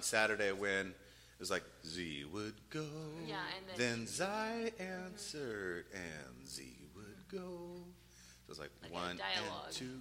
on 0.00 0.04
Saturday 0.04 0.50
when 0.50 0.86
it 0.86 0.94
was 1.38 1.50
like 1.50 1.62
Z 1.86 2.24
would 2.32 2.54
go. 2.70 2.86
Yeah, 3.26 3.36
and 3.58 3.66
then- 3.68 3.98
then 3.98 4.06
Zai 4.06 4.72
answered, 4.78 5.84
and 5.92 6.48
Z 6.48 6.88
would 6.96 7.28
go. 7.28 7.84
So 7.84 8.46
it 8.46 8.48
was 8.48 8.58
like, 8.58 8.70
Like 8.82 8.92
one 8.94 9.10
and 9.20 9.74
two. 9.74 10.00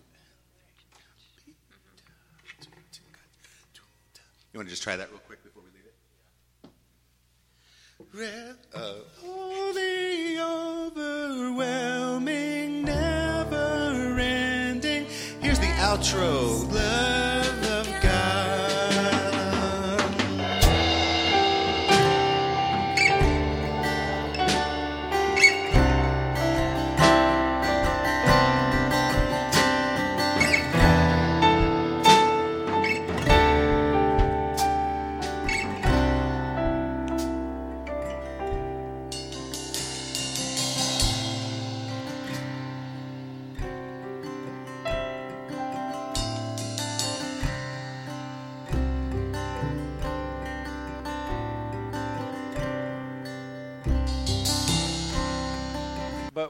You 4.54 4.58
want 4.58 4.68
to 4.68 4.72
just 4.72 4.84
try 4.84 4.96
that 4.96 5.10
real 5.12 5.20
quick 5.20 5.44
before 5.44 5.64
we 5.64 5.70
leave 5.72 5.86
it? 5.86 5.92
Red, 8.14 8.56
uh, 8.74 8.94
oh, 9.26 9.74
the 9.74 10.40
overwhelming, 11.52 12.86
never 12.86 14.18
ending. 14.18 15.06
Here's 15.42 15.60
the 15.60 15.66
outro. 15.68 16.72
Love 16.74 17.19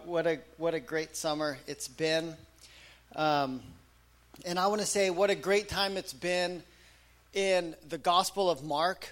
what 0.09 0.25
a 0.25 0.39
what 0.57 0.73
a 0.73 0.79
great 0.79 1.15
summer 1.15 1.59
it's 1.67 1.87
been, 1.87 2.35
um, 3.15 3.61
and 4.43 4.57
I 4.57 4.65
want 4.65 4.81
to 4.81 4.87
say 4.87 5.11
what 5.11 5.29
a 5.29 5.35
great 5.35 5.69
time 5.69 5.97
it's 5.97 6.13
been 6.13 6.63
in 7.33 7.75
the 7.89 7.99
Gospel 7.99 8.49
of 8.49 8.63
Mark, 8.63 9.07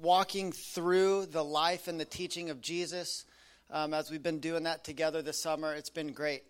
walking 0.00 0.52
through 0.52 1.26
the 1.26 1.42
life 1.42 1.88
and 1.88 1.98
the 1.98 2.04
teaching 2.04 2.50
of 2.50 2.60
Jesus. 2.60 3.24
Um, 3.72 3.92
as 3.92 4.12
we've 4.12 4.22
been 4.22 4.38
doing 4.38 4.62
that 4.62 4.84
together 4.84 5.22
this 5.22 5.42
summer, 5.42 5.74
it's 5.74 5.90
been 5.90 6.12
great. 6.12 6.44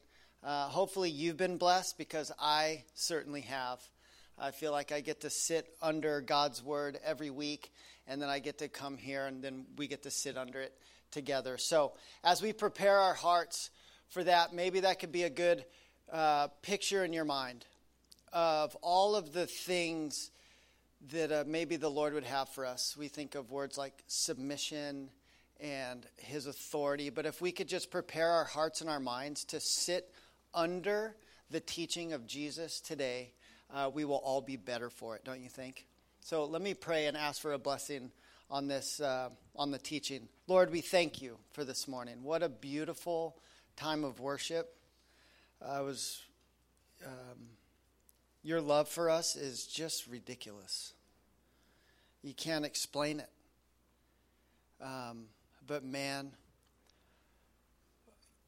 Uh, 0.44 0.68
hopefully, 0.68 1.08
you've 1.08 1.38
been 1.38 1.56
blessed 1.56 1.96
because 1.96 2.30
I 2.38 2.84
certainly 2.94 3.40
have. 3.42 3.80
I 4.38 4.50
feel 4.50 4.70
like 4.70 4.92
I 4.92 5.00
get 5.00 5.22
to 5.22 5.30
sit 5.30 5.66
under 5.80 6.20
God's 6.20 6.62
word 6.62 6.98
every 7.02 7.30
week, 7.30 7.72
and 8.06 8.20
then 8.20 8.28
I 8.28 8.38
get 8.38 8.58
to 8.58 8.68
come 8.68 8.98
here, 8.98 9.24
and 9.24 9.42
then 9.42 9.64
we 9.78 9.86
get 9.86 10.02
to 10.02 10.10
sit 10.10 10.36
under 10.36 10.60
it 10.60 10.74
together. 11.10 11.56
So, 11.56 11.92
as 12.22 12.42
we 12.42 12.52
prepare 12.52 12.98
our 12.98 13.14
hearts 13.14 13.70
for 14.08 14.24
that, 14.24 14.54
maybe 14.54 14.80
that 14.80 15.00
could 15.00 15.12
be 15.12 15.24
a 15.24 15.30
good 15.30 15.64
uh, 16.12 16.48
picture 16.62 17.04
in 17.04 17.12
your 17.12 17.24
mind 17.24 17.66
of 18.32 18.76
all 18.82 19.16
of 19.16 19.32
the 19.32 19.46
things 19.46 20.30
that 21.12 21.30
uh, 21.32 21.44
maybe 21.46 21.76
the 21.76 21.90
Lord 21.90 22.14
would 22.14 22.24
have 22.24 22.48
for 22.48 22.66
us. 22.66 22.96
We 22.96 23.08
think 23.08 23.34
of 23.34 23.50
words 23.50 23.78
like 23.78 23.94
submission 24.06 25.10
and 25.60 26.06
His 26.16 26.46
authority, 26.46 27.10
but 27.10 27.26
if 27.26 27.40
we 27.40 27.52
could 27.52 27.68
just 27.68 27.90
prepare 27.90 28.30
our 28.30 28.44
hearts 28.44 28.80
and 28.80 28.90
our 28.90 29.00
minds 29.00 29.44
to 29.46 29.60
sit 29.60 30.12
under 30.54 31.14
the 31.50 31.60
teaching 31.60 32.12
of 32.12 32.26
Jesus 32.26 32.80
today, 32.80 33.32
uh, 33.72 33.90
we 33.92 34.04
will 34.04 34.16
all 34.16 34.40
be 34.40 34.56
better 34.56 34.90
for 34.90 35.16
it, 35.16 35.24
don't 35.24 35.42
you 35.42 35.48
think? 35.48 35.86
So 36.20 36.44
let 36.44 36.62
me 36.62 36.74
pray 36.74 37.06
and 37.06 37.16
ask 37.16 37.40
for 37.40 37.52
a 37.52 37.58
blessing 37.58 38.10
on 38.50 38.66
this 38.66 39.00
uh, 39.00 39.28
on 39.56 39.70
the 39.70 39.78
teaching. 39.78 40.28
Lord, 40.46 40.70
we 40.70 40.80
thank 40.80 41.20
you 41.20 41.38
for 41.52 41.64
this 41.64 41.86
morning. 41.86 42.22
What 42.22 42.42
a 42.42 42.48
beautiful 42.48 43.36
time 43.78 44.02
of 44.02 44.18
worship. 44.18 44.74
I 45.64 45.82
was 45.82 46.20
um, 47.06 47.50
your 48.42 48.60
love 48.60 48.88
for 48.88 49.08
us 49.08 49.36
is 49.36 49.66
just 49.66 50.08
ridiculous. 50.08 50.94
You 52.22 52.34
can't 52.34 52.64
explain 52.64 53.20
it. 53.20 53.30
Um, 54.82 55.26
but 55.64 55.84
man, 55.84 56.32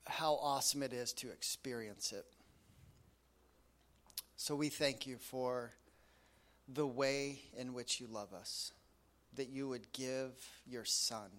how 0.05 0.35
awesome 0.43 0.83
it 0.83 0.93
is 0.93 1.13
to 1.13 1.31
experience 1.31 2.13
it. 2.13 2.27
So 4.37 4.57
we 4.57 4.69
thank 4.69 5.07
you 5.07 5.17
for 5.19 5.71
the 6.67 6.87
way 6.87 7.43
in 7.57 7.73
which 7.73 8.01
you 8.01 8.09
love 8.09 8.33
us, 8.33 8.73
that 9.37 9.49
you 9.49 9.69
would 9.69 9.93
give 9.93 10.33
your 10.67 10.85
son, 10.85 11.31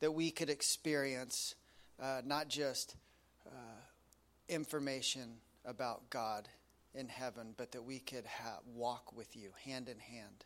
that 0.00 0.12
we 0.12 0.30
could 0.30 0.48
experience 0.48 1.54
uh, 2.00 2.22
not 2.24 2.48
just 2.48 2.96
uh, 3.46 3.80
information 4.48 5.34
about 5.64 6.08
God 6.10 6.48
in 6.94 7.08
heaven, 7.08 7.54
but 7.56 7.72
that 7.72 7.84
we 7.84 7.98
could 7.98 8.24
ha- 8.26 8.60
walk 8.74 9.14
with 9.14 9.36
you 9.36 9.50
hand 9.64 9.88
in 9.88 9.98
hand. 9.98 10.44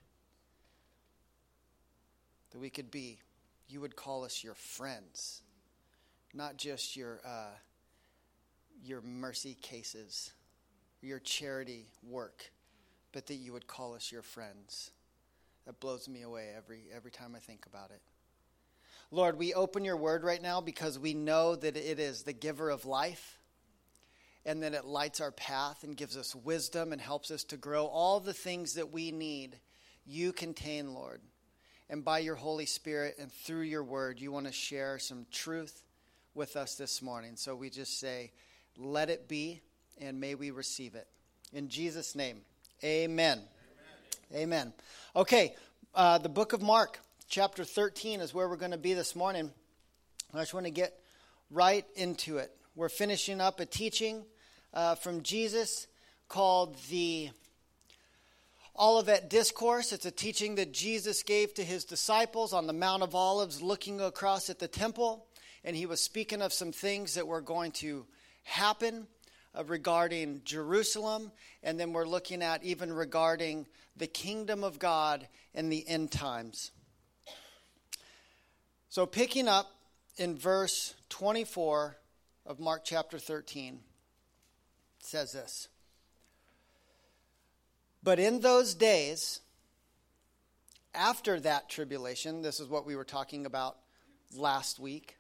That 2.51 2.59
we 2.59 2.71
could 2.71 2.91
be, 2.91 3.21
you 3.69 3.81
would 3.81 3.95
call 3.95 4.25
us 4.25 4.43
your 4.43 4.55
friends, 4.55 5.43
not 6.35 6.57
just 6.57 6.97
your, 6.97 7.21
uh, 7.25 7.55
your 8.85 9.01
mercy 9.01 9.57
cases, 9.61 10.33
your 11.01 11.21
charity 11.21 11.87
work, 12.03 12.51
but 13.13 13.27
that 13.27 13.35
you 13.35 13.53
would 13.53 13.67
call 13.67 13.95
us 13.95 14.11
your 14.11 14.23
friends. 14.23 14.91
That 15.67 15.79
blows 15.79 16.09
me 16.09 16.23
away 16.23 16.49
every, 16.57 16.85
every 16.95 17.11
time 17.11 17.35
I 17.37 17.39
think 17.39 17.67
about 17.67 17.91
it. 17.91 18.01
Lord, 19.13 19.39
we 19.39 19.55
open 19.55 19.85
your 19.85 19.97
word 19.97 20.23
right 20.23 20.41
now 20.41 20.61
because 20.61 20.97
we 20.97 21.15
know 21.15 21.57
that 21.57 21.77
it 21.77 21.99
is 21.99 22.23
the 22.23 22.33
giver 22.33 22.71
of 22.71 22.85
life 22.85 23.39
and 24.47 24.63
that 24.63 24.73
it 24.73 24.85
lights 24.85 25.21
our 25.21 25.33
path 25.33 25.83
and 25.83 25.97
gives 25.97 26.17
us 26.17 26.35
wisdom 26.35 26.93
and 26.93 27.01
helps 27.01 27.33
us 27.33 27.43
to 27.45 27.57
grow. 27.57 27.87
All 27.87 28.21
the 28.21 28.33
things 28.33 28.75
that 28.75 28.93
we 28.93 29.11
need, 29.11 29.59
you 30.07 30.33
contain, 30.33 30.95
Lord. 30.95 31.21
And 31.89 32.05
by 32.05 32.21
your 32.21 32.37
Holy 32.37 32.67
Spirit 32.67 33.17
and 33.19 33.33
through 33.33 33.63
your 33.63 33.83
word, 33.83 34.21
you 34.21 34.31
want 34.31 34.47
to 34.47 34.53
share 34.53 35.01
some 35.01 35.27
truth 35.33 35.83
with 36.35 36.55
us 36.55 36.77
this 36.77 37.03
morning. 37.03 37.33
So 37.35 37.57
we 37.57 37.69
just 37.69 37.99
say, 37.99 38.31
let 38.77 39.11
it 39.11 39.27
be, 39.27 39.61
and 40.01 40.21
may 40.21 40.37
we 40.37 40.53
receive 40.53 40.95
it. 40.95 41.09
In 41.53 41.69
Jesus' 41.69 42.15
name, 42.15 42.43
amen. 42.85 43.41
Amen. 44.33 44.43
amen. 44.43 44.73
Okay, 45.17 45.57
uh, 45.97 46.19
the 46.19 46.29
book 46.29 46.53
of 46.53 46.63
Mark, 46.63 47.01
chapter 47.31 47.63
13, 47.63 48.21
is 48.21 48.35
where 48.35 48.49
we're 48.49 48.57
going 48.57 48.73
to 48.73 48.77
be 48.77 48.93
this 48.93 49.15
morning. 49.15 49.53
I 50.35 50.41
just 50.41 50.53
want 50.53 50.67
to 50.67 50.73
get 50.73 50.99
right 51.49 51.87
into 51.95 52.39
it. 52.39 52.51
We're 52.75 52.89
finishing 52.89 53.41
up 53.41 53.61
a 53.61 53.67
teaching 53.67 54.25
uh, 54.75 54.97
from 54.97 55.23
Jesus 55.23 55.87
called 56.29 56.77
the 56.91 57.31
Olivet 58.77 59.31
Discourse. 59.31 59.93
It's 59.93 60.07
a 60.07 60.11
teaching 60.11 60.57
that 60.57 60.73
Jesus 60.73 61.23
gave 61.23 61.55
to 61.55 61.63
his 61.63 61.85
disciples 61.85 62.53
on 62.53 62.67
the 62.67 62.73
Mount 62.73 63.05
of 63.05 63.15
Olives, 63.15 63.63
looking 63.63 64.01
across 64.01 64.51
at 64.51 64.59
the 64.59 64.67
temple. 64.67 65.25
And 65.63 65.77
he 65.77 65.87
was 65.87 66.01
speaking 66.01 66.43
of 66.43 66.53
some 66.53 66.73
things 66.73 67.15
that 67.15 67.29
were 67.29 67.43
going 67.43 67.71
to 67.73 68.07
happen 68.43 69.07
uh, 69.55 69.63
regarding 69.63 70.43
Jerusalem. 70.45 71.31
And 71.63 71.79
then 71.79 71.93
we're 71.93 72.09
looking 72.09 72.43
at 72.43 72.65
even 72.65 72.93
regarding 72.93 73.69
the 73.97 74.09
kingdom 74.09 74.65
of 74.65 74.81
God 74.81 75.29
in 75.55 75.69
the 75.69 75.89
end 75.89 76.11
times. 76.11 76.73
So, 78.91 79.07
picking 79.07 79.47
up 79.47 79.71
in 80.17 80.37
verse 80.37 80.97
24 81.11 81.97
of 82.45 82.59
Mark 82.59 82.83
chapter 82.85 83.21
13, 83.21 83.75
it 83.75 83.81
says 85.07 85.31
this. 85.31 85.69
But 88.03 88.19
in 88.19 88.41
those 88.41 88.75
days, 88.75 89.43
after 90.93 91.39
that 91.39 91.69
tribulation, 91.69 92.43
this 92.43 92.59
is 92.59 92.67
what 92.67 92.85
we 92.85 92.97
were 92.97 93.05
talking 93.05 93.47
about 93.47 93.77
last 94.35 94.81
week. 94.81 95.19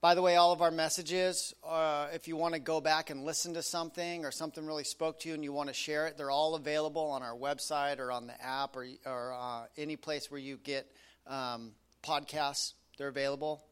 By 0.00 0.14
the 0.14 0.22
way, 0.22 0.36
all 0.36 0.52
of 0.52 0.62
our 0.62 0.70
messages, 0.70 1.52
uh, 1.68 2.10
if 2.14 2.28
you 2.28 2.36
want 2.36 2.54
to 2.54 2.60
go 2.60 2.80
back 2.80 3.10
and 3.10 3.24
listen 3.24 3.54
to 3.54 3.62
something 3.64 4.24
or 4.24 4.30
something 4.30 4.64
really 4.64 4.84
spoke 4.84 5.18
to 5.20 5.28
you 5.28 5.34
and 5.34 5.42
you 5.42 5.52
want 5.52 5.66
to 5.66 5.74
share 5.74 6.06
it, 6.06 6.16
they're 6.16 6.30
all 6.30 6.54
available 6.54 7.06
on 7.06 7.24
our 7.24 7.34
website 7.34 7.98
or 7.98 8.12
on 8.12 8.28
the 8.28 8.40
app 8.40 8.76
or, 8.76 8.86
or 9.04 9.34
uh, 9.36 9.64
any 9.76 9.96
place 9.96 10.30
where 10.30 10.40
you 10.40 10.56
get 10.62 10.86
um, 11.26 11.72
podcasts. 12.02 12.74
They're 12.98 13.08
available. 13.08 13.64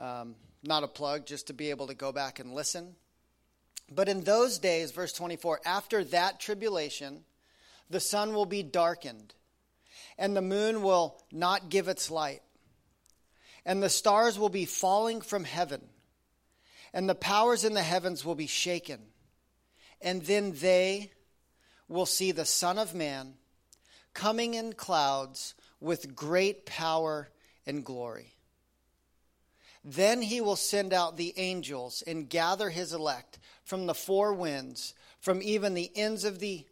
Um, 0.00 0.36
not 0.62 0.84
a 0.84 0.88
plug, 0.88 1.26
just 1.26 1.48
to 1.48 1.52
be 1.52 1.70
able 1.70 1.88
to 1.88 1.94
go 1.94 2.12
back 2.12 2.38
and 2.38 2.54
listen. 2.54 2.94
But 3.90 4.08
in 4.08 4.22
those 4.22 4.58
days, 4.58 4.92
verse 4.92 5.12
24, 5.12 5.60
after 5.66 6.04
that 6.04 6.40
tribulation, 6.40 7.24
the 7.90 8.00
sun 8.00 8.32
will 8.32 8.46
be 8.46 8.62
darkened, 8.62 9.34
and 10.16 10.36
the 10.36 10.42
moon 10.42 10.82
will 10.82 11.22
not 11.30 11.68
give 11.68 11.88
its 11.88 12.10
light, 12.10 12.42
and 13.66 13.82
the 13.82 13.90
stars 13.90 14.38
will 14.38 14.48
be 14.48 14.64
falling 14.64 15.20
from 15.20 15.44
heaven, 15.44 15.82
and 16.94 17.08
the 17.08 17.14
powers 17.14 17.64
in 17.64 17.74
the 17.74 17.82
heavens 17.82 18.24
will 18.24 18.34
be 18.34 18.46
shaken. 18.46 19.00
And 20.00 20.22
then 20.22 20.52
they 20.54 21.12
will 21.88 22.06
see 22.06 22.32
the 22.32 22.44
Son 22.44 22.78
of 22.78 22.94
Man 22.94 23.34
coming 24.14 24.54
in 24.54 24.72
clouds 24.72 25.54
with 25.82 26.14
great 26.14 26.64
power 26.64 27.28
and 27.66 27.84
glory. 27.84 28.34
Then 29.84 30.22
he 30.22 30.40
will 30.40 30.56
send 30.56 30.92
out 30.92 31.16
the 31.16 31.34
angels 31.36 32.02
and 32.06 32.28
gather 32.28 32.70
his 32.70 32.92
elect 32.92 33.38
from 33.64 33.86
the 33.86 33.94
four 33.94 34.32
winds, 34.32 34.94
from 35.20 35.42
even 35.42 35.74
the 35.74 35.90
ends 35.96 36.24
of 36.24 36.38
the 36.38 36.64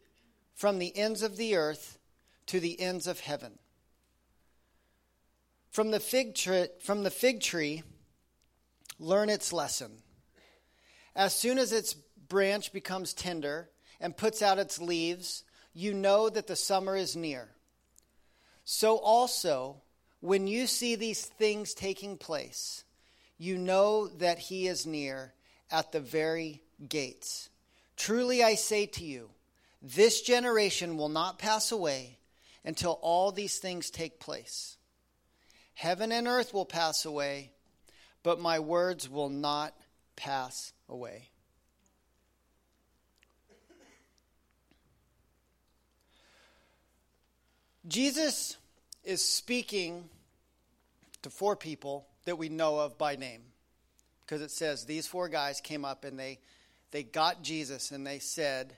from 0.54 0.78
the 0.78 0.96
ends 0.96 1.22
of 1.22 1.38
the 1.38 1.56
earth 1.56 1.98
to 2.46 2.60
the 2.60 2.78
ends 2.80 3.06
of 3.06 3.18
heaven. 3.20 3.58
From 5.70 5.90
the 5.90 6.00
fig 6.00 6.34
tree, 6.34 6.68
from 6.80 7.02
the 7.02 7.10
fig 7.10 7.40
tree 7.40 7.82
learn 8.98 9.30
its 9.30 9.52
lesson. 9.52 9.90
As 11.16 11.34
soon 11.34 11.58
as 11.58 11.72
its 11.72 11.94
branch 11.94 12.72
becomes 12.72 13.14
tender 13.14 13.70
and 14.00 14.16
puts 14.16 14.42
out 14.42 14.58
its 14.58 14.80
leaves, 14.80 15.44
you 15.72 15.94
know 15.94 16.28
that 16.28 16.46
the 16.46 16.56
summer 16.56 16.96
is 16.96 17.16
near. 17.16 17.48
So 18.72 18.98
also, 18.98 19.82
when 20.20 20.46
you 20.46 20.68
see 20.68 20.94
these 20.94 21.24
things 21.24 21.74
taking 21.74 22.16
place, 22.16 22.84
you 23.36 23.58
know 23.58 24.06
that 24.06 24.38
he 24.38 24.68
is 24.68 24.86
near 24.86 25.34
at 25.72 25.90
the 25.90 25.98
very 25.98 26.62
gates. 26.88 27.48
Truly 27.96 28.44
I 28.44 28.54
say 28.54 28.86
to 28.86 29.04
you, 29.04 29.30
this 29.82 30.22
generation 30.22 30.96
will 30.96 31.08
not 31.08 31.40
pass 31.40 31.72
away 31.72 32.20
until 32.64 33.00
all 33.02 33.32
these 33.32 33.58
things 33.58 33.90
take 33.90 34.20
place. 34.20 34.76
Heaven 35.74 36.12
and 36.12 36.28
earth 36.28 36.54
will 36.54 36.64
pass 36.64 37.04
away, 37.04 37.50
but 38.22 38.38
my 38.38 38.60
words 38.60 39.08
will 39.08 39.30
not 39.30 39.74
pass 40.14 40.72
away. 40.88 41.30
Jesus 47.88 48.56
is 49.10 49.24
speaking 49.24 50.08
to 51.22 51.30
four 51.30 51.56
people 51.56 52.06
that 52.26 52.38
we 52.38 52.48
know 52.48 52.78
of 52.78 52.96
by 52.96 53.16
name. 53.16 53.42
Because 54.20 54.40
it 54.40 54.52
says 54.52 54.84
these 54.84 55.06
four 55.06 55.28
guys 55.28 55.60
came 55.60 55.84
up 55.84 56.04
and 56.04 56.16
they, 56.16 56.38
they 56.92 57.02
got 57.02 57.42
Jesus 57.42 57.90
and 57.90 58.06
they 58.06 58.20
said, 58.20 58.76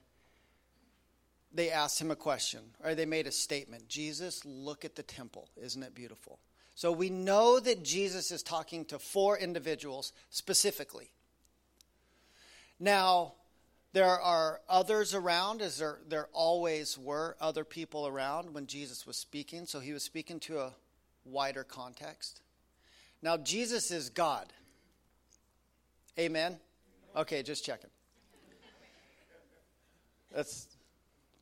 they 1.52 1.70
asked 1.70 2.00
him 2.00 2.11
a 2.11 2.17
question 2.17 2.62
or 2.82 2.94
they 2.94 3.05
made 3.05 3.26
a 3.26 3.32
statement 3.32 3.88
Jesus, 3.88 4.43
look 4.46 4.87
at 4.87 4.96
the 4.96 5.02
temple. 5.02 5.50
Isn't 5.62 5.82
it 5.82 5.94
beautiful? 5.94 6.38
So 6.75 6.90
we 6.90 7.11
know 7.11 7.61
that 7.61 7.84
Jesus 7.84 8.31
is 8.31 8.43
talking 8.43 8.87
to 8.87 8.99
four 8.99 9.37
individuals 9.37 10.14
specifically. 10.31 11.12
Now, 12.81 13.34
there 13.92 14.08
are 14.20 14.60
others 14.68 15.14
around, 15.14 15.60
as 15.60 15.78
there, 15.78 15.98
there 16.08 16.28
always 16.32 16.96
were 16.96 17.36
other 17.40 17.64
people 17.64 18.06
around 18.06 18.54
when 18.54 18.66
Jesus 18.66 19.06
was 19.06 19.16
speaking, 19.16 19.66
so 19.66 19.80
he 19.80 19.92
was 19.92 20.02
speaking 20.02 20.40
to 20.40 20.60
a 20.60 20.72
wider 21.24 21.62
context. 21.62 22.40
Now, 23.20 23.36
Jesus 23.36 23.90
is 23.90 24.08
God. 24.08 24.52
Amen? 26.18 26.58
Okay, 27.14 27.42
just 27.42 27.64
checking. 27.64 27.90
That's 30.34 30.66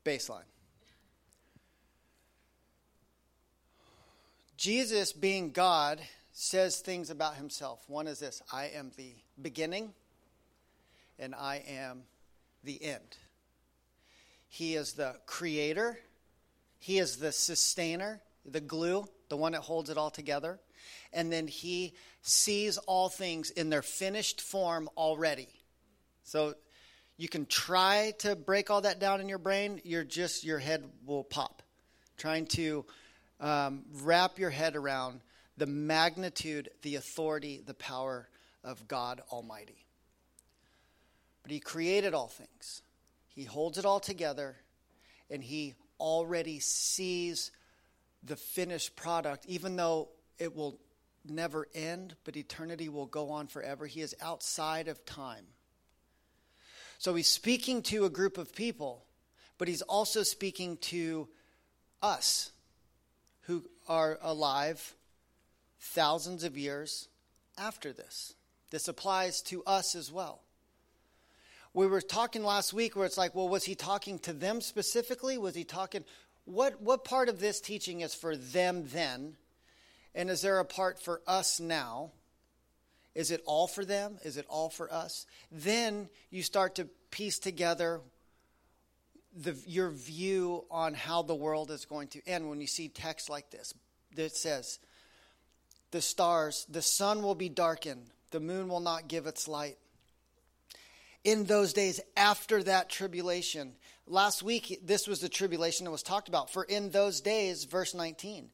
baseline. 0.03 0.43
Jesus, 4.57 5.13
being 5.13 5.51
God, 5.51 6.01
says 6.33 6.79
things 6.81 7.09
about 7.09 7.35
himself. 7.35 7.83
One 7.87 8.07
is 8.07 8.19
this 8.19 8.41
I 8.51 8.65
am 8.65 8.91
the 8.97 9.15
beginning, 9.41 9.93
and 11.17 11.33
I 11.33 11.63
am 11.67 12.03
the 12.63 12.83
end. 12.83 13.17
He 14.47 14.75
is 14.75 14.93
the 14.93 15.15
creator, 15.25 15.97
He 16.79 16.97
is 16.97 17.17
the 17.17 17.31
sustainer, 17.31 18.21
the 18.45 18.61
glue, 18.61 19.05
the 19.29 19.37
one 19.37 19.53
that 19.53 19.61
holds 19.61 19.89
it 19.89 19.97
all 19.97 20.11
together. 20.11 20.59
And 21.13 21.31
then 21.31 21.47
He 21.47 21.93
sees 22.21 22.77
all 22.77 23.09
things 23.09 23.49
in 23.49 23.69
their 23.69 23.81
finished 23.81 24.41
form 24.41 24.89
already. 24.97 25.47
So 26.23 26.53
you 27.17 27.29
can 27.29 27.45
try 27.45 28.13
to 28.19 28.35
break 28.35 28.69
all 28.69 28.81
that 28.81 28.99
down 28.99 29.21
in 29.21 29.29
your 29.29 29.37
brain, 29.37 29.79
you're 29.83 30.03
just, 30.03 30.43
your 30.43 30.59
head 30.59 30.83
will 31.05 31.23
pop. 31.23 31.61
Trying 32.17 32.47
to 32.47 32.85
um, 33.39 33.83
wrap 34.01 34.37
your 34.37 34.49
head 34.49 34.75
around 34.75 35.21
the 35.57 35.65
magnitude, 35.65 36.69
the 36.81 36.95
authority, 36.95 37.61
the 37.65 37.73
power 37.73 38.27
of 38.63 38.87
God 38.87 39.21
Almighty. 39.31 39.85
But 41.43 41.51
He 41.51 41.59
created 41.59 42.13
all 42.13 42.27
things, 42.27 42.81
He 43.29 43.43
holds 43.43 43.77
it 43.77 43.85
all 43.85 43.99
together, 43.99 44.57
and 45.29 45.43
He 45.43 45.75
already 45.99 46.59
sees 46.59 47.51
the 48.23 48.35
finished 48.35 48.95
product, 48.95 49.45
even 49.47 49.75
though 49.75 50.09
it 50.37 50.55
will 50.55 50.79
never 51.25 51.67
end, 51.73 52.15
but 52.23 52.35
eternity 52.35 52.89
will 52.89 53.05
go 53.05 53.29
on 53.29 53.47
forever. 53.47 53.85
He 53.85 54.01
is 54.01 54.15
outside 54.21 54.87
of 54.87 55.05
time. 55.05 55.45
So 56.97 57.15
he's 57.15 57.27
speaking 57.27 57.81
to 57.83 58.05
a 58.05 58.09
group 58.09 58.37
of 58.37 58.53
people, 58.53 59.05
but 59.57 59.67
he's 59.67 59.81
also 59.81 60.23
speaking 60.23 60.77
to 60.77 61.27
us 62.01 62.51
who 63.41 63.65
are 63.87 64.19
alive 64.21 64.95
thousands 65.79 66.43
of 66.43 66.57
years 66.57 67.07
after 67.57 67.91
this. 67.91 68.35
This 68.69 68.87
applies 68.87 69.41
to 69.43 69.63
us 69.63 69.95
as 69.95 70.11
well 70.11 70.41
we 71.73 71.87
were 71.87 72.01
talking 72.01 72.43
last 72.43 72.73
week 72.73 72.95
where 72.95 73.05
it's 73.05 73.17
like, 73.17 73.33
well, 73.33 73.49
was 73.49 73.63
he 73.63 73.75
talking 73.75 74.19
to 74.19 74.33
them 74.33 74.61
specifically? 74.61 75.37
Was 75.37 75.55
he 75.55 75.63
talking 75.63 76.03
what 76.45 76.81
what 76.81 77.03
part 77.03 77.29
of 77.29 77.39
this 77.39 77.61
teaching 77.61 78.01
is 78.01 78.13
for 78.13 78.35
them 78.35 78.85
then? 78.87 79.37
And 80.13 80.29
is 80.29 80.41
there 80.41 80.59
a 80.59 80.65
part 80.65 81.01
for 81.01 81.21
us 81.25 81.59
now? 81.59 82.11
Is 83.15 83.31
it 83.31 83.41
all 83.45 83.67
for 83.67 83.85
them? 83.85 84.17
Is 84.23 84.37
it 84.37 84.45
all 84.49 84.69
for 84.69 84.91
us? 84.91 85.25
Then 85.51 86.09
you 86.29 86.43
start 86.43 86.75
to 86.75 86.89
piece 87.11 87.39
together 87.39 88.01
the, 89.35 89.57
your 89.65 89.89
view 89.89 90.65
on 90.69 90.93
how 90.93 91.21
the 91.21 91.35
world 91.35 91.71
is 91.71 91.85
going 91.85 92.09
to 92.09 92.21
end 92.27 92.49
when 92.49 92.61
you 92.61 92.67
see 92.67 92.89
text 92.89 93.29
like 93.29 93.49
this 93.49 93.73
that 94.15 94.35
says, 94.35 94.79
The 95.91 96.01
stars, 96.01 96.65
the 96.69 96.81
sun 96.81 97.21
will 97.21 97.35
be 97.35 97.49
darkened, 97.49 98.07
the 98.31 98.39
moon 98.39 98.67
will 98.67 98.79
not 98.79 99.07
give 99.07 99.27
its 99.27 99.47
light, 99.47 99.77
in 101.23 101.45
those 101.45 101.73
days 101.73 101.99
after 102.17 102.63
that 102.63 102.89
tribulation. 102.89 103.73
Last 104.07 104.43
week, 104.43 104.79
this 104.83 105.07
was 105.07 105.19
the 105.19 105.29
tribulation 105.29 105.85
that 105.85 105.91
was 105.91 106.03
talked 106.03 106.27
about. 106.27 106.51
For 106.51 106.63
in 106.63 106.89
those 106.89 107.21
days, 107.21 107.65
verse 107.65 107.93
19, 107.93 108.49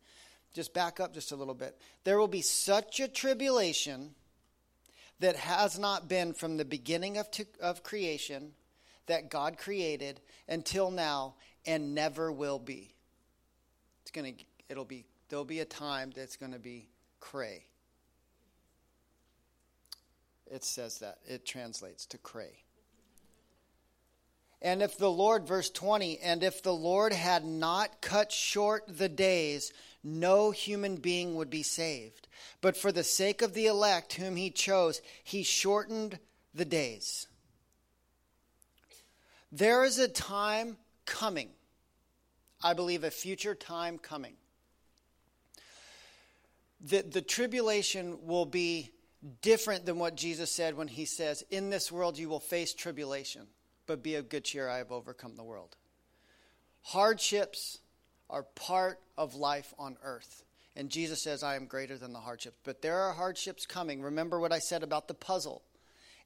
just 0.54 0.74
back 0.74 1.00
up 1.00 1.14
just 1.14 1.32
a 1.32 1.36
little 1.36 1.54
bit. 1.54 1.80
There 2.04 2.20
will 2.20 2.28
be 2.28 2.42
such 2.42 3.00
a 3.00 3.08
tribulation 3.08 4.16
that 5.20 5.36
has 5.36 5.80
not 5.80 6.08
been 6.08 6.34
from 6.34 6.58
the 6.58 6.66
beginning 6.66 7.18
of, 7.18 7.30
to, 7.32 7.46
of 7.62 7.84
creation 7.84 8.52
that 9.08 9.30
God 9.30 9.58
created 9.58 10.20
until 10.48 10.92
now 10.92 11.36
and 11.66 11.96
never 11.96 12.32
will 12.32 12.60
be. 12.60 12.94
It's 14.02 14.12
going 14.12 14.36
to, 14.36 14.44
it'll 14.70 14.86
be, 14.86 15.06
there'll 15.30 15.46
be 15.46 15.62
a 15.62 15.66
time 15.66 16.12
that's 16.16 16.36
going 16.36 16.54
to 16.54 16.60
be 16.60 16.88
cray 17.20 17.66
it 20.52 20.64
says 20.64 21.00
that. 21.00 21.20
It 21.28 21.46
translates 21.46 22.06
to 22.08 22.18
cray. 22.18 22.64
And 24.62 24.82
if 24.82 24.98
the 24.98 25.12
Lord, 25.12 25.48
verse 25.48 25.70
20, 25.70 26.20
and 26.20 26.44
if 26.44 26.64
the 26.64 26.74
Lord 26.74 27.14
had 27.14 27.46
not 27.46 28.02
cut 28.02 28.32
short 28.32 28.86
the 28.88 29.10
days, 29.10 29.72
no 30.04 30.52
human 30.52 30.96
being 30.96 31.36
would 31.36 31.50
be 31.50 31.64
saved. 31.64 32.28
But 32.62 32.76
for 32.76 32.92
the 32.92 33.04
sake 33.04 33.42
of 33.42 33.54
the 33.54 33.68
elect 33.68 34.14
whom 34.14 34.36
he 34.36 34.50
chose, 34.50 35.02
he 35.24 35.44
shortened 35.44 36.18
the 36.56 36.66
days. 36.66 37.28
There 39.52 39.84
is 39.84 40.00
a 40.00 40.08
time 40.08 40.78
coming, 41.06 41.50
I 42.64 42.74
believe, 42.74 43.04
a 43.04 43.12
future 43.12 43.56
time 43.56 43.98
coming. 44.00 44.34
that 46.82 47.12
the 47.12 47.22
tribulation 47.22 48.20
will 48.26 48.46
be 48.46 48.92
different 49.42 49.86
than 49.86 50.00
what 50.00 50.16
Jesus 50.16 50.52
said 50.52 50.76
when 50.76 50.88
he 50.88 51.06
says, 51.06 51.44
In 51.50 51.70
this 51.70 51.92
world 51.92 52.18
you 52.18 52.30
will 52.30 52.40
face 52.40 52.74
tribulation, 52.74 53.48
but 53.86 54.04
be 54.04 54.16
of 54.16 54.30
good 54.30 54.44
cheer, 54.44 54.70
I 54.70 54.78
have 54.78 54.92
overcome 54.92 55.36
the 55.36 55.44
world. 55.44 55.76
Hardships 56.82 57.80
are 58.30 58.44
part 58.44 59.00
of 59.18 59.36
life 59.36 59.74
on 59.78 59.98
earth. 60.04 60.44
And 60.76 60.90
Jesus 60.90 61.22
says, 61.22 61.42
I 61.42 61.56
am 61.56 61.66
greater 61.66 61.98
than 61.98 62.14
the 62.14 62.20
hardships. 62.20 62.58
But 62.64 62.82
there 62.82 63.00
are 63.00 63.14
hardships 63.14 63.66
coming. 63.66 64.02
Remember 64.02 64.40
what 64.40 64.52
I 64.52 64.60
said 64.60 64.84
about 64.84 65.08
the 65.08 65.16
puzzle 65.16 65.64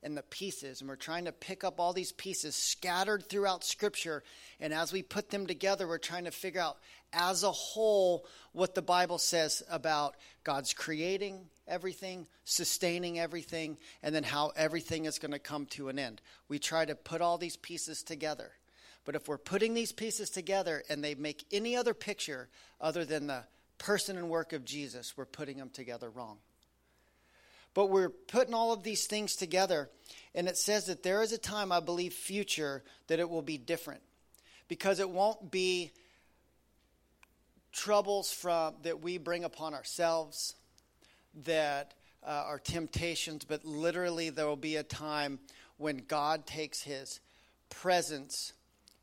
and 0.03 0.17
the 0.17 0.23
pieces. 0.23 0.81
And 0.81 0.89
we're 0.89 0.97
trying 0.97 1.25
to 1.25 1.31
pick 1.31 1.63
up 1.63 1.79
all 1.79 1.93
these 1.93 2.11
pieces 2.11 2.55
scattered 2.55 3.29
throughout 3.29 3.63
Scripture. 3.63 4.23
And 4.59 4.73
as 4.73 4.91
we 4.91 5.03
put 5.03 5.29
them 5.29 5.47
together, 5.47 5.87
we're 5.87 5.99
trying 5.99 6.25
to 6.25 6.31
figure 6.31 6.61
out 6.61 6.77
as 7.13 7.43
a 7.43 7.51
whole 7.51 8.25
what 8.53 8.75
the 8.75 8.81
Bible 8.81 9.17
says 9.17 9.63
about 9.69 10.15
God's 10.43 10.73
creating 10.73 11.47
everything, 11.67 12.27
sustaining 12.43 13.19
everything, 13.19 13.77
and 14.03 14.13
then 14.13 14.23
how 14.23 14.51
everything 14.55 15.05
is 15.05 15.19
going 15.19 15.31
to 15.31 15.39
come 15.39 15.65
to 15.67 15.89
an 15.89 15.97
end. 15.97 16.21
We 16.49 16.59
try 16.59 16.85
to 16.85 16.95
put 16.95 17.21
all 17.21 17.37
these 17.37 17.55
pieces 17.57 18.03
together. 18.03 18.51
But 19.05 19.15
if 19.15 19.27
we're 19.27 19.37
putting 19.37 19.73
these 19.73 19.91
pieces 19.91 20.29
together 20.29 20.83
and 20.89 21.03
they 21.03 21.15
make 21.15 21.45
any 21.51 21.75
other 21.75 21.93
picture 21.93 22.49
other 22.79 23.05
than 23.05 23.27
the 23.27 23.43
person 23.77 24.17
and 24.17 24.29
work 24.29 24.53
of 24.53 24.65
Jesus, 24.65 25.17
we're 25.17 25.25
putting 25.25 25.57
them 25.57 25.69
together 25.69 26.09
wrong. 26.09 26.37
But 27.73 27.87
we're 27.87 28.09
putting 28.09 28.53
all 28.53 28.73
of 28.73 28.83
these 28.83 29.07
things 29.07 29.35
together, 29.35 29.89
and 30.35 30.47
it 30.49 30.57
says 30.57 30.87
that 30.87 31.03
there 31.03 31.21
is 31.21 31.31
a 31.31 31.37
time, 31.37 31.71
I 31.71 31.79
believe, 31.79 32.13
future, 32.13 32.83
that 33.07 33.19
it 33.19 33.29
will 33.29 33.41
be 33.41 33.57
different. 33.57 34.01
Because 34.67 34.99
it 34.99 35.09
won't 35.09 35.51
be 35.51 35.91
troubles 37.71 38.31
from 38.31 38.75
that 38.83 39.01
we 39.01 39.17
bring 39.17 39.43
upon 39.43 39.73
ourselves, 39.73 40.55
that 41.45 41.93
uh, 42.23 42.43
are 42.47 42.59
temptations, 42.59 43.45
but 43.45 43.65
literally 43.65 44.29
there 44.29 44.45
will 44.45 44.55
be 44.55 44.75
a 44.75 44.83
time 44.83 45.39
when 45.77 46.03
God 46.07 46.45
takes 46.45 46.81
his 46.81 47.19
presence, 47.69 48.53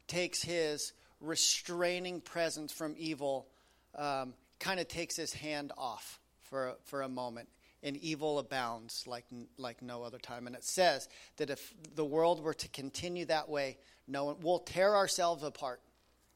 takes 0.07 0.43
his 0.43 0.93
restraining 1.21 2.21
presence 2.21 2.73
from 2.73 2.95
evil, 2.99 3.49
um, 3.97 4.35
kind 4.61 4.79
of 4.79 4.89
takes 4.89 5.17
his 5.17 5.33
hand 5.33 5.73
off 5.77 6.21
for, 6.43 6.75
for 6.85 7.03
a 7.03 7.09
moment. 7.09 7.49
And 7.81 7.97
evil 7.99 8.41
abounds 8.41 9.05
like, 9.07 9.25
like 9.57 9.83
no 9.83 10.03
other 10.03 10.19
time. 10.19 10.49
And 10.49 10.57
it 10.57 10.65
says 10.65 11.09
that 11.37 11.49
if 11.49 11.73
the 11.95 12.05
world 12.05 12.43
were 12.43 12.55
to 12.55 12.69
continue 12.71 13.25
that 13.27 13.49
way, 13.49 13.79
no 14.09 14.25
one, 14.25 14.37
we'll 14.43 14.59
tear 14.59 14.97
ourselves 14.97 15.45
apart 15.45 15.81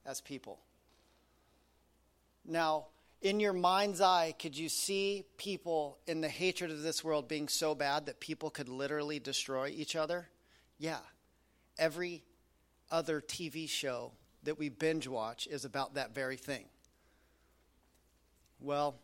as 0.06 0.20
people. 0.20 0.60
Now, 2.44 2.86
in 3.20 3.38
your 3.38 3.52
mind's 3.52 4.00
eye, 4.00 4.34
could 4.38 4.56
you 4.56 4.68
see 4.68 5.24
people 5.36 5.98
in 6.06 6.20
the 6.20 6.28
hatred 6.28 6.70
of 6.70 6.82
this 6.82 7.04
world 7.04 7.28
being 7.28 7.48
so 7.48 7.74
bad 7.74 8.06
that 8.06 8.20
people 8.20 8.50
could 8.50 8.68
literally 8.68 9.20
destroy 9.20 9.68
each 9.68 9.94
other? 9.94 10.28
Yeah. 10.78 10.98
Every 11.78 12.24
other 12.90 13.20
TV 13.20 13.68
show 13.68 14.12
that 14.42 14.58
we 14.58 14.68
binge 14.68 15.06
watch 15.06 15.46
is 15.46 15.64
about 15.64 15.94
that 15.94 16.14
very 16.14 16.36
thing. 16.36 16.64
Well, 18.60 18.96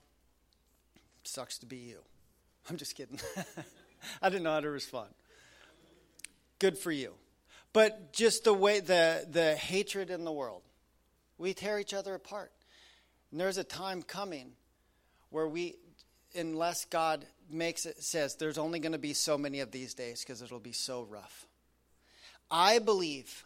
sucks 1.22 1.58
to 1.58 1.66
be 1.66 1.76
you. 1.76 2.00
I'm 2.68 2.76
just 2.76 2.96
kidding. 2.96 3.20
I 4.22 4.28
didn't 4.28 4.42
know 4.42 4.52
how 4.52 4.60
to 4.60 4.70
respond. 4.70 5.10
Good 6.58 6.76
for 6.76 6.92
you. 6.92 7.14
But 7.72 8.12
just 8.12 8.44
the 8.44 8.54
way 8.54 8.80
the 8.80 9.26
the 9.30 9.54
hatred 9.54 10.10
in 10.10 10.24
the 10.24 10.32
world. 10.32 10.62
We 11.36 11.54
tear 11.54 11.78
each 11.78 11.94
other 11.94 12.14
apart. 12.14 12.52
And 13.30 13.40
there's 13.40 13.58
a 13.58 13.64
time 13.64 14.02
coming 14.02 14.52
where 15.30 15.46
we, 15.46 15.76
unless 16.34 16.84
God 16.86 17.26
makes 17.50 17.86
it, 17.86 18.02
says 18.02 18.36
there's 18.36 18.58
only 18.58 18.78
going 18.78 18.92
to 18.92 18.98
be 18.98 19.12
so 19.12 19.36
many 19.36 19.60
of 19.60 19.70
these 19.70 19.94
days 19.94 20.20
because 20.20 20.42
it'll 20.42 20.58
be 20.58 20.72
so 20.72 21.04
rough. 21.04 21.46
I 22.50 22.78
believe 22.78 23.44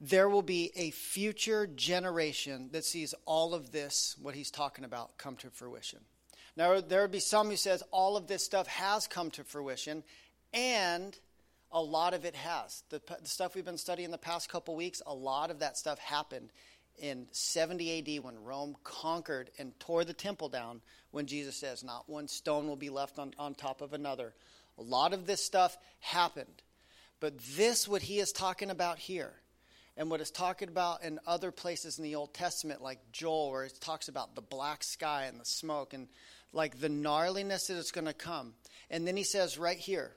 there 0.00 0.28
will 0.28 0.42
be 0.42 0.70
a 0.76 0.90
future 0.90 1.66
generation 1.66 2.70
that 2.72 2.84
sees 2.84 3.14
all 3.26 3.52
of 3.52 3.72
this, 3.72 4.16
what 4.20 4.34
he's 4.34 4.50
talking 4.50 4.84
about, 4.84 5.18
come 5.18 5.36
to 5.36 5.50
fruition. 5.50 5.98
Now, 6.56 6.80
there 6.80 7.02
would 7.02 7.10
be 7.10 7.20
some 7.20 7.48
who 7.48 7.56
says 7.56 7.82
all 7.90 8.16
of 8.16 8.26
this 8.26 8.44
stuff 8.44 8.66
has 8.66 9.06
come 9.06 9.30
to 9.32 9.44
fruition, 9.44 10.02
and 10.52 11.18
a 11.70 11.80
lot 11.80 12.14
of 12.14 12.24
it 12.24 12.34
has. 12.34 12.82
The, 12.90 13.00
the 13.20 13.28
stuff 13.28 13.54
we've 13.54 13.64
been 13.64 13.78
studying 13.78 14.10
the 14.10 14.18
past 14.18 14.48
couple 14.48 14.74
weeks, 14.74 15.02
a 15.06 15.14
lot 15.14 15.50
of 15.50 15.58
that 15.60 15.76
stuff 15.76 15.98
happened 15.98 16.50
in 17.00 17.26
70 17.32 18.18
AD 18.18 18.24
when 18.24 18.42
Rome 18.44 18.76
conquered 18.84 19.50
and 19.58 19.78
tore 19.80 20.04
the 20.04 20.12
temple 20.12 20.48
down, 20.48 20.80
when 21.10 21.26
Jesus 21.26 21.56
says, 21.56 21.82
Not 21.82 22.08
one 22.08 22.28
stone 22.28 22.68
will 22.68 22.76
be 22.76 22.90
left 22.90 23.18
on, 23.18 23.34
on 23.38 23.54
top 23.54 23.80
of 23.80 23.92
another. 23.92 24.34
A 24.78 24.82
lot 24.82 25.12
of 25.12 25.26
this 25.26 25.44
stuff 25.44 25.76
happened. 25.98 26.62
But 27.18 27.38
this, 27.56 27.86
what 27.86 28.02
he 28.02 28.18
is 28.18 28.32
talking 28.32 28.70
about 28.70 28.98
here, 28.98 29.32
and 29.96 30.10
what 30.10 30.20
is 30.20 30.30
talking 30.30 30.68
about 30.68 31.02
in 31.02 31.18
other 31.26 31.50
places 31.50 31.98
in 31.98 32.04
the 32.04 32.14
Old 32.14 32.32
Testament, 32.32 32.80
like 32.80 32.98
Joel, 33.12 33.50
where 33.50 33.64
it 33.64 33.78
talks 33.80 34.08
about 34.08 34.34
the 34.34 34.40
black 34.40 34.82
sky 34.82 35.24
and 35.24 35.38
the 35.38 35.44
smoke 35.44 35.92
and 35.92 36.08
like 36.52 36.80
the 36.80 36.88
gnarliness 36.88 37.66
that 37.66 37.76
is 37.76 37.90
going 37.90 38.06
to 38.06 38.14
come. 38.14 38.54
And 38.90 39.06
then 39.06 39.16
he 39.16 39.24
says 39.24 39.58
right 39.58 39.76
here, 39.76 40.12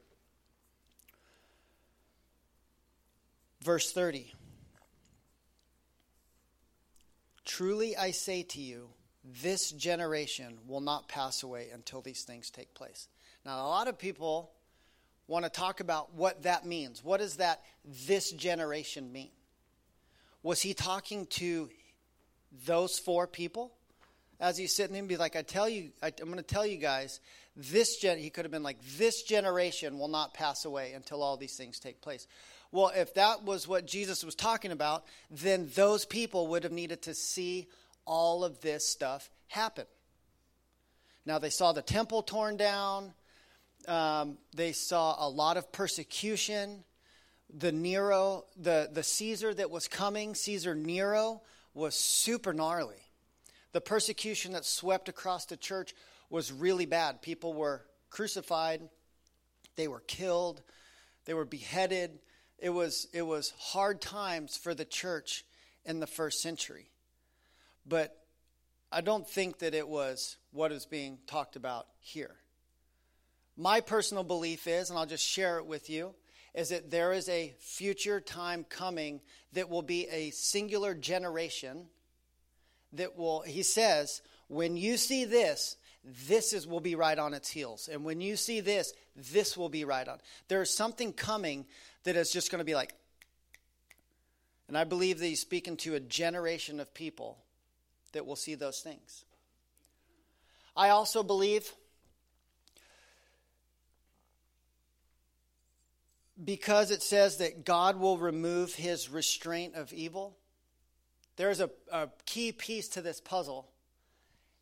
verse 3.62 3.92
30. 3.92 4.32
Truly 7.46 7.96
I 7.96 8.12
say 8.12 8.44
to 8.44 8.62
you, 8.62 8.90
this 9.42 9.72
generation 9.72 10.58
will 10.68 10.82
not 10.82 11.08
pass 11.08 11.44
away 11.44 11.70
until 11.74 12.02
these 12.02 12.24
things 12.24 12.50
take 12.50 12.74
place. 12.74 13.08
Now, 13.46 13.58
a 13.58 13.68
lot 13.68 13.88
of 13.88 13.98
people 13.98 14.52
want 15.28 15.46
to 15.46 15.50
talk 15.50 15.80
about 15.80 16.14
what 16.14 16.44
that 16.44 16.66
means. 16.66 17.04
What 17.04 17.20
does 17.20 17.38
that 17.38 17.62
this 18.06 18.32
generation 18.32 19.12
mean? 19.12 19.32
Was 20.42 20.62
he 20.62 20.74
talking 20.74 21.26
to 21.28 21.70
those 22.66 23.00
four 23.00 23.28
people? 23.28 23.72
As 24.40 24.58
he's 24.58 24.76
sitting 24.76 24.94
there 24.94 25.00
and 25.00 25.08
be 25.08 25.16
like, 25.16 25.38
I 25.38 25.42
tell 25.42 25.70
you, 25.70 25.92
I, 26.02 26.08
am 26.08 26.26
going 26.26 26.36
to 26.36 26.44
tell 26.44 26.66
you 26.66 26.78
guys, 26.78 27.22
this 27.56 27.98
gen, 27.98 28.18
he 28.18 28.30
could 28.30 28.44
have 28.44 28.52
been 28.52 28.64
like, 28.64 28.78
this 28.98 29.24
generation 29.24 30.00
will 30.00 30.10
not 30.10 30.34
pass 30.34 30.66
away 30.66 30.92
until 30.94 31.24
all 31.24 31.38
these 31.38 31.56
things 31.56 31.80
take 31.80 32.02
place. 32.02 32.28
Well, 32.74 32.92
if 32.96 33.14
that 33.14 33.44
was 33.44 33.68
what 33.68 33.86
Jesus 33.86 34.24
was 34.24 34.34
talking 34.34 34.72
about, 34.72 35.06
then 35.30 35.70
those 35.76 36.06
people 36.06 36.48
would 36.48 36.64
have 36.64 36.72
needed 36.72 37.04
to 37.04 37.14
see 37.14 37.68
all 38.04 38.44
of 38.44 38.62
this 38.62 38.90
stuff 38.90 39.30
happen. 39.48 39.86
Now, 41.24 41.38
they 41.38 41.52
saw 41.52 41.72
the 41.72 41.84
temple 41.84 42.24
torn 42.24 42.58
down, 42.58 43.14
um, 43.88 44.40
they 44.56 44.72
saw 44.72 45.16
a 45.20 45.30
lot 45.30 45.56
of 45.56 45.72
persecution. 45.72 46.84
The 47.56 47.72
Nero, 47.72 48.46
the, 48.58 48.90
the 48.92 49.04
Caesar 49.04 49.54
that 49.54 49.70
was 49.70 49.88
coming, 49.88 50.34
Caesar 50.34 50.74
Nero, 50.74 51.44
was 51.76 51.94
super 51.94 52.54
gnarly. 52.54 53.04
The 53.74 53.82
persecution 53.82 54.54
that 54.54 54.66
swept 54.66 55.10
across 55.10 55.46
the 55.46 55.58
church 55.58 55.94
was 56.32 56.52
really 56.52 56.88
bad. 56.88 57.22
People 57.22 57.54
were 57.54 57.86
crucified, 58.10 58.82
they 59.76 59.88
were 59.88 60.00
killed, 60.00 60.64
they 61.26 61.36
were 61.36 61.46
beheaded 61.46 62.18
it 62.60 62.70
was, 62.70 63.08
it 63.14 63.24
was 63.24 63.54
hard 63.58 64.02
times 64.02 64.58
for 64.58 64.74
the 64.74 64.86
church 64.86 65.46
in 65.86 66.00
the 66.00 66.08
first 66.08 66.42
century. 66.42 66.90
But 67.86 68.18
I 68.92 69.02
don't 69.02 69.28
think 69.28 69.60
that 69.60 69.74
it 69.74 69.88
was 69.88 70.38
what 70.52 70.72
is 70.72 70.86
being 70.86 71.18
talked 71.28 71.56
about 71.56 71.88
here. 72.00 72.36
My 73.58 73.82
personal 73.82 74.24
belief 74.24 74.68
is, 74.68 74.90
and 74.90 74.98
I'll 74.98 75.06
just 75.06 75.26
share 75.26 75.58
it 75.58 75.66
with 75.66 75.90
you, 75.90 76.16
is 76.54 76.70
that 76.70 76.92
there 76.92 77.12
is 77.14 77.28
a 77.30 77.54
future 77.60 78.22
time 78.22 78.64
coming 78.64 79.22
that 79.54 79.70
will 79.70 79.82
be 79.82 80.08
a 80.08 80.30
singular 80.32 80.94
generation 80.94 81.88
that 82.94 83.18
will, 83.18 83.42
he 83.42 83.64
says, 83.64 84.22
when 84.48 84.78
you 84.78 84.98
see 84.98 85.26
this, 85.26 85.76
this 86.28 86.54
is 86.54 86.68
will 86.68 86.82
be 86.82 86.96
right 86.96 87.18
on 87.18 87.34
its 87.34 87.50
heels. 87.50 87.90
And 87.92 88.04
when 88.04 88.20
you 88.20 88.36
see 88.36 88.60
this, 88.60 88.94
this 89.16 89.56
will 89.56 89.70
be 89.70 89.86
right 89.86 90.08
on. 90.08 90.20
There 90.48 90.62
is 90.62 90.70
something 90.70 91.14
coming 91.14 91.66
that 92.04 92.16
is 92.16 92.32
just 92.32 92.52
going 92.52 92.60
to 92.60 92.66
be 92.66 92.76
like, 92.76 92.94
and 94.68 94.78
I 94.78 94.84
believe 94.84 95.20
that 95.20 95.26
he's 95.26 95.40
speaking 95.40 95.78
to 95.78 95.96
a 95.96 96.00
generation 96.00 96.80
of 96.80 96.94
people 96.94 97.38
that 98.12 98.26
will 98.26 98.36
see 98.36 98.56
those 98.56 98.80
things. 98.80 99.24
I 100.76 100.90
also 100.90 101.24
believe 101.24 101.72
because 106.44 106.92
it 106.92 107.02
says 107.02 107.38
that 107.38 107.66
God 107.66 108.00
will 108.00 108.18
remove 108.18 108.74
his 108.74 109.10
restraint 109.10 109.76
of 109.76 109.94
evil, 109.94 110.36
there's 111.36 111.60
a, 111.60 111.70
a 111.92 112.10
key 112.26 112.52
piece 112.52 112.88
to 112.90 113.02
this 113.02 113.22
puzzle 113.22 113.70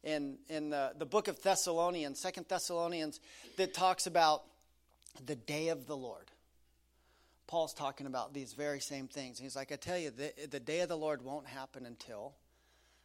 in, 0.04 0.38
in 0.50 0.70
the, 0.70 0.94
the 0.98 1.06
book 1.06 1.28
of 1.28 1.42
Thessalonians, 1.42 2.20
Second 2.20 2.48
Thessalonians, 2.48 3.20
that 3.58 3.74
talks 3.74 4.08
about 4.08 4.44
the 5.26 5.36
day 5.36 5.70
of 5.70 5.88
the 5.88 5.96
Lord. 5.96 6.32
Paul's 7.48 7.74
talking 7.74 8.08
about 8.08 8.34
these 8.34 8.54
very 8.54 8.80
same 8.80 9.08
things. 9.08 9.38
He's 9.38 9.56
like, 9.56 9.72
I 9.72 9.76
tell 9.76 9.98
you, 9.98 10.10
the, 10.10 10.32
the 10.50 10.60
day 10.60 10.80
of 10.80 10.90
the 10.90 10.98
Lord 10.98 11.22
won't 11.22 11.48
happen 11.48 11.86
until 11.86 12.34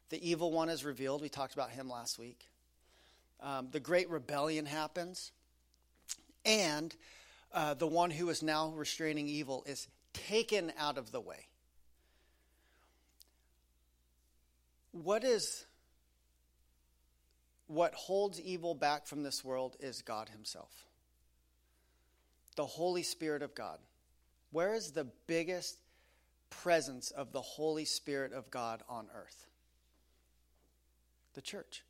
the 0.08 0.30
evil 0.30 0.52
one 0.52 0.68
is 0.68 0.84
revealed. 0.84 1.20
We 1.20 1.28
talked 1.28 1.54
about 1.54 1.70
him 1.70 1.90
last 1.90 2.18
week. 2.18 2.46
Um, 3.40 3.68
the 3.72 3.80
great 3.80 4.08
rebellion 4.08 4.64
happens. 4.64 5.32
And 6.44 6.94
uh, 7.52 7.74
the 7.74 7.88
one 7.88 8.10
who 8.10 8.28
is 8.28 8.42
now 8.42 8.68
restraining 8.68 9.26
evil 9.26 9.64
is 9.66 9.88
taken 10.12 10.72
out 10.78 10.96
of 10.96 11.10
the 11.10 11.20
way. 11.20 11.48
What 14.92 15.24
is 15.24 15.65
what 17.66 17.94
holds 17.94 18.40
evil 18.40 18.74
back 18.74 19.06
from 19.06 19.22
this 19.22 19.44
world 19.44 19.76
is 19.80 20.02
God 20.02 20.28
Himself, 20.28 20.86
the 22.56 22.66
Holy 22.66 23.02
Spirit 23.02 23.42
of 23.42 23.54
God. 23.54 23.78
Where 24.52 24.74
is 24.74 24.92
the 24.92 25.06
biggest 25.26 25.78
presence 26.48 27.10
of 27.10 27.32
the 27.32 27.42
Holy 27.42 27.84
Spirit 27.84 28.32
of 28.32 28.50
God 28.50 28.82
on 28.88 29.08
earth? 29.14 29.46
The 31.34 31.42
church. 31.42 31.82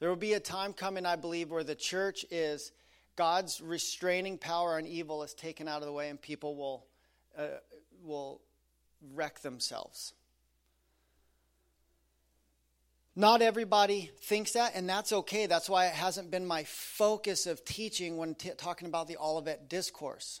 There 0.00 0.08
will 0.08 0.16
be 0.16 0.34
a 0.34 0.40
time 0.40 0.72
coming, 0.72 1.06
I 1.06 1.16
believe, 1.16 1.50
where 1.50 1.64
the 1.64 1.74
church 1.74 2.24
is 2.30 2.72
God's 3.16 3.60
restraining 3.60 4.38
power 4.38 4.76
on 4.76 4.86
evil 4.86 5.22
is 5.22 5.34
taken 5.34 5.68
out 5.68 5.82
of 5.82 5.86
the 5.86 5.92
way, 5.92 6.10
and 6.10 6.20
people 6.20 6.56
will 6.56 6.86
uh, 7.38 7.58
will 8.02 8.40
wreck 9.14 9.40
themselves. 9.40 10.14
Not 13.16 13.42
everybody 13.42 14.10
thinks 14.22 14.52
that, 14.52 14.72
and 14.74 14.88
that's 14.88 15.12
okay. 15.12 15.46
That's 15.46 15.70
why 15.70 15.86
it 15.86 15.94
hasn't 15.94 16.30
been 16.30 16.46
my 16.46 16.64
focus 16.64 17.46
of 17.46 17.64
teaching 17.64 18.16
when 18.16 18.34
t- 18.34 18.50
talking 18.56 18.88
about 18.88 19.06
the 19.06 19.16
Olivet 19.18 19.68
Discourse. 19.68 20.40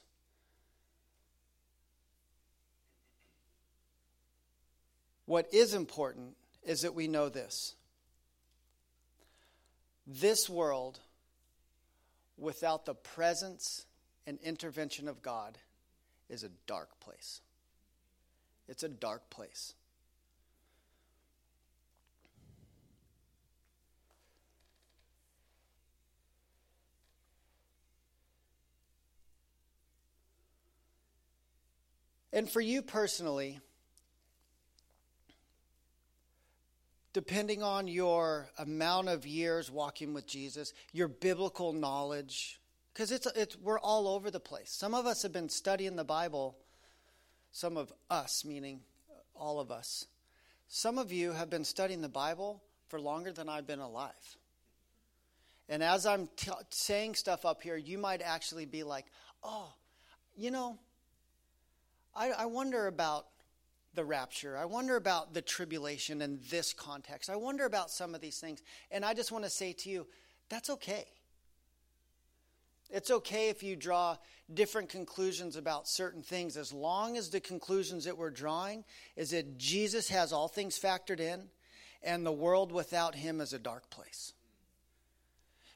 What 5.26 5.52
is 5.54 5.72
important 5.72 6.36
is 6.64 6.82
that 6.82 6.94
we 6.94 7.06
know 7.06 7.28
this. 7.28 7.76
This 10.06 10.50
world, 10.50 10.98
without 12.36 12.84
the 12.84 12.94
presence 12.94 13.86
and 14.26 14.38
intervention 14.42 15.08
of 15.08 15.22
God, 15.22 15.56
is 16.28 16.42
a 16.42 16.50
dark 16.66 16.98
place. 17.00 17.40
It's 18.68 18.82
a 18.82 18.88
dark 18.88 19.30
place. 19.30 19.74
And 32.34 32.50
for 32.50 32.60
you 32.60 32.82
personally, 32.82 33.60
depending 37.12 37.62
on 37.62 37.86
your 37.86 38.48
amount 38.58 39.08
of 39.08 39.24
years 39.24 39.70
walking 39.70 40.12
with 40.12 40.26
Jesus, 40.26 40.74
your 40.92 41.06
biblical 41.06 41.72
knowledge, 41.72 42.60
because 42.92 43.12
it's, 43.12 43.28
it's, 43.36 43.56
we're 43.56 43.78
all 43.78 44.08
over 44.08 44.32
the 44.32 44.40
place. 44.40 44.72
Some 44.72 44.94
of 44.94 45.06
us 45.06 45.22
have 45.22 45.32
been 45.32 45.48
studying 45.48 45.94
the 45.94 46.02
Bible, 46.02 46.58
some 47.52 47.76
of 47.76 47.92
us, 48.10 48.44
meaning 48.44 48.80
all 49.36 49.60
of 49.60 49.70
us. 49.70 50.06
Some 50.66 50.98
of 50.98 51.12
you 51.12 51.30
have 51.30 51.48
been 51.48 51.64
studying 51.64 52.00
the 52.00 52.08
Bible 52.08 52.64
for 52.88 53.00
longer 53.00 53.30
than 53.30 53.48
I've 53.48 53.66
been 53.66 53.78
alive. 53.78 54.36
And 55.68 55.84
as 55.84 56.04
I'm 56.04 56.28
t- 56.34 56.50
saying 56.70 57.14
stuff 57.14 57.44
up 57.44 57.62
here, 57.62 57.76
you 57.76 57.96
might 57.96 58.22
actually 58.22 58.66
be 58.66 58.82
like, 58.82 59.06
oh, 59.44 59.72
you 60.36 60.50
know, 60.50 60.80
I, 62.16 62.30
I 62.30 62.46
wonder 62.46 62.86
about 62.86 63.26
the 63.94 64.04
rapture. 64.04 64.56
I 64.56 64.64
wonder 64.64 64.96
about 64.96 65.34
the 65.34 65.42
tribulation 65.42 66.22
in 66.22 66.40
this 66.50 66.72
context. 66.72 67.30
I 67.30 67.36
wonder 67.36 67.64
about 67.64 67.90
some 67.90 68.14
of 68.14 68.20
these 68.20 68.38
things. 68.38 68.62
And 68.90 69.04
I 69.04 69.14
just 69.14 69.32
want 69.32 69.44
to 69.44 69.50
say 69.50 69.72
to 69.72 69.90
you, 69.90 70.06
that's 70.48 70.70
okay. 70.70 71.06
It's 72.90 73.10
okay 73.10 73.48
if 73.48 73.62
you 73.62 73.76
draw 73.76 74.16
different 74.52 74.88
conclusions 74.88 75.56
about 75.56 75.88
certain 75.88 76.22
things, 76.22 76.56
as 76.56 76.72
long 76.72 77.16
as 77.16 77.30
the 77.30 77.40
conclusions 77.40 78.04
that 78.04 78.18
we're 78.18 78.30
drawing 78.30 78.84
is 79.16 79.30
that 79.30 79.58
Jesus 79.58 80.08
has 80.08 80.32
all 80.32 80.48
things 80.48 80.78
factored 80.78 81.20
in, 81.20 81.44
and 82.02 82.26
the 82.26 82.32
world 82.32 82.70
without 82.70 83.14
him 83.14 83.40
is 83.40 83.52
a 83.52 83.58
dark 83.58 83.88
place. 83.90 84.34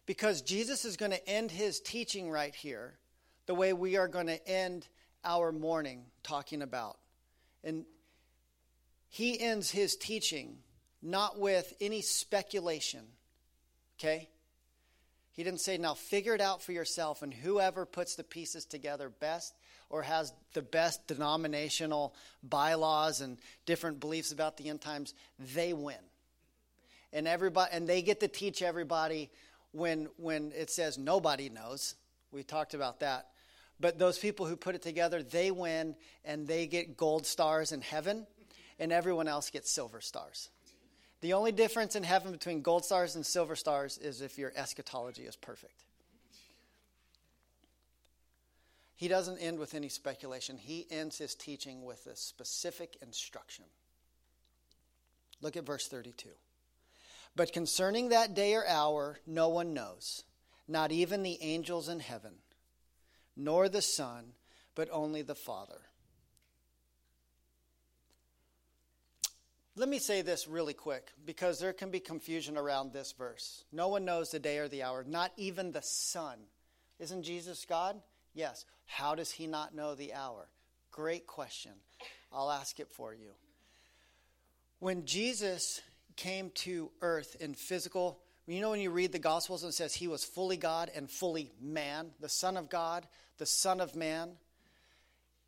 Because 0.04 0.42
Jesus 0.42 0.84
is 0.84 0.96
going 0.96 1.12
to 1.12 1.28
end 1.28 1.50
his 1.50 1.80
teaching 1.80 2.30
right 2.30 2.54
here 2.54 2.98
the 3.46 3.54
way 3.54 3.72
we 3.72 3.96
are 3.96 4.08
going 4.08 4.26
to 4.26 4.48
end 4.48 4.86
our 5.24 5.52
morning 5.52 6.04
talking 6.22 6.62
about. 6.62 6.98
And 7.64 7.84
he 9.08 9.40
ends 9.40 9.70
his 9.70 9.96
teaching 9.96 10.58
not 11.02 11.38
with 11.38 11.72
any 11.80 12.02
speculation, 12.02 13.04
okay? 13.98 14.28
He 15.32 15.44
didn't 15.44 15.60
say, 15.60 15.78
now 15.78 15.94
figure 15.94 16.34
it 16.34 16.40
out 16.40 16.62
for 16.62 16.72
yourself, 16.72 17.22
and 17.22 17.32
whoever 17.32 17.86
puts 17.86 18.16
the 18.16 18.24
pieces 18.24 18.64
together 18.64 19.08
best 19.08 19.54
or 19.90 20.02
has 20.02 20.32
the 20.52 20.62
best 20.62 21.06
denominational 21.06 22.14
bylaws 22.42 23.20
and 23.20 23.38
different 23.64 24.00
beliefs 24.00 24.32
about 24.32 24.56
the 24.56 24.68
end 24.68 24.80
times, 24.80 25.14
they 25.54 25.72
win. 25.72 25.96
And 27.12 27.26
everybody 27.26 27.70
and 27.72 27.88
they 27.88 28.02
get 28.02 28.20
to 28.20 28.28
teach 28.28 28.60
everybody 28.60 29.30
when 29.72 30.08
when 30.18 30.52
it 30.54 30.70
says 30.70 30.98
nobody 30.98 31.48
knows. 31.48 31.94
We 32.32 32.42
talked 32.42 32.74
about 32.74 33.00
that. 33.00 33.28
But 33.80 33.98
those 33.98 34.18
people 34.18 34.46
who 34.46 34.56
put 34.56 34.74
it 34.74 34.82
together, 34.82 35.22
they 35.22 35.50
win 35.50 35.94
and 36.24 36.46
they 36.46 36.66
get 36.66 36.96
gold 36.96 37.26
stars 37.26 37.72
in 37.72 37.80
heaven, 37.80 38.26
and 38.78 38.92
everyone 38.92 39.28
else 39.28 39.50
gets 39.50 39.70
silver 39.70 40.00
stars. 40.00 40.50
The 41.20 41.32
only 41.32 41.52
difference 41.52 41.96
in 41.96 42.02
heaven 42.02 42.32
between 42.32 42.62
gold 42.62 42.84
stars 42.84 43.16
and 43.16 43.24
silver 43.24 43.56
stars 43.56 43.98
is 43.98 44.20
if 44.20 44.38
your 44.38 44.52
eschatology 44.56 45.22
is 45.22 45.36
perfect. 45.36 45.84
He 48.96 49.06
doesn't 49.06 49.38
end 49.38 49.60
with 49.60 49.74
any 49.74 49.88
speculation, 49.88 50.58
he 50.58 50.86
ends 50.90 51.18
his 51.18 51.36
teaching 51.36 51.84
with 51.84 52.06
a 52.06 52.16
specific 52.16 52.96
instruction. 53.00 53.64
Look 55.40 55.56
at 55.56 55.64
verse 55.64 55.86
32. 55.86 56.30
But 57.36 57.52
concerning 57.52 58.08
that 58.08 58.34
day 58.34 58.54
or 58.54 58.66
hour, 58.66 59.20
no 59.24 59.48
one 59.50 59.72
knows, 59.72 60.24
not 60.66 60.90
even 60.90 61.22
the 61.22 61.38
angels 61.40 61.88
in 61.88 62.00
heaven 62.00 62.32
nor 63.38 63.68
the 63.68 63.80
Son, 63.80 64.32
but 64.74 64.88
only 64.92 65.22
the 65.22 65.34
Father. 65.34 65.80
Let 69.76 69.88
me 69.88 70.00
say 70.00 70.22
this 70.22 70.48
really 70.48 70.74
quick 70.74 71.12
because 71.24 71.60
there 71.60 71.72
can 71.72 71.90
be 71.92 72.00
confusion 72.00 72.58
around 72.58 72.92
this 72.92 73.12
verse. 73.12 73.64
No 73.70 73.86
one 73.86 74.04
knows 74.04 74.32
the 74.32 74.40
day 74.40 74.58
or 74.58 74.66
the 74.66 74.82
hour, 74.82 75.04
not 75.06 75.30
even 75.36 75.70
the 75.70 75.82
Son. 75.82 76.38
Isn't 76.98 77.22
Jesus 77.22 77.64
God? 77.64 78.00
Yes. 78.34 78.64
How 78.86 79.14
does 79.14 79.30
he 79.30 79.46
not 79.46 79.76
know 79.76 79.94
the 79.94 80.14
hour? 80.14 80.48
Great 80.90 81.28
question. 81.28 81.72
I'll 82.32 82.50
ask 82.50 82.80
it 82.80 82.88
for 82.88 83.14
you. 83.14 83.30
When 84.80 85.06
Jesus 85.06 85.80
came 86.16 86.50
to 86.56 86.90
earth 87.00 87.36
in 87.38 87.54
physical, 87.54 88.18
you 88.54 88.62
know 88.62 88.70
when 88.70 88.80
you 88.80 88.90
read 88.90 89.12
the 89.12 89.18
Gospels 89.18 89.62
and 89.62 89.70
it 89.70 89.74
says 89.74 89.94
he 89.94 90.08
was 90.08 90.24
fully 90.24 90.56
God 90.56 90.90
and 90.94 91.10
fully 91.10 91.52
man, 91.60 92.10
the 92.20 92.28
Son 92.28 92.56
of 92.56 92.70
God, 92.70 93.06
the 93.36 93.46
Son 93.46 93.80
of 93.80 93.94
Man. 93.94 94.30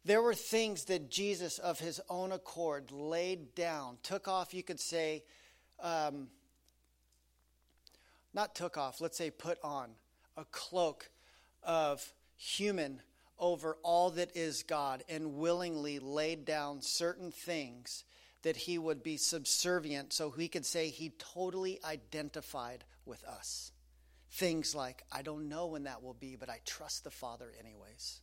There 0.05 0.21
were 0.21 0.35
things 0.35 0.85
that 0.85 1.11
Jesus, 1.11 1.59
of 1.59 1.79
his 1.79 2.01
own 2.09 2.33
accord, 2.33 2.91
laid 2.91 3.55
down, 3.55 3.97
took 4.03 4.29
off, 4.29 4.53
you 4.53 4.63
could 4.63 4.81
say, 4.81 5.23
um, 5.83 6.29
not 8.35 8.55
took 8.55 8.77
off, 8.77 9.01
let's 9.01 9.17
say 9.17 9.31
put 9.31 9.59
on 9.63 9.91
a 10.37 10.45
cloak 10.45 11.11
of 11.63 12.13
human 12.37 13.01
over 13.39 13.77
all 13.83 14.11
that 14.11 14.37
is 14.37 14.63
God 14.63 15.05
and 15.09 15.37
willingly 15.37 15.99
laid 15.99 16.45
down 16.45 16.83
certain 16.83 17.31
things 17.31 18.05
that 18.43 18.57
he 18.57 18.79
would 18.79 19.03
be 19.03 19.17
subservient 19.17 20.13
so 20.13 20.31
he 20.31 20.49
could 20.49 20.65
say 20.65 20.89
he 20.89 21.13
totally 21.19 21.79
identified 21.85 22.85
with 23.05 23.23
us. 23.25 23.73
Things 24.33 24.75
like, 24.75 25.03
I 25.11 25.23
don't 25.23 25.49
know 25.49 25.67
when 25.67 25.85
that 25.85 26.03
will 26.03 26.15
be, 26.15 26.37
but 26.37 26.49
I 26.49 26.61
trust 26.65 27.05
the 27.05 27.11
Father 27.11 27.53
anyways. 27.59 28.21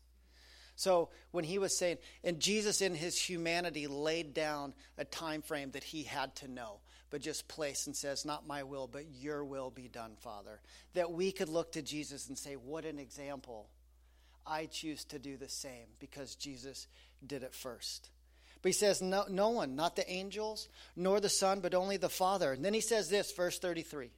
So 0.75 1.09
when 1.31 1.43
he 1.43 1.57
was 1.57 1.77
saying, 1.77 1.97
and 2.23 2.39
Jesus 2.39 2.81
in 2.81 2.93
his 2.93 3.19
humanity 3.19 3.87
laid 3.87 4.33
down 4.33 4.73
a 4.97 5.05
time 5.05 5.41
frame 5.41 5.71
that 5.71 5.83
he 5.83 6.03
had 6.03 6.35
to 6.37 6.47
know, 6.47 6.81
but 7.09 7.21
just 7.21 7.47
place 7.47 7.87
and 7.87 7.95
says, 7.95 8.25
Not 8.25 8.47
my 8.47 8.63
will, 8.63 8.87
but 8.87 9.05
your 9.19 9.43
will 9.43 9.71
be 9.71 9.87
done, 9.87 10.15
Father. 10.19 10.61
That 10.93 11.11
we 11.11 11.31
could 11.31 11.49
look 11.49 11.71
to 11.73 11.81
Jesus 11.81 12.27
and 12.27 12.37
say, 12.37 12.53
What 12.53 12.85
an 12.85 12.99
example. 12.99 13.69
I 14.45 14.67
choose 14.67 15.03
to 15.05 15.19
do 15.19 15.35
the 15.35 15.49
same 15.49 15.87
because 15.99 16.35
Jesus 16.35 16.87
did 17.25 17.43
it 17.43 17.53
first. 17.53 18.09
But 18.61 18.69
he 18.69 18.73
says, 18.73 19.01
No, 19.01 19.25
no 19.29 19.49
one, 19.49 19.75
not 19.75 19.95
the 19.95 20.09
angels, 20.09 20.67
nor 20.95 21.19
the 21.19 21.29
Son, 21.29 21.59
but 21.59 21.73
only 21.73 21.97
the 21.97 22.09
Father. 22.09 22.51
And 22.53 22.63
then 22.63 22.73
he 22.73 22.81
says 22.81 23.09
this, 23.09 23.31
verse 23.31 23.59
33 23.59 24.11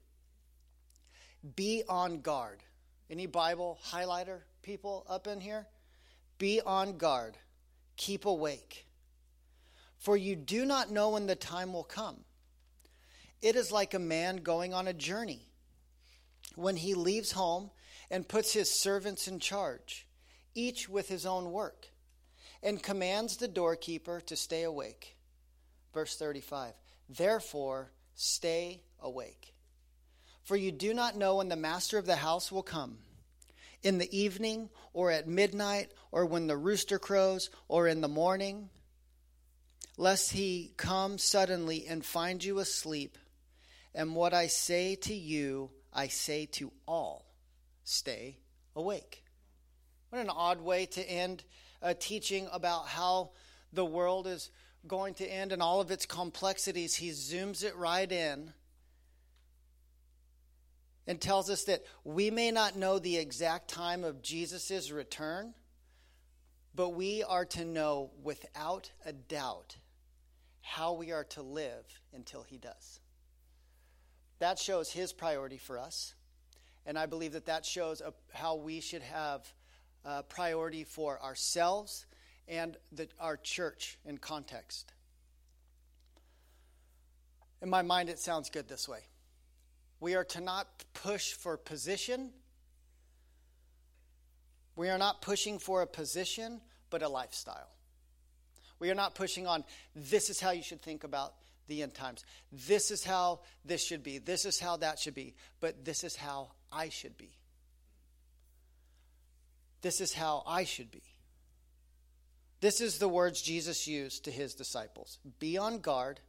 be 1.55 1.83
on 1.87 2.21
guard. 2.21 2.63
Any 3.09 3.25
Bible 3.25 3.79
highlighter 3.91 4.41
people 4.61 5.05
up 5.09 5.27
in 5.27 5.39
here? 5.39 5.67
Be 6.37 6.61
on 6.61 6.97
guard. 6.97 7.37
Keep 7.95 8.25
awake. 8.25 8.85
For 9.97 10.15
you 10.15 10.35
do 10.35 10.65
not 10.65 10.91
know 10.91 11.09
when 11.11 11.25
the 11.25 11.35
time 11.35 11.73
will 11.73 11.83
come. 11.83 12.17
It 13.41 13.55
is 13.55 13.71
like 13.71 13.93
a 13.93 13.99
man 13.99 14.37
going 14.37 14.73
on 14.73 14.87
a 14.87 14.93
journey 14.93 15.41
when 16.55 16.75
he 16.75 16.93
leaves 16.93 17.31
home 17.31 17.71
and 18.11 18.27
puts 18.27 18.53
his 18.53 18.69
servants 18.69 19.27
in 19.27 19.39
charge, 19.39 20.07
each 20.55 20.89
with 20.89 21.07
his 21.07 21.25
own 21.25 21.51
work, 21.51 21.87
and 22.61 22.81
commands 22.81 23.37
the 23.37 23.47
doorkeeper 23.47 24.21
to 24.21 24.35
stay 24.35 24.63
awake. 24.63 25.15
Verse 25.93 26.15
35 26.15 26.73
Therefore, 27.09 27.91
stay 28.15 28.81
awake 29.01 29.53
for 30.49 30.57
you 30.57 30.71
do 30.71 30.95
not 30.95 31.15
know 31.15 31.35
when 31.35 31.47
the 31.47 31.55
master 31.55 31.99
of 31.99 32.07
the 32.07 32.15
house 32.15 32.51
will 32.51 32.63
come 32.63 32.97
in 33.83 33.99
the 33.99 34.17
evening, 34.17 34.67
or 34.93 35.11
at 35.11 35.27
midnight, 35.27 35.91
or 36.11 36.25
when 36.25 36.47
the 36.47 36.57
rooster 36.57 36.97
crows, 36.97 37.51
or 37.67 37.87
in 37.87 38.01
the 38.01 38.07
morning, 38.07 38.71
lest 39.95 40.31
he 40.31 40.73
come 40.75 41.19
suddenly 41.19 41.85
and 41.87 42.03
find 42.03 42.43
you 42.43 42.57
asleep. 42.57 43.19
And 43.93 44.15
what 44.15 44.33
I 44.33 44.47
say 44.47 44.95
to 44.95 45.13
you, 45.13 45.69
I 45.93 46.07
say 46.07 46.47
to 46.53 46.71
all 46.87 47.31
stay 47.83 48.39
awake. 48.75 49.23
What 50.09 50.23
an 50.23 50.31
odd 50.31 50.61
way 50.61 50.87
to 50.87 51.07
end 51.07 51.43
a 51.81 51.93
teaching 51.93 52.47
about 52.51 52.87
how 52.87 53.31
the 53.73 53.85
world 53.85 54.27
is 54.27 54.51
going 54.87 55.13
to 55.15 55.25
end 55.25 55.51
and 55.51 55.61
all 55.61 55.81
of 55.81 55.91
its 55.91 56.05
complexities, 56.05 56.95
he 56.95 57.09
zooms 57.09 57.63
it 57.63 57.75
right 57.75 58.11
in 58.11 58.53
and 61.07 61.19
tells 61.19 61.49
us 61.49 61.63
that 61.63 61.83
we 62.03 62.29
may 62.29 62.51
not 62.51 62.75
know 62.75 62.99
the 62.99 63.17
exact 63.17 63.67
time 63.67 64.03
of 64.03 64.21
Jesus' 64.21 64.91
return, 64.91 65.53
but 66.75 66.89
we 66.89 67.23
are 67.23 67.45
to 67.45 67.65
know 67.65 68.11
without 68.23 68.91
a 69.05 69.11
doubt 69.11 69.77
how 70.61 70.93
we 70.93 71.11
are 71.11 71.23
to 71.23 71.41
live 71.41 71.85
until 72.13 72.43
he 72.43 72.57
does. 72.57 72.99
That 74.37 74.59
shows 74.59 74.91
his 74.91 75.11
priority 75.11 75.57
for 75.57 75.77
us. 75.79 76.13
And 76.85 76.97
I 76.97 77.07
believe 77.07 77.33
that 77.33 77.47
that 77.47 77.65
shows 77.65 78.01
a, 78.01 78.13
how 78.31 78.55
we 78.55 78.79
should 78.79 79.01
have 79.01 79.51
Uh, 80.05 80.21
priority 80.23 80.85
for 80.85 81.21
ourselves 81.21 82.05
and 82.47 82.77
the, 82.91 83.07
our 83.19 83.37
church 83.37 83.97
in 84.05 84.17
context. 84.17 84.93
In 87.61 87.69
my 87.69 87.81
mind, 87.81 88.09
it 88.09 88.19
sounds 88.19 88.49
good 88.49 88.67
this 88.67 88.87
way. 88.87 89.01
We 89.99 90.15
are 90.15 90.23
to 90.23 90.41
not 90.41 90.67
push 90.93 91.33
for 91.33 91.57
position. 91.57 92.29
We 94.75 94.89
are 94.89 94.97
not 94.97 95.21
pushing 95.21 95.59
for 95.59 95.81
a 95.81 95.87
position, 95.87 96.61
but 96.89 97.03
a 97.03 97.09
lifestyle. 97.09 97.69
We 98.79 98.89
are 98.89 98.95
not 98.95 99.13
pushing 99.13 99.45
on 99.45 99.65
this 99.93 100.29
is 100.29 100.39
how 100.39 100.51
you 100.51 100.63
should 100.63 100.81
think 100.81 101.03
about 101.03 101.33
the 101.67 101.83
end 101.83 101.93
times. 101.93 102.23
This 102.51 102.91
is 102.91 103.03
how 103.03 103.41
this 103.65 103.85
should 103.85 104.03
be. 104.03 104.17
This 104.17 104.45
is 104.45 104.59
how 104.59 104.77
that 104.77 104.97
should 104.97 105.15
be. 105.15 105.35
But 105.59 105.83
this 105.83 106.03
is 106.03 106.15
how 106.15 106.51
I 106.71 106.89
should 106.89 107.17
be. 107.17 107.38
This 109.81 110.01
is 110.01 110.13
how 110.13 110.43
I 110.45 110.63
should 110.63 110.91
be. 110.91 111.03
This 112.61 112.81
is 112.81 112.97
the 112.97 113.07
words 113.07 113.41
Jesus 113.41 113.87
used 113.87 114.25
to 114.25 114.31
his 114.31 114.53
disciples 114.53 115.19
Be 115.39 115.57
on 115.57 115.79
guard, 115.79 116.19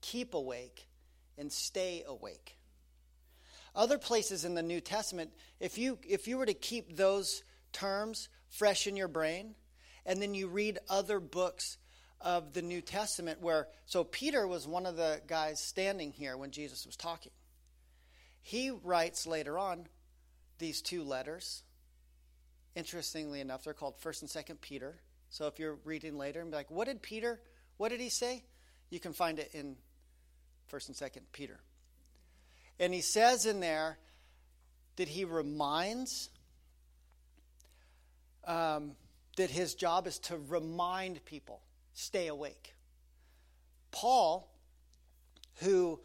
keep 0.00 0.34
awake, 0.34 0.88
and 1.38 1.52
stay 1.52 2.04
awake. 2.06 2.58
Other 3.74 3.98
places 3.98 4.44
in 4.44 4.54
the 4.54 4.62
New 4.62 4.80
Testament, 4.80 5.30
if 5.60 5.76
you, 5.76 5.98
if 6.08 6.26
you 6.26 6.38
were 6.38 6.46
to 6.46 6.54
keep 6.54 6.96
those 6.96 7.42
terms 7.72 8.30
fresh 8.48 8.86
in 8.86 8.96
your 8.96 9.08
brain, 9.08 9.54
and 10.06 10.22
then 10.22 10.34
you 10.34 10.48
read 10.48 10.78
other 10.88 11.20
books 11.20 11.76
of 12.20 12.54
the 12.54 12.62
New 12.62 12.80
Testament 12.80 13.42
where, 13.42 13.68
so 13.84 14.02
Peter 14.02 14.46
was 14.46 14.66
one 14.66 14.86
of 14.86 14.96
the 14.96 15.20
guys 15.26 15.60
standing 15.60 16.10
here 16.12 16.36
when 16.38 16.52
Jesus 16.52 16.86
was 16.86 16.96
talking. 16.96 17.32
He 18.40 18.70
writes 18.70 19.26
later 19.26 19.58
on 19.58 19.86
these 20.58 20.80
two 20.80 21.02
letters. 21.02 21.62
Interestingly 22.76 23.40
enough, 23.40 23.64
they're 23.64 23.72
called 23.72 23.98
1st 24.02 24.20
and 24.20 24.46
2nd 24.46 24.60
Peter. 24.60 24.96
So 25.30 25.46
if 25.46 25.58
you're 25.58 25.78
reading 25.86 26.18
later 26.18 26.42
and 26.42 26.50
be 26.50 26.56
like, 26.58 26.70
what 26.70 26.86
did 26.86 27.00
Peter, 27.00 27.40
what 27.78 27.88
did 27.88 28.00
he 28.00 28.10
say? 28.10 28.44
You 28.90 29.00
can 29.00 29.14
find 29.14 29.38
it 29.38 29.50
in 29.54 29.76
1st 30.70 30.88
and 30.88 30.96
2nd 30.96 31.22
Peter. 31.32 31.58
And 32.78 32.92
he 32.92 33.00
says 33.00 33.46
in 33.46 33.60
there 33.60 33.96
that 34.96 35.08
he 35.08 35.24
reminds, 35.24 36.28
um, 38.44 38.92
that 39.38 39.48
his 39.50 39.74
job 39.74 40.06
is 40.06 40.18
to 40.18 40.36
remind 40.36 41.24
people 41.24 41.62
stay 41.94 42.26
awake. 42.26 42.74
Paul, 43.90 44.52
who 45.62 45.98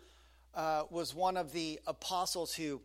uh, 0.55 0.83
was 0.89 1.13
one 1.13 1.35
of 1.35 1.51
the 1.51 1.81
apostles 1.85 2.53
who 2.53 2.81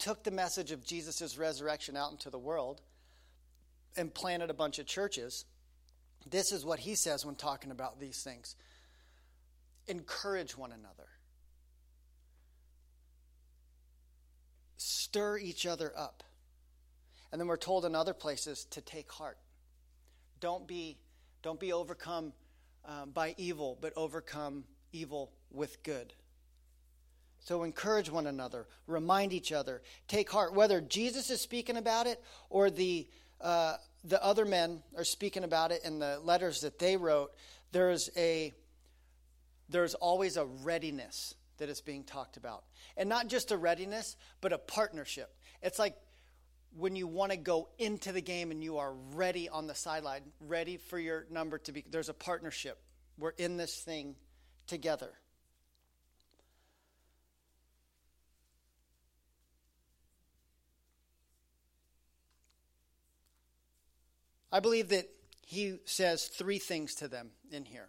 took 0.00 0.24
the 0.24 0.32
message 0.32 0.72
of 0.72 0.84
Jesus' 0.84 1.38
resurrection 1.38 1.96
out 1.96 2.10
into 2.10 2.28
the 2.28 2.38
world 2.38 2.80
and 3.98 4.14
planted 4.14 4.48
a 4.48 4.54
bunch 4.54 4.78
of 4.78 4.86
churches, 4.86 5.44
this 6.28 6.52
is 6.52 6.64
what 6.64 6.78
he 6.78 6.94
says 6.94 7.26
when 7.26 7.34
talking 7.34 7.70
about 7.70 8.00
these 8.00 8.22
things 8.22 8.56
encourage 9.86 10.56
one 10.56 10.70
another. 10.70 11.08
stir 15.08 15.38
each 15.38 15.66
other 15.66 15.92
up. 15.96 16.22
And 17.30 17.40
then 17.40 17.48
we're 17.48 17.56
told 17.56 17.84
in 17.84 17.94
other 17.94 18.14
places 18.14 18.66
to 18.70 18.80
take 18.80 19.10
heart. 19.10 19.38
Don't 20.40 20.66
be, 20.66 20.98
don't 21.42 21.60
be 21.60 21.72
overcome 21.72 22.32
um, 22.84 23.10
by 23.10 23.34
evil, 23.36 23.76
but 23.80 23.92
overcome 23.96 24.64
evil 24.92 25.32
with 25.50 25.82
good. 25.82 26.14
So 27.40 27.62
encourage 27.62 28.10
one 28.10 28.26
another, 28.26 28.66
remind 28.86 29.32
each 29.32 29.52
other, 29.52 29.82
take 30.08 30.30
heart. 30.30 30.54
Whether 30.54 30.80
Jesus 30.80 31.30
is 31.30 31.40
speaking 31.40 31.76
about 31.76 32.06
it 32.06 32.22
or 32.50 32.70
the 32.70 33.08
uh, 33.40 33.76
the 34.04 34.22
other 34.22 34.44
men 34.44 34.82
are 34.96 35.04
speaking 35.04 35.44
about 35.44 35.72
it 35.72 35.82
in 35.84 35.98
the 35.98 36.20
letters 36.22 36.60
that 36.60 36.78
they 36.78 36.96
wrote, 36.96 37.32
there's 37.72 38.10
a 38.16 38.52
there's 39.68 39.94
always 39.94 40.36
a 40.36 40.46
readiness 40.46 41.34
that 41.58 41.68
is 41.68 41.80
being 41.80 42.04
talked 42.04 42.36
about. 42.36 42.64
And 42.96 43.08
not 43.08 43.28
just 43.28 43.52
a 43.52 43.56
readiness, 43.56 44.16
but 44.40 44.52
a 44.52 44.58
partnership. 44.58 45.30
It's 45.62 45.78
like 45.78 45.94
when 46.76 46.96
you 46.96 47.06
want 47.06 47.32
to 47.32 47.36
go 47.36 47.68
into 47.78 48.12
the 48.12 48.20
game 48.20 48.50
and 48.50 48.62
you 48.62 48.78
are 48.78 48.94
ready 49.14 49.48
on 49.48 49.66
the 49.66 49.74
sideline, 49.74 50.22
ready 50.40 50.76
for 50.76 50.98
your 50.98 51.26
number 51.30 51.58
to 51.58 51.72
be, 51.72 51.84
there's 51.90 52.08
a 52.08 52.14
partnership. 52.14 52.80
We're 53.18 53.30
in 53.30 53.56
this 53.56 53.76
thing 53.82 54.14
together. 54.66 55.10
I 64.50 64.60
believe 64.60 64.88
that 64.88 65.08
he 65.46 65.78
says 65.84 66.26
three 66.26 66.58
things 66.58 66.94
to 66.96 67.08
them 67.08 67.30
in 67.50 67.64
here. 67.64 67.88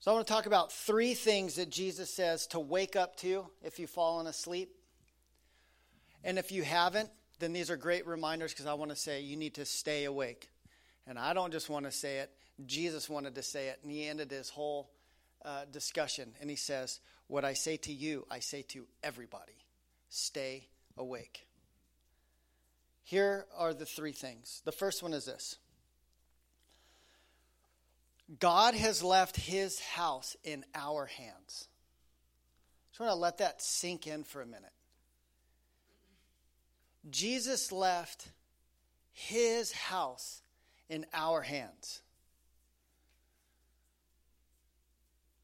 So 0.00 0.10
I 0.10 0.14
want 0.14 0.26
to 0.26 0.32
talk 0.32 0.46
about 0.46 0.72
three 0.72 1.14
things 1.14 1.56
that 1.56 1.70
Jesus 1.70 2.08
says 2.08 2.46
to 2.48 2.60
wake 2.60 2.96
up 2.96 3.16
to 3.16 3.46
if 3.62 3.78
you've 3.78 3.90
fallen 3.90 4.26
asleep. 4.26 4.70
And 6.22 6.38
if 6.38 6.52
you 6.52 6.62
haven't, 6.62 7.10
then 7.40 7.52
these 7.52 7.70
are 7.70 7.76
great 7.76 8.06
reminders 8.06 8.52
because 8.52 8.66
I 8.66 8.74
want 8.74 8.90
to 8.90 8.96
say 8.96 9.20
you 9.20 9.36
need 9.36 9.54
to 9.54 9.64
stay 9.64 10.04
awake. 10.04 10.48
And 11.06 11.18
I 11.18 11.32
don't 11.32 11.52
just 11.52 11.68
want 11.68 11.86
to 11.86 11.92
say 11.92 12.18
it, 12.18 12.30
Jesus 12.66 13.08
wanted 13.08 13.34
to 13.36 13.42
say 13.42 13.68
it. 13.68 13.80
And 13.82 13.90
he 13.90 14.06
ended 14.06 14.30
his 14.30 14.50
whole 14.50 14.90
uh, 15.44 15.64
discussion. 15.72 16.32
And 16.40 16.50
he 16.50 16.56
says, 16.56 17.00
What 17.26 17.44
I 17.44 17.54
say 17.54 17.76
to 17.78 17.92
you, 17.92 18.26
I 18.30 18.40
say 18.40 18.62
to 18.68 18.86
everybody 19.02 19.56
stay 20.10 20.68
awake. 20.96 21.47
Here 23.08 23.46
are 23.56 23.72
the 23.72 23.86
three 23.86 24.12
things. 24.12 24.60
The 24.66 24.72
first 24.72 25.02
one 25.02 25.14
is 25.14 25.24
this 25.24 25.56
God 28.38 28.74
has 28.74 29.02
left 29.02 29.34
his 29.34 29.80
house 29.80 30.36
in 30.44 30.62
our 30.74 31.06
hands. 31.06 31.68
Just 32.90 33.00
want 33.00 33.10
to 33.10 33.14
let 33.14 33.38
that 33.38 33.62
sink 33.62 34.06
in 34.06 34.24
for 34.24 34.42
a 34.42 34.46
minute. 34.46 34.74
Jesus 37.08 37.72
left 37.72 38.28
his 39.14 39.72
house 39.72 40.42
in 40.90 41.06
our 41.14 41.40
hands. 41.40 42.02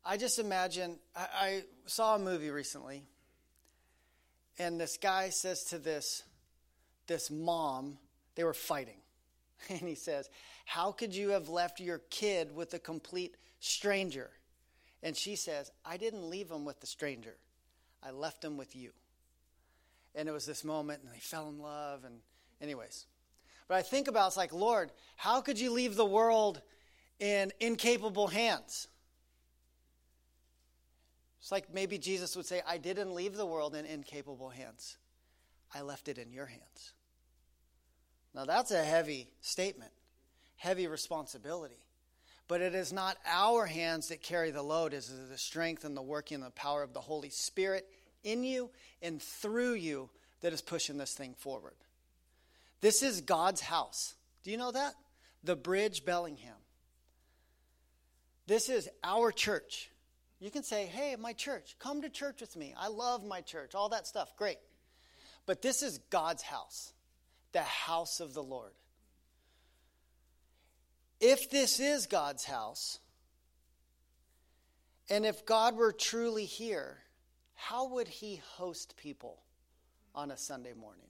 I 0.05 0.19
just 0.19 0.39
imagine, 0.39 0.99
I, 1.17 1.29
I, 1.35 1.63
saw 1.87 2.17
a 2.17 2.19
movie 2.19 2.51
recently, 2.51 3.05
and 4.59 4.79
this 4.79 4.99
guy 4.99 5.31
says 5.31 5.65
to 5.65 5.79
this, 5.79 6.25
this 7.07 7.31
mom, 7.31 7.99
they 8.35 8.45
were 8.45 8.55
fighting. 8.55 8.97
And 9.71 9.81
he 9.81 9.95
says, 9.95 10.29
How 10.67 10.93
could 10.93 11.15
you 11.15 11.31
have 11.31 11.49
left 11.49 11.81
your 11.81 11.99
kid 12.11 12.55
with 12.55 12.75
a 12.75 12.79
complete 12.79 13.37
stranger? 13.61 14.31
And 15.03 15.17
she 15.17 15.37
says, 15.37 15.71
I 15.85 15.97
didn't 15.97 16.29
leave 16.29 16.51
him 16.51 16.65
with 16.65 16.81
the 16.81 16.87
stranger, 16.87 17.37
I 18.03 18.11
left 18.11 18.45
him 18.45 18.57
with 18.57 18.77
you. 18.77 18.91
And 20.15 20.29
it 20.29 20.33
was 20.33 20.47
this 20.47 20.65
moment, 20.65 21.03
and 21.03 21.13
they 21.13 21.19
fell 21.19 21.49
in 21.49 21.59
love. 21.59 22.05
And, 22.05 22.21
anyways. 22.61 23.07
But 23.69 23.77
I 23.77 23.83
think 23.83 24.09
about 24.09 24.29
it's 24.29 24.37
like, 24.37 24.53
Lord, 24.53 24.93
how 25.17 25.41
could 25.41 25.59
you 25.59 25.71
leave 25.73 25.97
the 25.97 26.05
world 26.05 26.61
in 27.19 27.53
incapable 27.61 28.27
hands? 28.27 28.89
It's 31.41 31.53
like 31.53 31.73
maybe 31.73 31.99
Jesus 31.99 32.37
would 32.37 32.47
say, 32.47 32.63
I 32.67 32.79
didn't 32.79 33.15
leave 33.15 33.37
the 33.37 33.47
world 33.47 33.75
in 33.75 33.85
incapable 33.85 34.51
hands, 34.51 34.97
I 35.75 35.83
left 35.83 36.09
it 36.09 36.19
in 36.19 36.33
your 36.33 36.47
hands. 36.47 36.93
Now, 38.35 38.45
that's 38.45 38.71
a 38.71 38.83
heavy 38.83 39.29
statement, 39.41 39.93
heavy 40.57 40.87
responsibility. 40.87 41.79
But 42.47 42.61
it 42.61 42.75
is 42.75 42.93
not 42.93 43.17
our 43.27 43.65
hands 43.65 44.09
that 44.09 44.23
carry 44.23 44.51
the 44.51 44.63
load, 44.63 44.93
it 44.93 44.99
is 44.99 45.13
the 45.31 45.39
strength 45.39 45.85
and 45.85 45.97
the 45.97 46.03
working 46.03 46.37
and 46.37 46.45
the 46.45 46.51
power 46.51 46.83
of 46.83 46.93
the 46.93 47.01
Holy 47.01 47.31
Spirit 47.31 47.87
in 48.23 48.45
you 48.45 48.71
and 49.01 49.21
through 49.21 49.75
you 49.75 50.11
that 50.43 50.53
is 50.53 50.61
pushing 50.61 50.99
this 50.99 51.15
thing 51.15 51.35
forward. 51.39 51.75
This 52.81 53.03
is 53.03 53.23
God's 53.23 53.63
house. 53.63 54.15
Do 54.43 54.51
you 54.51 54.59
know 54.59 54.73
that? 54.73 54.93
The 55.43 55.57
Bridge 55.57 56.05
Bellingham. 56.05 56.57
This 58.47 58.69
is 58.69 58.91
our 59.03 59.33
church. 59.33 59.91
You 60.39 60.51
can 60.51 60.63
say, 60.63 60.85
hey, 60.85 61.17
my 61.17 61.33
church, 61.33 61.77
come 61.79 62.03
to 62.03 62.11
church 62.11 62.43
with 62.43 62.57
me. 62.57 62.75
I 62.79 62.89
love 62.89 63.25
my 63.25 63.41
church, 63.41 63.75
all 63.75 63.89
that 63.91 64.07
stuff. 64.07 64.37
Great. 64.37 64.59
But 65.47 65.63
this 65.63 65.83
is 65.83 65.99
God's 66.11 66.43
house 66.43 66.93
the 67.53 67.63
house 67.63 68.19
of 68.21 68.35
the 68.35 68.43
Lord. 68.43 68.73
if 71.21 71.49
this 71.49 71.81
is 71.81 72.07
God's 72.07 72.45
house, 72.45 72.99
and 75.09 75.25
if 75.25 75.47
God 75.47 75.75
were 75.77 75.93
truly 75.93 76.45
here, 76.45 76.99
how 77.55 77.89
would 77.89 78.09
he 78.09 78.43
host 78.57 78.97
people 78.97 79.39
on 80.15 80.31
a 80.31 80.37
Sunday 80.37 80.75
morning? 80.75 81.07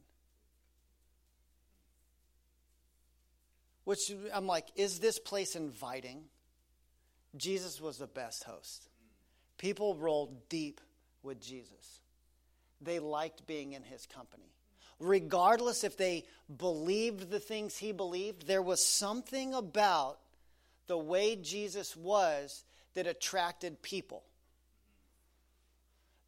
Which 3.84 4.12
I'm 4.32 4.46
like, 4.46 4.68
is 4.76 5.00
this 5.00 5.18
place 5.18 5.56
inviting? 5.56 6.24
Jesus 7.36 7.80
was 7.80 7.98
the 7.98 8.06
best 8.06 8.44
host. 8.44 8.88
People 9.58 9.96
rolled 9.96 10.48
deep 10.48 10.80
with 11.22 11.40
Jesus. 11.40 12.00
They 12.84 12.98
liked 12.98 13.46
being 13.46 13.72
in 13.72 13.82
his 13.82 14.06
company. 14.06 14.52
Regardless 15.00 15.84
if 15.84 15.96
they 15.96 16.24
believed 16.56 17.30
the 17.30 17.40
things 17.40 17.76
he 17.76 17.92
believed, 17.92 18.46
there 18.46 18.62
was 18.62 18.84
something 18.84 19.54
about 19.54 20.18
the 20.86 20.98
way 20.98 21.36
Jesus 21.36 21.96
was 21.96 22.64
that 22.94 23.06
attracted 23.06 23.82
people. 23.82 24.22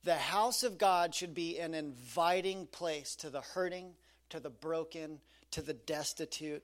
The 0.04 0.14
house 0.14 0.62
of 0.62 0.78
God 0.78 1.14
should 1.14 1.34
be 1.34 1.58
an 1.58 1.74
inviting 1.74 2.66
place 2.66 3.16
to 3.16 3.30
the 3.30 3.40
hurting, 3.40 3.92
to 4.30 4.40
the 4.40 4.50
broken, 4.50 5.20
to 5.52 5.62
the 5.62 5.74
destitute. 5.74 6.62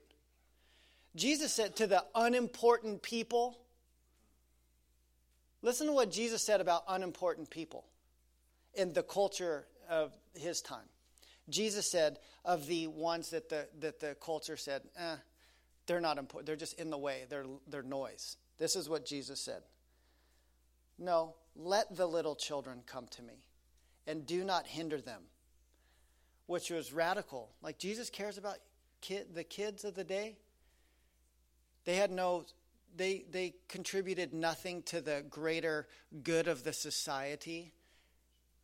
Jesus 1.15 1.53
said 1.53 1.75
to 1.77 1.87
the 1.87 2.03
unimportant 2.15 3.01
people, 3.01 3.59
listen 5.61 5.87
to 5.87 5.93
what 5.93 6.11
Jesus 6.11 6.41
said 6.41 6.61
about 6.61 6.83
unimportant 6.87 7.49
people 7.49 7.85
in 8.73 8.93
the 8.93 9.03
culture 9.03 9.65
of 9.89 10.13
his 10.33 10.61
time. 10.61 10.87
Jesus 11.49 11.91
said 11.91 12.19
of 12.45 12.67
the 12.67 12.87
ones 12.87 13.31
that 13.31 13.49
the, 13.49 13.67
that 13.79 13.99
the 13.99 14.15
culture 14.23 14.57
said, 14.57 14.81
eh, 14.97 15.15
they're 15.85 16.01
not 16.01 16.17
important. 16.17 16.47
They're 16.47 16.55
just 16.55 16.79
in 16.79 16.89
the 16.89 16.97
way. 16.97 17.23
They're, 17.29 17.45
they're 17.67 17.83
noise. 17.83 18.37
This 18.57 18.75
is 18.75 18.87
what 18.87 19.05
Jesus 19.05 19.41
said. 19.41 19.63
No, 20.97 21.35
let 21.55 21.95
the 21.95 22.07
little 22.07 22.35
children 22.35 22.81
come 22.85 23.07
to 23.11 23.21
me 23.21 23.45
and 24.07 24.25
do 24.25 24.43
not 24.43 24.67
hinder 24.67 25.01
them. 25.01 25.23
Which 26.45 26.69
was 26.69 26.93
radical. 26.93 27.49
Like 27.61 27.77
Jesus 27.77 28.09
cares 28.09 28.37
about 28.37 28.57
kid, 29.01 29.27
the 29.33 29.43
kids 29.43 29.83
of 29.83 29.95
the 29.95 30.03
day. 30.03 30.37
They 31.85 31.95
had 31.95 32.11
no 32.11 32.45
they 32.95 33.25
they 33.31 33.55
contributed 33.69 34.33
nothing 34.33 34.83
to 34.83 35.01
the 35.01 35.23
greater 35.29 35.87
good 36.21 36.47
of 36.47 36.63
the 36.63 36.73
society. 36.73 37.73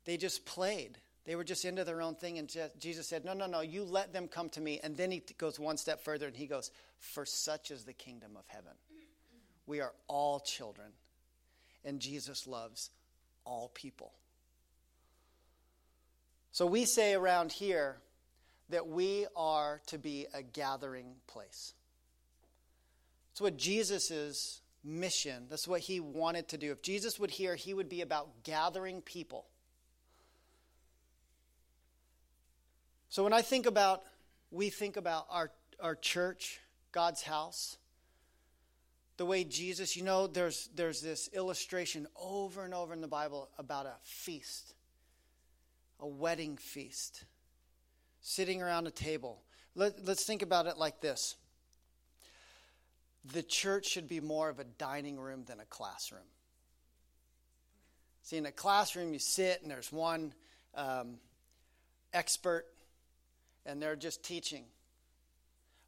They 0.05 0.17
just 0.17 0.45
played. 0.45 0.97
They 1.29 1.35
were 1.35 1.43
just 1.43 1.63
into 1.63 1.83
their 1.83 2.01
own 2.01 2.15
thing 2.15 2.39
and 2.39 2.49
Jesus 2.79 3.07
said, 3.07 3.23
"No, 3.23 3.33
no, 3.33 3.45
no, 3.45 3.61
you 3.61 3.83
let 3.83 4.13
them 4.13 4.27
come 4.27 4.49
to 4.49 4.59
me." 4.59 4.79
And 4.79 4.97
then 4.97 5.11
he 5.11 5.19
goes 5.19 5.59
one 5.59 5.77
step 5.77 6.03
further 6.03 6.25
and 6.25 6.35
he 6.35 6.47
goes, 6.47 6.71
"For 6.97 7.23
such 7.23 7.69
is 7.69 7.85
the 7.85 7.93
kingdom 7.93 8.35
of 8.35 8.47
heaven." 8.47 8.75
We 9.67 9.79
are 9.79 9.93
all 10.07 10.39
children 10.39 10.97
and 11.83 11.99
Jesus 11.99 12.47
loves 12.47 12.89
all 13.45 13.69
people. 13.69 14.15
So 16.51 16.65
we 16.65 16.85
say 16.85 17.13
around 17.13 17.51
here 17.51 18.01
that 18.69 18.87
we 18.87 19.27
are 19.35 19.83
to 19.85 19.99
be 19.99 20.25
a 20.33 20.41
gathering 20.41 21.21
place. 21.27 21.75
That's 23.29 23.41
what 23.41 23.55
Jesus' 23.55 24.61
mission, 24.83 25.47
that's 25.47 25.67
what 25.67 25.81
he 25.81 25.99
wanted 25.99 26.47
to 26.47 26.57
do. 26.57 26.71
If 26.71 26.81
Jesus 26.81 27.19
would 27.19 27.29
hear, 27.29 27.55
he 27.55 27.75
would 27.75 27.87
be 27.87 28.01
about 28.01 28.41
gathering 28.41 29.03
people. 29.03 29.47
So 33.09 33.23
when 33.23 33.33
I 33.33 33.41
think 33.41 33.65
about, 33.65 34.03
we 34.51 34.69
think 34.69 34.95
about 34.95 35.25
our, 35.31 35.51
our 35.79 35.95
church, 35.95 36.59
God's 36.91 37.23
house, 37.23 37.77
the 39.17 39.25
way 39.25 39.43
Jesus, 39.43 39.97
you 39.97 40.03
know, 40.03 40.27
there's, 40.27 40.69
there's 40.75 41.01
this 41.01 41.27
illustration 41.33 42.07
over 42.15 42.63
and 42.63 42.73
over 42.73 42.93
in 42.93 43.01
the 43.01 43.07
Bible 43.07 43.49
about 43.57 43.87
a 43.87 43.95
feast, 44.03 44.75
a 45.99 46.07
wedding 46.07 46.55
feast, 46.55 47.25
sitting 48.21 48.61
around 48.61 48.85
a 48.85 48.91
table. 48.91 49.41
Let, 49.73 50.05
let's 50.05 50.25
think 50.25 50.43
about 50.43 50.67
it 50.67 50.77
like 50.77 51.01
this 51.01 51.35
the 53.25 53.43
church 53.43 53.87
should 53.87 54.07
be 54.07 54.19
more 54.21 54.49
of 54.49 54.59
a 54.59 54.63
dining 54.63 55.19
room 55.19 55.43
than 55.45 55.59
a 55.59 55.65
classroom. 55.65 56.21
See, 58.23 58.37
in 58.37 58.45
a 58.45 58.51
classroom, 58.51 59.13
you 59.13 59.19
sit 59.19 59.61
and 59.61 59.69
there's 59.69 59.91
one 59.91 60.33
um, 60.73 61.17
expert 62.13 62.65
and 63.65 63.81
they're 63.81 63.95
just 63.95 64.23
teaching. 64.23 64.65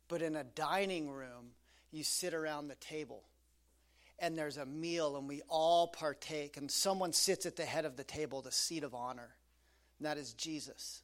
But 0.08 0.22
in 0.22 0.36
a 0.36 0.44
dining 0.44 1.10
room, 1.10 1.52
you 1.92 2.04
sit 2.04 2.34
around 2.34 2.68
the 2.68 2.76
table 2.76 3.24
and 4.22 4.38
there's 4.38 4.58
a 4.58 4.66
meal 4.66 5.18
and 5.18 5.28
we 5.28 5.42
all 5.50 5.88
partake 5.88 6.56
and 6.56 6.70
someone 6.70 7.12
sits 7.12 7.46
at 7.46 7.56
the 7.56 7.66
head 7.66 7.86
of 7.86 7.98
the 7.98 8.04
table 8.04 8.42
the 8.42 8.52
seat 8.52 8.84
of 8.84 8.94
honor 8.94 9.36
and 10.00 10.06
that 10.06 10.18
is 10.18 10.34
jesus. 10.34 11.02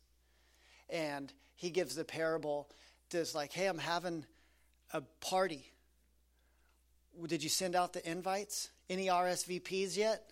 And 0.90 1.34
he 1.56 1.70
gives 1.70 1.96
the 1.96 2.06
parable 2.06 2.70
Does 3.10 3.36
like 3.36 3.52
hey 3.52 3.66
i'm 3.66 3.80
having 3.80 4.26
a 4.94 5.02
party. 5.20 5.72
Did 7.26 7.44
you 7.44 7.50
send 7.50 7.76
out 7.76 7.94
the 7.94 8.10
invites? 8.10 8.70
Any 8.90 9.08
rsvps 9.08 9.98
yet? 9.98 10.32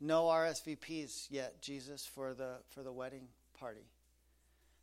No 0.00 0.24
rsvps 0.24 1.26
yet 1.30 1.60
jesus 1.60 2.06
for 2.06 2.34
the 2.34 2.56
for 2.70 2.82
the 2.82 2.92
wedding 2.92 3.28
party 3.60 3.86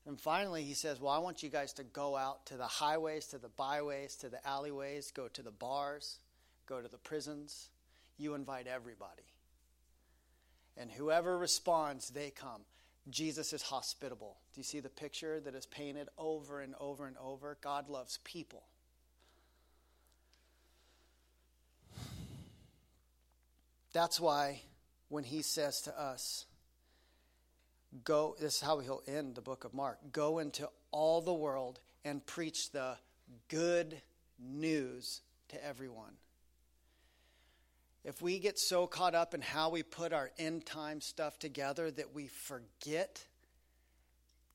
and 0.08 0.20
finally, 0.20 0.64
he 0.64 0.76
says, 0.76 1.00
Well, 1.00 1.12
I 1.12 1.18
want 1.18 1.42
you 1.42 1.50
guys 1.50 1.74
to 1.74 1.84
go 1.84 2.16
out 2.16 2.46
to 2.48 2.58
the 2.58 2.68
highways, 2.68 3.26
to 3.28 3.40
the 3.40 3.50
byways, 3.50 4.16
to 4.18 4.30
the 4.30 4.46
alleyways, 4.48 5.12
go 5.12 5.28
to 5.30 5.42
the 5.42 5.52
bars, 5.52 6.20
go 6.68 6.82
to 6.82 6.88
the 6.88 6.98
prisons. 6.98 7.70
You 8.18 8.36
invite 8.36 8.68
everybody. 8.68 9.24
And 10.78 10.92
whoever 10.92 11.38
responds, 11.38 12.10
they 12.10 12.30
come. 12.30 12.62
Jesus 13.10 13.52
is 13.54 13.62
hospitable. 13.62 14.38
Do 14.54 14.60
you 14.60 14.64
see 14.64 14.80
the 14.80 14.90
picture 14.90 15.40
that 15.40 15.56
is 15.56 15.66
painted 15.66 16.10
over 16.18 16.62
and 16.62 16.76
over 16.80 17.08
and 17.08 17.16
over? 17.18 17.58
God 17.62 17.90
loves 17.90 18.20
people. 18.24 18.64
That's 23.94 24.20
why 24.20 24.62
when 25.10 25.24
he 25.24 25.42
says 25.42 25.82
to 25.82 26.00
us, 26.00 26.46
Go, 28.04 28.36
this 28.40 28.56
is 28.56 28.62
how 28.62 28.80
he'll 28.80 29.04
end 29.08 29.36
the 29.36 29.42
book 29.42 29.64
of 29.64 29.74
Mark. 29.74 30.00
Go 30.12 30.40
into 30.40 30.70
all 30.92 31.22
the 31.22 31.34
world 31.34 31.80
and 32.04 32.26
preach 32.26 32.72
the 32.72 32.98
good 33.48 34.02
news 34.40 35.22
to 35.50 35.66
everyone. 35.66 36.14
If 38.04 38.22
we 38.22 38.38
get 38.38 38.60
so 38.60 38.86
caught 38.86 39.16
up 39.16 39.34
in 39.34 39.42
how 39.42 39.70
we 39.70 39.82
put 39.82 40.14
our 40.14 40.30
end 40.38 40.66
time 40.66 41.02
stuff 41.02 41.40
together 41.40 41.90
that 41.90 42.14
we 42.14 42.28
forget 42.28 43.26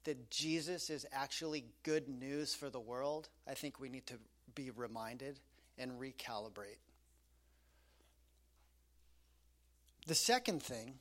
that 0.04 0.30
Jesus 0.30 0.88
is 0.88 1.04
actually 1.12 1.64
good 1.82 2.08
news 2.08 2.54
for 2.54 2.70
the 2.70 2.80
world, 2.80 3.28
I 3.48 3.54
think 3.54 3.80
we 3.80 3.88
need 3.88 4.06
to 4.06 4.18
be 4.54 4.70
reminded 4.70 5.40
and 5.78 5.92
recalibrate. 6.00 6.78
The 10.06 10.14
second 10.14 10.62
thing 10.62 10.94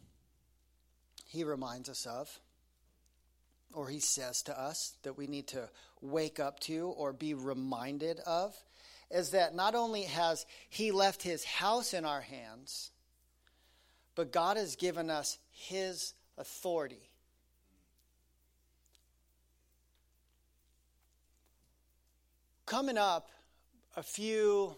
he 1.30 1.44
reminds 1.44 1.90
us 1.90 2.08
of, 2.08 2.40
or 3.72 3.88
he 3.88 4.00
says 4.00 4.42
to 4.42 4.60
us 4.60 4.94
that 5.04 5.16
we 5.16 5.28
need 5.28 5.46
to 5.48 5.70
wake 6.02 6.40
up 6.40 6.60
to 6.62 6.88
or 6.98 7.14
be 7.14 7.36
reminded 7.36 8.20
of, 8.22 8.56
is 9.12 9.30
that 9.30 9.54
not 9.54 9.76
only 9.76 10.04
has 10.04 10.48
he 10.70 10.92
left 10.92 11.22
his 11.22 11.44
house 11.44 11.94
in 11.94 12.04
our 12.04 12.22
hands, 12.22 12.90
but 14.16 14.32
God 14.32 14.58
has 14.58 14.76
given 14.76 15.12
us 15.12 15.38
his 15.52 16.14
authority. 16.36 17.12
Coming 22.66 22.98
up, 22.98 23.30
a 23.96 24.02
few, 24.02 24.76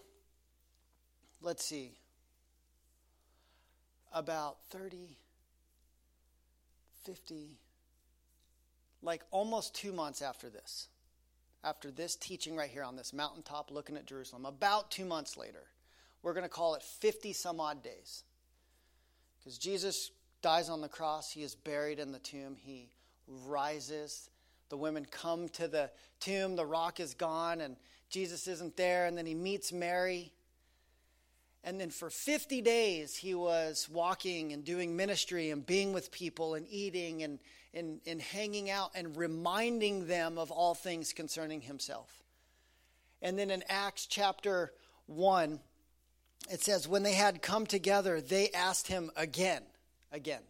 let's 1.40 1.64
see, 1.64 1.92
about 4.12 4.58
30, 4.68 5.16
50, 7.04 7.58
like 9.02 9.22
almost 9.30 9.74
two 9.74 9.92
months 9.92 10.22
after 10.22 10.48
this, 10.48 10.88
after 11.64 11.90
this 11.90 12.16
teaching 12.16 12.56
right 12.56 12.70
here 12.70 12.84
on 12.84 12.96
this 12.96 13.12
mountaintop 13.12 13.70
looking 13.70 13.96
at 13.96 14.06
Jerusalem, 14.06 14.46
about 14.46 14.90
two 14.90 15.04
months 15.04 15.36
later, 15.36 15.64
we're 16.22 16.34
going 16.34 16.44
to 16.44 16.48
call 16.48 16.74
it 16.74 16.82
50 16.82 17.32
some 17.32 17.60
odd 17.60 17.82
days. 17.82 18.24
Because 19.38 19.58
Jesus 19.58 20.10
dies 20.40 20.68
on 20.68 20.80
the 20.80 20.88
cross, 20.88 21.32
he 21.32 21.42
is 21.42 21.54
buried 21.54 21.98
in 21.98 22.12
the 22.12 22.18
tomb, 22.18 22.56
he 22.56 22.90
rises. 23.26 24.30
The 24.68 24.76
women 24.76 25.06
come 25.10 25.48
to 25.50 25.68
the 25.68 25.90
tomb, 26.20 26.56
the 26.56 26.66
rock 26.66 27.00
is 27.00 27.14
gone, 27.14 27.60
and 27.60 27.76
Jesus 28.08 28.46
isn't 28.46 28.76
there, 28.76 29.06
and 29.06 29.16
then 29.16 29.26
he 29.26 29.34
meets 29.34 29.72
Mary. 29.72 30.32
And 31.64 31.80
then 31.80 31.90
for 31.90 32.10
50 32.10 32.60
days, 32.60 33.16
he 33.16 33.34
was 33.34 33.88
walking 33.88 34.52
and 34.52 34.64
doing 34.64 34.96
ministry 34.96 35.50
and 35.50 35.64
being 35.64 35.92
with 35.92 36.10
people 36.10 36.54
and 36.54 36.66
eating 36.68 37.22
and, 37.22 37.38
and, 37.72 38.00
and 38.04 38.20
hanging 38.20 38.68
out 38.68 38.90
and 38.94 39.16
reminding 39.16 40.08
them 40.08 40.38
of 40.38 40.50
all 40.50 40.74
things 40.74 41.12
concerning 41.12 41.60
himself. 41.60 42.22
And 43.20 43.38
then 43.38 43.50
in 43.50 43.62
Acts 43.68 44.06
chapter 44.06 44.72
1, 45.06 45.60
it 46.50 46.62
says, 46.62 46.88
When 46.88 47.04
they 47.04 47.14
had 47.14 47.42
come 47.42 47.66
together, 47.66 48.20
they 48.20 48.50
asked 48.50 48.88
him 48.88 49.12
again, 49.14 49.62
again. 50.10 50.42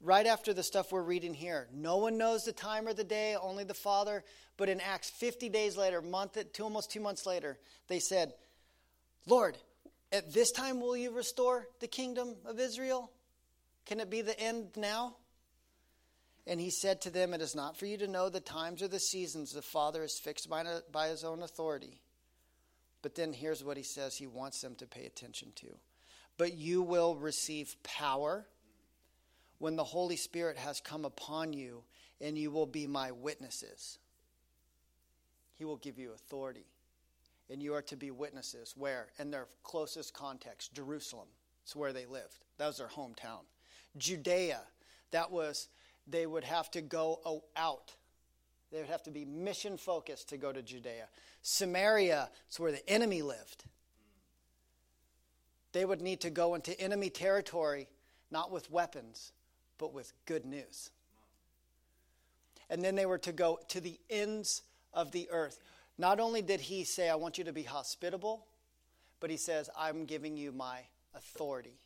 Right 0.00 0.26
after 0.26 0.54
the 0.54 0.62
stuff 0.62 0.90
we're 0.90 1.02
reading 1.02 1.34
here, 1.34 1.68
no 1.72 1.98
one 1.98 2.16
knows 2.16 2.44
the 2.44 2.52
time 2.52 2.88
or 2.88 2.94
the 2.94 3.04
day, 3.04 3.36
only 3.40 3.64
the 3.64 3.74
Father. 3.74 4.24
But 4.56 4.70
in 4.70 4.80
Acts, 4.80 5.10
50 5.10 5.50
days 5.50 5.76
later, 5.76 6.00
month, 6.00 6.38
two, 6.52 6.64
almost 6.64 6.90
two 6.90 7.00
months 7.00 7.26
later, 7.26 7.58
they 7.86 7.98
said, 7.98 8.32
Lord, 9.26 9.56
at 10.10 10.32
this 10.32 10.50
time 10.50 10.80
will 10.80 10.96
you 10.96 11.10
restore 11.10 11.66
the 11.80 11.88
kingdom 11.88 12.34
of 12.44 12.58
Israel? 12.58 13.10
Can 13.86 14.00
it 14.00 14.10
be 14.10 14.22
the 14.22 14.38
end 14.38 14.70
now? 14.76 15.16
And 16.46 16.60
he 16.60 16.70
said 16.70 17.02
to 17.02 17.10
them, 17.10 17.34
It 17.34 17.40
is 17.40 17.54
not 17.54 17.76
for 17.76 17.86
you 17.86 17.96
to 17.98 18.08
know 18.08 18.28
the 18.28 18.40
times 18.40 18.82
or 18.82 18.88
the 18.88 18.98
seasons 18.98 19.52
the 19.52 19.62
Father 19.62 20.02
has 20.02 20.18
fixed 20.18 20.50
by, 20.50 20.64
by 20.90 21.08
his 21.08 21.24
own 21.24 21.42
authority. 21.42 22.00
But 23.00 23.14
then 23.14 23.32
here's 23.32 23.64
what 23.64 23.76
he 23.76 23.82
says 23.82 24.16
he 24.16 24.26
wants 24.26 24.60
them 24.60 24.74
to 24.76 24.86
pay 24.86 25.06
attention 25.06 25.52
to. 25.56 25.66
But 26.38 26.54
you 26.54 26.82
will 26.82 27.16
receive 27.16 27.76
power 27.82 28.46
when 29.58 29.76
the 29.76 29.84
Holy 29.84 30.16
Spirit 30.16 30.56
has 30.56 30.80
come 30.80 31.04
upon 31.04 31.52
you, 31.52 31.84
and 32.20 32.36
you 32.36 32.50
will 32.50 32.66
be 32.66 32.86
my 32.86 33.12
witnesses. 33.12 33.98
He 35.58 35.64
will 35.64 35.76
give 35.76 35.98
you 35.98 36.12
authority. 36.12 36.66
And 37.52 37.62
you 37.62 37.74
are 37.74 37.82
to 37.82 37.96
be 37.96 38.10
witnesses. 38.10 38.74
Where? 38.76 39.08
In 39.18 39.30
their 39.30 39.46
closest 39.62 40.14
context, 40.14 40.72
Jerusalem. 40.72 41.28
It's 41.62 41.76
where 41.76 41.92
they 41.92 42.06
lived. 42.06 42.44
That 42.56 42.66
was 42.66 42.78
their 42.78 42.88
hometown. 42.88 43.44
Judea, 43.98 44.62
that 45.10 45.30
was 45.30 45.68
they 46.06 46.26
would 46.26 46.44
have 46.44 46.70
to 46.70 46.80
go 46.80 47.42
out. 47.54 47.92
They 48.72 48.78
would 48.78 48.88
have 48.88 49.02
to 49.02 49.10
be 49.10 49.26
mission 49.26 49.76
focused 49.76 50.30
to 50.30 50.38
go 50.38 50.50
to 50.50 50.62
Judea. 50.62 51.08
Samaria 51.42 52.30
is 52.50 52.58
where 52.58 52.72
the 52.72 52.88
enemy 52.88 53.20
lived. 53.20 53.64
They 55.72 55.84
would 55.84 56.00
need 56.00 56.20
to 56.22 56.30
go 56.30 56.54
into 56.54 56.78
enemy 56.80 57.10
territory, 57.10 57.88
not 58.30 58.50
with 58.50 58.70
weapons, 58.70 59.32
but 59.78 59.92
with 59.92 60.12
good 60.24 60.46
news. 60.46 60.90
And 62.70 62.82
then 62.82 62.94
they 62.94 63.06
were 63.06 63.18
to 63.18 63.32
go 63.32 63.58
to 63.68 63.80
the 63.80 63.98
ends 64.08 64.62
of 64.94 65.12
the 65.12 65.28
earth. 65.30 65.58
Not 65.98 66.20
only 66.20 66.42
did 66.42 66.60
he 66.60 66.84
say, 66.84 67.08
I 67.08 67.14
want 67.14 67.38
you 67.38 67.44
to 67.44 67.52
be 67.52 67.62
hospitable, 67.62 68.46
but 69.20 69.30
he 69.30 69.36
says, 69.36 69.70
I'm 69.78 70.04
giving 70.04 70.36
you 70.36 70.52
my 70.52 70.80
authority. 71.14 71.78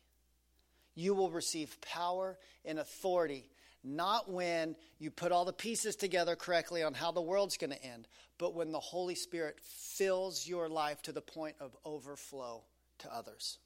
You 0.95 1.13
will 1.13 1.29
receive 1.29 1.79
power 1.81 2.37
and 2.65 2.79
authority 2.79 3.49
not 3.83 4.29
when 4.29 4.75
you 4.99 5.11
put 5.11 5.31
all 5.31 5.45
the 5.45 5.53
pieces 5.53 5.95
together 5.95 6.35
correctly 6.35 6.83
on 6.83 6.93
how 6.93 7.11
the 7.11 7.21
world's 7.21 7.57
going 7.57 7.71
to 7.71 7.83
end, 7.83 8.07
but 8.37 8.53
when 8.53 8.71
the 8.71 8.79
Holy 8.79 9.15
Spirit 9.15 9.59
fills 9.61 10.47
your 10.47 10.67
life 10.67 11.01
to 11.03 11.11
the 11.11 11.21
point 11.21 11.55
of 11.59 11.75
overflow 11.85 12.63
to 12.99 13.13
others. 13.13 13.59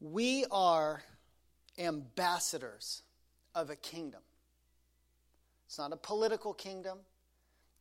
We 0.00 0.46
are 0.50 1.02
ambassadors 1.78 3.02
of 3.54 3.68
a 3.70 3.76
kingdom. 3.76 4.20
It's 5.70 5.78
not 5.78 5.92
a 5.92 5.96
political 5.96 6.52
kingdom, 6.52 6.98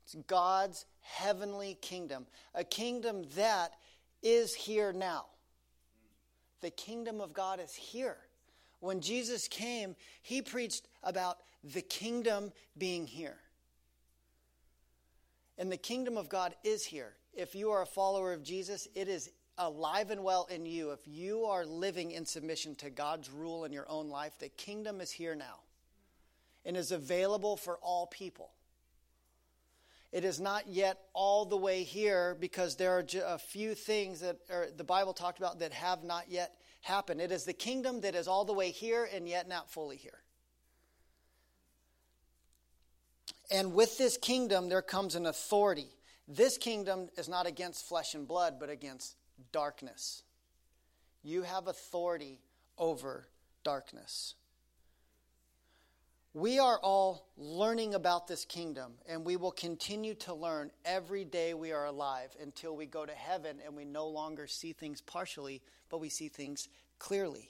it's 0.04 0.14
God's 0.28 0.86
heavenly 1.02 1.76
kingdom, 1.82 2.28
a 2.54 2.64
kingdom 2.64 3.26
that 3.36 3.72
is 4.22 4.54
here 4.54 4.94
now. 4.94 5.26
The 6.62 6.70
kingdom 6.70 7.20
of 7.20 7.34
God 7.34 7.60
is 7.60 7.74
here. 7.74 8.18
When 8.80 9.02
Jesus 9.02 9.48
came, 9.48 9.96
he 10.22 10.44
preached 10.44 10.88
about 11.02 11.40
the 11.64 11.82
kingdom 11.82 12.52
being 12.78 13.08
here. 13.08 13.38
And 15.58 15.72
the 15.72 15.76
kingdom 15.78 16.16
of 16.16 16.30
God 16.30 16.54
is 16.64 16.86
here. 16.86 17.16
If 17.34 17.56
you 17.56 17.72
are 17.72 17.82
a 17.82 17.88
follower 17.88 18.34
of 18.34 18.44
Jesus, 18.44 18.88
it 18.94 19.08
is 19.08 19.32
alive 19.58 20.12
and 20.12 20.24
well 20.24 20.48
in 20.52 20.68
you. 20.68 20.92
If 20.92 21.08
you 21.08 21.46
are 21.46 21.66
living 21.66 22.12
in 22.12 22.28
submission 22.28 22.76
to 22.76 22.92
God's 22.92 23.32
rule 23.32 23.66
in 23.66 23.74
your 23.74 23.90
own 23.90 24.10
life, 24.10 24.38
the 24.38 24.50
kingdom 24.50 25.02
is 25.02 25.10
here 25.10 25.34
now 25.34 25.62
and 26.66 26.78
is 26.78 26.92
available 26.92 27.58
for 27.58 27.78
all 27.78 28.08
people. 28.08 28.52
It 30.12 30.26
is 30.26 30.40
not 30.40 30.68
yet 30.68 30.98
all 31.14 31.46
the 31.46 31.58
way 31.58 31.84
here 31.84 32.36
because 32.40 32.76
there 32.76 32.98
are 32.98 33.06
a 33.26 33.38
few 33.38 33.76
things 33.76 34.22
that 34.22 34.38
the 34.76 34.84
Bible 34.84 35.14
talked 35.14 35.38
about 35.38 35.60
that 35.60 35.72
have 35.74 36.04
not 36.04 36.30
yet 36.30 36.56
happened. 36.82 37.22
It 37.22 37.32
is 37.32 37.44
the 37.46 37.54
kingdom 37.54 38.02
that 38.02 38.16
is 38.16 38.28
all 38.28 38.44
the 38.44 38.54
way 38.54 38.72
here 38.72 39.08
and 39.14 39.28
yet 39.28 39.48
not 39.48 39.70
fully 39.70 39.98
here. 39.98 40.22
And 43.52 43.74
with 43.74 43.98
this 43.98 44.18
kingdom, 44.18 44.70
there 44.70 44.82
comes 44.82 45.16
an 45.16 45.26
authority. 45.26 45.90
This 46.28 46.58
kingdom 46.58 47.10
is 47.18 47.28
not 47.30 47.48
against 47.48 47.88
flesh 47.88 48.14
and 48.14 48.28
blood, 48.28 48.60
but 48.60 48.70
against 48.70 49.16
darkness. 49.52 50.24
You 51.24 51.42
have 51.42 51.68
authority 51.68 52.40
over 52.78 53.28
darkness. 53.64 54.36
We 56.36 56.60
are 56.60 56.80
all 56.84 57.26
learning 57.38 57.96
about 57.96 58.28
this 58.28 58.46
kingdom, 58.46 58.94
and 59.08 59.26
we 59.26 59.36
will 59.36 59.52
continue 59.52 60.14
to 60.16 60.34
learn 60.36 60.70
every 60.86 61.26
day 61.26 61.56
we 61.56 61.72
are 61.72 61.86
alive 61.86 62.36
until 62.40 62.76
we 62.76 62.86
go 62.86 63.04
to 63.04 63.14
heaven 63.14 63.58
and 63.66 63.76
we 63.76 63.84
no 63.84 64.08
longer 64.08 64.46
see 64.46 64.74
things 64.74 65.02
partially, 65.02 65.64
but 65.90 66.00
we 66.00 66.10
see 66.10 66.28
things 66.28 66.70
clearly. 67.00 67.50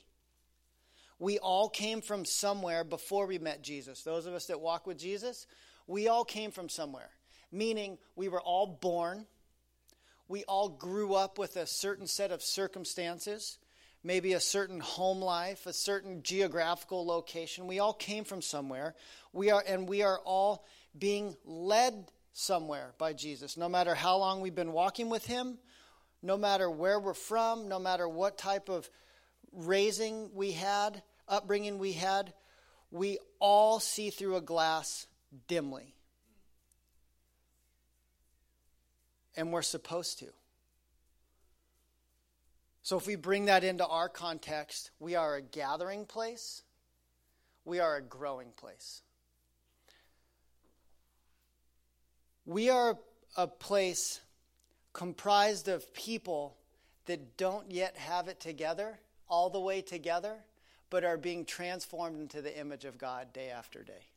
We 1.20 1.40
all 1.40 1.68
came 1.68 2.02
from 2.02 2.24
somewhere 2.24 2.86
before 2.86 3.26
we 3.26 3.38
met 3.38 3.62
Jesus. 3.62 4.04
Those 4.04 4.26
of 4.26 4.34
us 4.34 4.46
that 4.46 4.62
walk 4.62 4.88
with 4.88 4.98
Jesus, 4.98 5.46
we 5.86 6.08
all 6.08 6.24
came 6.24 6.50
from 6.50 6.70
somewhere, 6.70 7.10
meaning 7.52 7.98
we 8.16 8.30
were 8.30 8.40
all 8.40 8.66
born, 8.66 9.26
we 10.30 10.46
all 10.46 10.70
grew 10.70 11.16
up 11.16 11.38
with 11.38 11.58
a 11.58 11.68
certain 11.68 12.08
set 12.08 12.32
of 12.32 12.42
circumstances 12.42 13.58
maybe 14.10 14.34
a 14.34 14.40
certain 14.40 14.80
home 14.80 15.22
life, 15.22 15.68
a 15.68 15.72
certain 15.72 16.24
geographical 16.24 17.06
location. 17.06 17.68
We 17.68 17.78
all 17.78 17.94
came 17.94 18.24
from 18.24 18.42
somewhere. 18.42 18.96
We 19.34 19.52
are 19.52 19.64
and 19.68 19.88
we 19.88 20.02
are 20.02 20.18
all 20.26 20.66
being 20.98 21.38
led 21.46 22.10
somewhere 22.34 22.96
by 22.98 23.14
Jesus. 23.14 23.56
No 23.56 23.70
matter 23.70 23.94
how 23.94 24.18
long 24.18 24.42
we've 24.42 24.56
been 24.56 24.72
walking 24.72 25.12
with 25.12 25.28
him, 25.28 25.60
no 26.24 26.38
matter 26.38 26.72
where 26.72 27.00
we're 27.00 27.14
from, 27.14 27.70
no 27.70 27.78
matter 27.78 28.10
what 28.10 28.40
type 28.40 28.68
of 28.68 28.90
raising 29.54 30.32
we 30.34 30.54
had, 30.54 31.04
upbringing 31.28 31.78
we 31.78 31.92
had, 31.92 32.34
we 32.90 33.20
all 33.38 33.80
see 33.80 34.10
through 34.10 34.38
a 34.38 34.42
glass 34.42 35.06
dimly. 35.48 35.94
And 39.38 39.54
we're 39.54 39.62
supposed 39.62 40.18
to. 40.18 40.39
So, 42.82 42.98
if 42.98 43.06
we 43.06 43.16
bring 43.16 43.46
that 43.46 43.64
into 43.64 43.86
our 43.86 44.10
context, 44.10 44.92
we 45.00 45.16
are 45.16 45.36
a 45.36 45.42
gathering 45.42 46.06
place, 46.06 46.64
we 47.66 47.80
are 47.80 47.98
a 47.98 48.02
growing 48.02 48.52
place. 48.56 49.02
We 52.46 52.70
are 52.70 52.98
a 53.38 53.48
place 53.48 54.22
comprised 54.94 55.68
of 55.68 55.94
people 55.94 56.58
that 57.06 57.38
don't 57.38 57.72
yet 57.72 57.96
have 57.98 58.28
it 58.28 58.40
together, 58.40 59.00
all 59.28 59.50
the 59.50 59.60
way 59.60 59.82
together, 59.82 60.38
but 60.90 61.04
are 61.04 61.18
being 61.18 61.46
transformed 61.46 62.20
into 62.20 62.42
the 62.42 62.58
image 62.60 62.86
of 62.86 62.98
God 62.98 63.32
day 63.34 63.50
after 63.50 63.84
day. 63.84 64.08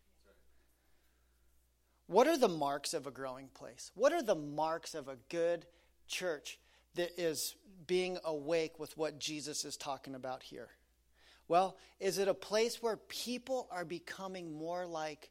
What 2.06 2.26
are 2.26 2.38
the 2.38 2.48
marks 2.48 2.94
of 2.94 3.06
a 3.06 3.10
growing 3.10 3.48
place? 3.48 3.90
What 3.94 4.12
are 4.12 4.22
the 4.22 4.34
marks 4.34 4.94
of 4.94 5.08
a 5.08 5.16
good 5.28 5.66
church 6.06 6.58
that 6.94 7.20
is 7.20 7.56
being 7.86 8.18
awake 8.24 8.78
with 8.78 8.96
what 8.96 9.18
Jesus 9.18 9.64
is 9.64 9.76
talking 9.76 10.14
about 10.14 10.42
here? 10.42 10.68
Well, 11.48 11.76
is 12.00 12.18
it 12.18 12.28
a 12.28 12.34
place 12.34 12.82
where 12.82 12.96
people 12.96 13.68
are 13.70 13.84
becoming 13.84 14.52
more 14.52 14.86
like 14.86 15.30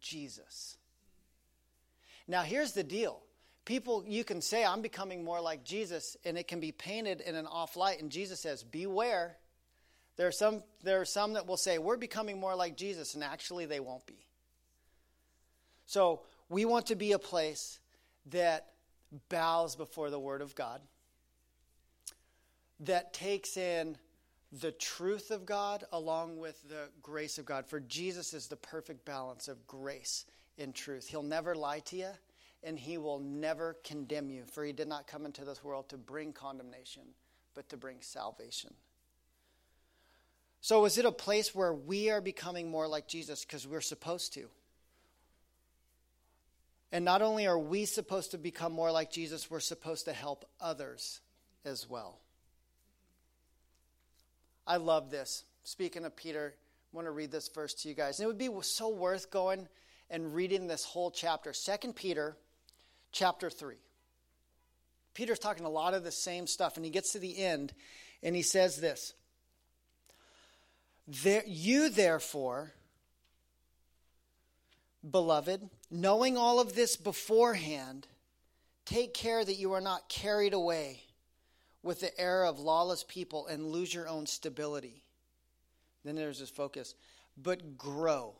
Jesus? 0.00 0.76
Now, 2.26 2.42
here's 2.42 2.72
the 2.72 2.84
deal. 2.84 3.20
People, 3.64 4.04
you 4.06 4.24
can 4.24 4.40
say, 4.40 4.64
I'm 4.64 4.80
becoming 4.80 5.24
more 5.24 5.40
like 5.40 5.64
Jesus, 5.64 6.16
and 6.24 6.38
it 6.38 6.48
can 6.48 6.60
be 6.60 6.72
painted 6.72 7.20
in 7.20 7.34
an 7.34 7.46
off 7.46 7.76
light. 7.76 8.00
And 8.00 8.10
Jesus 8.10 8.40
says, 8.40 8.62
Beware. 8.62 9.36
There 10.16 10.26
are, 10.26 10.32
some, 10.32 10.64
there 10.82 11.00
are 11.00 11.04
some 11.04 11.34
that 11.34 11.46
will 11.46 11.56
say, 11.56 11.78
We're 11.78 11.96
becoming 11.96 12.40
more 12.40 12.54
like 12.54 12.76
Jesus, 12.76 13.14
and 13.14 13.22
actually 13.22 13.66
they 13.66 13.80
won't 13.80 14.06
be. 14.06 14.26
So, 15.86 16.22
we 16.48 16.64
want 16.64 16.86
to 16.86 16.96
be 16.96 17.12
a 17.12 17.18
place 17.18 17.78
that 18.26 18.68
bows 19.28 19.76
before 19.76 20.10
the 20.10 20.18
Word 20.18 20.40
of 20.40 20.54
God 20.54 20.80
that 22.80 23.12
takes 23.12 23.56
in 23.56 23.96
the 24.52 24.72
truth 24.72 25.30
of 25.30 25.44
God 25.44 25.84
along 25.92 26.38
with 26.38 26.68
the 26.68 26.88
grace 27.02 27.38
of 27.38 27.44
God. 27.44 27.66
For 27.66 27.80
Jesus 27.80 28.32
is 28.32 28.46
the 28.46 28.56
perfect 28.56 29.04
balance 29.04 29.48
of 29.48 29.66
grace 29.66 30.24
and 30.58 30.74
truth. 30.74 31.08
He'll 31.08 31.22
never 31.22 31.54
lie 31.54 31.80
to 31.80 31.96
you, 31.96 32.10
and 32.62 32.78
he 32.78 32.98
will 32.98 33.18
never 33.18 33.76
condemn 33.84 34.30
you, 34.30 34.44
for 34.44 34.64
he 34.64 34.72
did 34.72 34.88
not 34.88 35.06
come 35.06 35.26
into 35.26 35.44
this 35.44 35.62
world 35.62 35.88
to 35.90 35.96
bring 35.96 36.32
condemnation, 36.32 37.02
but 37.54 37.68
to 37.68 37.76
bring 37.76 37.98
salvation. 38.00 38.74
So, 40.60 40.84
is 40.86 40.98
it 40.98 41.04
a 41.04 41.12
place 41.12 41.54
where 41.54 41.72
we 41.72 42.10
are 42.10 42.20
becoming 42.20 42.70
more 42.70 42.88
like 42.88 43.06
Jesus 43.06 43.44
because 43.44 43.66
we're 43.66 43.80
supposed 43.80 44.34
to? 44.34 44.48
And 46.90 47.04
not 47.04 47.22
only 47.22 47.46
are 47.46 47.58
we 47.58 47.84
supposed 47.84 48.32
to 48.32 48.38
become 48.38 48.72
more 48.72 48.90
like 48.90 49.10
Jesus, 49.10 49.50
we're 49.50 49.60
supposed 49.60 50.06
to 50.06 50.12
help 50.12 50.48
others 50.60 51.20
as 51.64 51.88
well. 51.88 52.18
I 54.68 54.76
love 54.76 55.10
this. 55.10 55.44
Speaking 55.64 56.04
of 56.04 56.14
Peter, 56.14 56.54
I 56.54 56.96
want 56.96 57.06
to 57.06 57.10
read 57.10 57.32
this 57.32 57.48
verse 57.48 57.72
to 57.74 57.88
you 57.88 57.94
guys. 57.94 58.20
And 58.20 58.24
it 58.24 58.28
would 58.28 58.38
be 58.38 58.50
so 58.60 58.90
worth 58.90 59.30
going 59.30 59.66
and 60.10 60.34
reading 60.34 60.66
this 60.66 60.84
whole 60.84 61.10
chapter. 61.10 61.54
Second 61.54 61.96
Peter 61.96 62.36
chapter 63.10 63.48
3. 63.48 63.76
Peter's 65.14 65.38
talking 65.38 65.64
a 65.64 65.70
lot 65.70 65.94
of 65.94 66.04
the 66.04 66.12
same 66.12 66.46
stuff, 66.46 66.76
and 66.76 66.84
he 66.84 66.90
gets 66.90 67.12
to 67.12 67.18
the 67.18 67.38
end 67.38 67.72
and 68.22 68.36
he 68.36 68.42
says 68.42 68.76
this 68.76 69.14
there, 71.06 71.42
You, 71.46 71.88
therefore, 71.88 72.72
beloved, 75.08 75.70
knowing 75.90 76.36
all 76.36 76.60
of 76.60 76.74
this 76.74 76.96
beforehand, 76.96 78.06
take 78.84 79.14
care 79.14 79.42
that 79.42 79.58
you 79.58 79.72
are 79.72 79.80
not 79.80 80.08
carried 80.10 80.52
away 80.52 81.07
with 81.88 82.00
the 82.00 82.20
error 82.20 82.44
of 82.44 82.60
lawless 82.60 83.02
people 83.02 83.46
and 83.46 83.64
lose 83.64 83.94
your 83.94 84.06
own 84.06 84.26
stability. 84.26 85.02
Then 86.04 86.16
there's 86.16 86.38
this 86.38 86.50
focus. 86.50 86.94
But 87.34 87.78
grow 87.78 88.34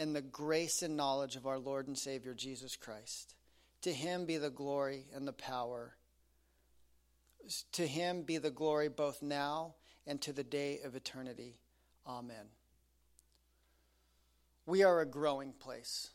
in 0.00 0.12
the 0.12 0.20
grace 0.20 0.82
and 0.82 0.96
knowledge 0.96 1.36
of 1.36 1.46
our 1.46 1.60
Lord 1.60 1.86
and 1.86 1.96
Savior 1.96 2.34
Jesus 2.34 2.74
Christ. 2.74 3.36
To 3.82 3.92
him 3.92 4.26
be 4.26 4.36
the 4.36 4.50
glory 4.50 5.06
and 5.14 5.28
the 5.28 5.32
power. 5.32 5.94
To 7.70 7.86
him 7.86 8.22
be 8.22 8.36
the 8.38 8.50
glory 8.50 8.88
both 8.88 9.22
now 9.22 9.76
and 10.04 10.20
to 10.22 10.32
the 10.32 10.42
day 10.42 10.80
of 10.84 10.96
eternity. 10.96 11.60
Amen. 12.04 12.46
We 14.66 14.82
are 14.82 15.02
a 15.02 15.06
growing 15.06 15.52
place. 15.52 16.10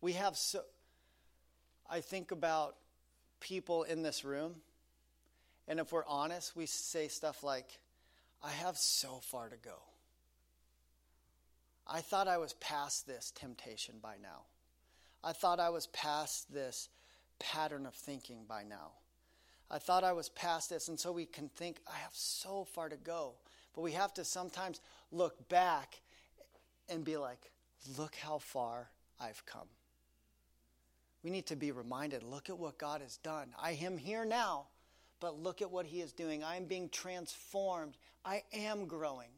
We 0.00 0.14
have 0.14 0.36
so, 0.36 0.62
I 1.88 2.00
think 2.00 2.32
about 2.32 2.74
people 3.38 3.84
in 3.84 4.02
this 4.02 4.24
room, 4.24 4.56
and 5.68 5.78
if 5.78 5.92
we're 5.92 6.06
honest, 6.06 6.56
we 6.56 6.66
say 6.66 7.08
stuff 7.08 7.44
like, 7.44 7.78
I 8.42 8.50
have 8.50 8.76
so 8.76 9.20
far 9.22 9.48
to 9.48 9.56
go. 9.56 9.76
I 11.86 12.00
thought 12.00 12.26
I 12.26 12.38
was 12.38 12.54
past 12.54 13.06
this 13.06 13.32
temptation 13.34 13.96
by 14.02 14.14
now. 14.20 14.42
I 15.22 15.32
thought 15.32 15.60
I 15.60 15.70
was 15.70 15.86
past 15.88 16.52
this 16.52 16.88
pattern 17.38 17.86
of 17.86 17.94
thinking 17.94 18.44
by 18.48 18.62
now. 18.62 18.92
I 19.70 19.78
thought 19.78 20.04
I 20.04 20.12
was 20.12 20.30
past 20.30 20.70
this, 20.70 20.88
and 20.88 20.98
so 20.98 21.12
we 21.12 21.26
can 21.26 21.50
think, 21.50 21.78
I 21.86 21.96
have 21.98 22.14
so 22.14 22.64
far 22.64 22.88
to 22.88 22.96
go. 22.96 23.34
But 23.74 23.82
we 23.82 23.92
have 23.92 24.14
to 24.14 24.24
sometimes 24.24 24.80
look 25.12 25.48
back 25.48 26.00
and 26.88 27.04
be 27.04 27.16
like, 27.16 27.50
look 27.98 28.14
how 28.14 28.38
far 28.38 28.88
I've 29.20 29.44
come. 29.44 29.68
We 31.22 31.30
need 31.30 31.46
to 31.46 31.56
be 31.56 31.72
reminded 31.72 32.22
look 32.22 32.48
at 32.48 32.58
what 32.58 32.78
God 32.78 33.00
has 33.02 33.18
done. 33.18 33.48
I 33.60 33.72
am 33.72 33.98
here 33.98 34.24
now, 34.24 34.66
but 35.20 35.38
look 35.38 35.62
at 35.62 35.70
what 35.70 35.86
He 35.86 36.00
is 36.00 36.12
doing. 36.12 36.42
I 36.44 36.56
am 36.56 36.64
being 36.64 36.88
transformed. 36.88 37.96
I 38.24 38.42
am 38.52 38.86
growing. 38.86 39.30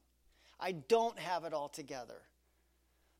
I 0.59 0.73
don't 0.73 1.19
have 1.19 1.45
it 1.45 1.53
all 1.53 1.69
together. 1.69 2.21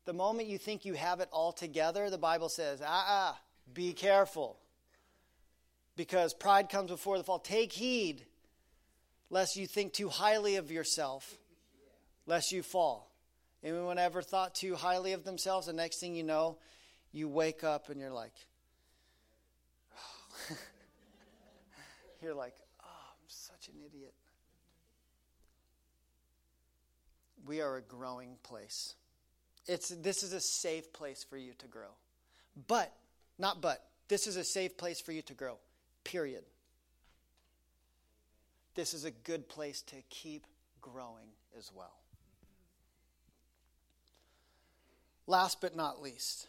The 0.05 0.13
moment 0.13 0.49
you 0.49 0.59
think 0.59 0.85
you 0.85 0.95
have 0.95 1.21
it 1.21 1.29
all 1.33 1.53
together, 1.53 2.11
the 2.11 2.19
Bible 2.19 2.49
says, 2.49 2.81
ah, 2.85 3.05
ah, 3.09 3.41
be 3.73 3.93
careful. 3.93 4.59
Because 5.97 6.35
pride 6.35 6.69
comes 6.69 6.91
before 6.91 7.19
the 7.19 7.25
fall. 7.25 7.39
Take 7.39 7.73
heed 7.73 8.25
lest 9.31 9.57
you 9.57 9.67
think 9.67 9.93
too 9.93 10.09
highly 10.09 10.57
of 10.57 10.71
yourself, 10.71 11.37
lest 12.27 12.53
you 12.53 12.63
fall. 12.63 13.11
Anyone 13.63 13.99
ever 13.99 14.23
thought 14.23 14.55
too 14.55 14.75
highly 14.75 15.13
of 15.13 15.25
themselves? 15.25 15.67
The 15.67 15.73
next 15.73 16.01
thing 16.01 16.15
you 16.15 16.25
know, 16.25 16.59
you 17.13 17.29
wake 17.29 17.63
up 17.63 17.91
and 17.91 18.01
you're 18.01 18.11
like, 18.11 18.33
you're 22.23 22.35
like, 22.35 22.55
oh, 22.83 22.85
I'm 22.87 23.29
such 23.29 23.69
an 23.69 23.75
idiot. 23.85 24.15
We 27.47 27.61
are 27.61 27.77
a 27.77 27.83
growing 27.83 28.37
place. 28.43 28.95
It's, 29.67 29.89
this 29.89 30.23
is 30.23 30.33
a 30.33 30.41
safe 30.41 30.93
place 30.93 31.25
for 31.25 31.37
you 31.37 31.53
to 31.59 31.67
grow. 31.67 31.91
But, 32.69 32.93
not 33.39 33.61
but, 33.61 33.85
this 34.09 34.27
is 34.27 34.37
a 34.37 34.45
safe 34.45 34.77
place 34.77 35.01
for 35.01 35.13
you 35.13 35.23
to 35.23 35.35
grow, 35.35 35.59
period. 36.05 36.45
This 38.75 38.95
is 38.95 39.05
a 39.05 39.11
good 39.11 39.49
place 39.49 39.83
to 39.83 39.97
keep 40.09 40.47
growing 40.81 41.29
as 41.59 41.71
well. 41.75 41.93
Last 45.27 45.61
but 45.61 45.77
not 45.77 46.03
least, 46.03 46.49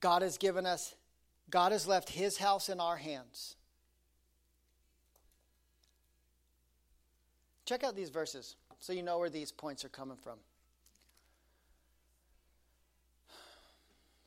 God 0.00 0.22
has 0.22 0.38
given 0.38 0.66
us, 0.66 0.94
God 1.54 1.70
has 1.70 1.86
left 1.86 2.10
His 2.10 2.36
house 2.36 2.68
in 2.68 2.80
our 2.80 2.96
hands. 2.96 3.54
Check 7.64 7.84
out 7.84 7.94
these 7.94 8.10
verses 8.10 8.56
so 8.80 8.92
you 8.92 9.04
know 9.04 9.20
where 9.20 9.30
these 9.30 9.52
points 9.52 9.84
are 9.84 9.88
coming 9.88 10.16
from. 10.16 10.34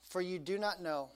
For 0.04 0.22
you 0.22 0.40
do 0.40 0.58
not 0.58 0.82
know, 0.82 1.10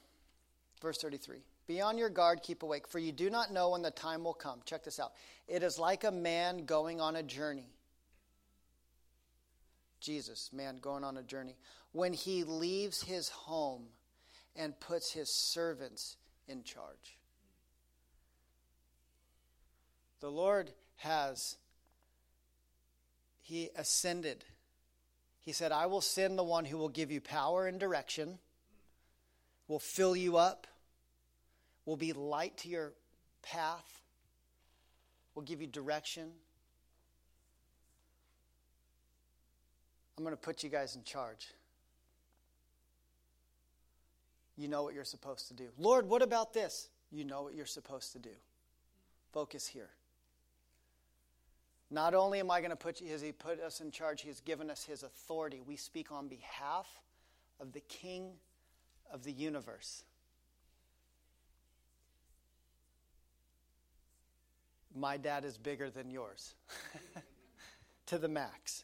verse 0.81 0.97
33. 0.97 1.37
Be 1.65 1.79
on 1.79 1.97
your 1.97 2.09
guard, 2.09 2.41
keep 2.43 2.61
awake, 2.61 2.89
for 2.89 2.99
you 2.99 3.13
do 3.13 3.29
not 3.29 3.53
know 3.53 3.69
when 3.69 3.81
the 3.81 3.89
time 3.89 4.25
will 4.25 4.33
come. 4.33 4.59
Check 4.65 4.83
this 4.83 4.99
out. 4.99 5.13
It 5.47 5.63
is 5.63 5.79
like 5.79 6.03
a 6.03 6.11
man 6.11 6.65
going 6.65 6.99
on 6.99 7.15
a 7.15 7.23
journey 7.23 7.69
Jesus, 10.01 10.49
man 10.51 10.79
going 10.81 11.03
on 11.03 11.15
a 11.15 11.23
journey, 11.23 11.55
when 11.93 12.11
he 12.11 12.43
leaves 12.43 13.03
his 13.03 13.29
home 13.29 13.83
and 14.55 14.79
puts 14.79 15.11
his 15.11 15.29
servants 15.29 16.17
in 16.47 16.63
charge. 16.63 17.17
The 20.19 20.29
Lord 20.29 20.71
has, 20.97 21.57
he 23.41 23.69
ascended. 23.75 24.45
He 25.39 25.51
said, 25.51 25.71
I 25.71 25.87
will 25.87 26.01
send 26.01 26.37
the 26.37 26.43
one 26.43 26.65
who 26.65 26.77
will 26.77 26.89
give 26.89 27.11
you 27.11 27.19
power 27.21 27.65
and 27.65 27.79
direction, 27.79 28.37
will 29.67 29.79
fill 29.79 30.15
you 30.15 30.37
up, 30.37 30.67
will 31.85 31.97
be 31.97 32.13
light 32.13 32.57
to 32.57 32.69
your 32.69 32.93
path, 33.41 34.01
will 35.33 35.41
give 35.41 35.61
you 35.61 35.67
direction. 35.67 36.29
I'm 40.17 40.23
going 40.23 40.35
to 40.35 40.41
put 40.41 40.61
you 40.61 40.69
guys 40.69 40.95
in 40.95 41.03
charge. 41.03 41.47
You 44.57 44.67
know 44.67 44.83
what 44.83 44.93
you're 44.93 45.03
supposed 45.03 45.47
to 45.47 45.53
do. 45.53 45.69
Lord, 45.77 46.07
what 46.07 46.21
about 46.21 46.53
this? 46.53 46.89
You 47.11 47.23
know 47.23 47.43
what 47.43 47.55
you're 47.55 47.65
supposed 47.65 48.13
to 48.13 48.19
do. 48.19 48.29
Focus 49.31 49.67
here. 49.67 49.89
Not 51.89 52.13
only 52.13 52.39
am 52.39 52.49
I 52.49 52.61
going 52.61 52.71
to 52.71 52.77
put 52.77 52.99
has 52.99 53.21
He 53.21 53.33
put 53.33 53.59
us 53.59 53.81
in 53.81 53.91
charge, 53.91 54.21
He 54.21 54.29
has 54.29 54.39
given 54.39 54.69
us 54.69 54.85
His 54.85 55.03
authority. 55.03 55.61
We 55.65 55.75
speak 55.75 56.11
on 56.11 56.27
behalf 56.27 56.87
of 57.59 57.73
the 57.73 57.81
King 57.81 58.31
of 59.11 59.23
the 59.23 59.31
universe. 59.31 60.03
My 64.95 65.17
dad 65.17 65.45
is 65.45 65.57
bigger 65.57 65.89
than 65.89 66.09
yours 66.09 66.53
to 68.07 68.17
the 68.17 68.27
max. 68.27 68.83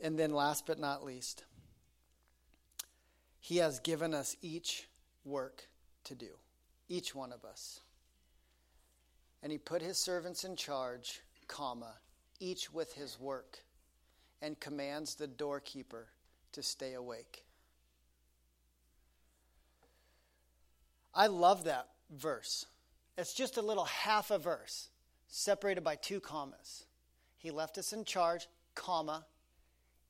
And 0.00 0.18
then, 0.18 0.32
last 0.32 0.66
but 0.66 0.78
not 0.78 1.04
least, 1.04 1.44
He 3.46 3.58
has 3.58 3.78
given 3.78 4.12
us 4.12 4.36
each 4.42 4.88
work 5.24 5.68
to 6.02 6.16
do, 6.16 6.30
each 6.88 7.14
one 7.14 7.30
of 7.30 7.44
us. 7.44 7.78
And 9.40 9.52
He 9.52 9.58
put 9.58 9.82
His 9.82 9.98
servants 9.98 10.42
in 10.42 10.56
charge, 10.56 11.20
comma, 11.46 11.92
each 12.40 12.72
with 12.72 12.94
his 12.94 13.20
work, 13.20 13.60
and 14.42 14.58
commands 14.58 15.14
the 15.14 15.28
doorkeeper 15.28 16.08
to 16.50 16.60
stay 16.60 16.94
awake. 16.94 17.44
I 21.14 21.28
love 21.28 21.62
that 21.64 21.86
verse. 22.10 22.66
It's 23.16 23.32
just 23.32 23.58
a 23.58 23.62
little 23.62 23.84
half 23.84 24.32
a 24.32 24.40
verse 24.40 24.88
separated 25.28 25.84
by 25.84 25.94
two 25.94 26.18
commas. 26.18 26.84
He 27.38 27.52
left 27.52 27.78
us 27.78 27.92
in 27.92 28.04
charge, 28.04 28.48
comma, 28.74 29.24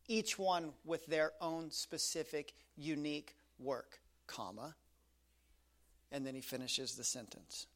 each 0.09 0.39
one 0.39 0.71
with 0.87 1.05
their 1.05 1.33
own 1.43 1.71
specific, 1.71 2.55
unique 2.77 3.35
work, 3.59 3.99
comma, 4.27 4.75
and 6.13 6.27
then 6.27 6.35
he 6.35 6.41
finishes 6.41 6.95
the 6.95 7.05
sentence. 7.05 7.67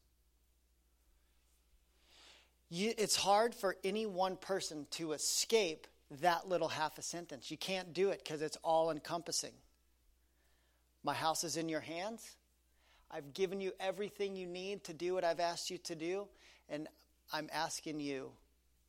It's 2.69 3.17
hard 3.17 3.53
for 3.53 3.75
any 3.83 4.05
one 4.05 4.37
person 4.37 4.87
to 4.91 5.11
escape 5.11 5.87
that 6.21 6.47
little 6.47 6.69
half 6.69 6.97
a 6.97 7.01
sentence. 7.01 7.51
You 7.51 7.57
can't 7.57 7.93
do 7.93 8.09
it 8.09 8.21
because 8.23 8.41
it's 8.41 8.57
all 8.63 8.91
encompassing. 8.91 9.53
My 11.03 11.13
house 11.13 11.43
is 11.43 11.57
in 11.57 11.67
your 11.67 11.81
hands. 11.81 12.35
I've 13.09 13.33
given 13.33 13.59
you 13.59 13.73
everything 13.79 14.35
you 14.35 14.47
need 14.47 14.85
to 14.85 14.93
do 14.93 15.13
what 15.13 15.25
I've 15.25 15.41
asked 15.41 15.69
you 15.69 15.77
to 15.79 15.95
do, 15.95 16.27
and 16.69 16.87
I'm 17.33 17.49
asking 17.51 17.99
you 17.99 18.31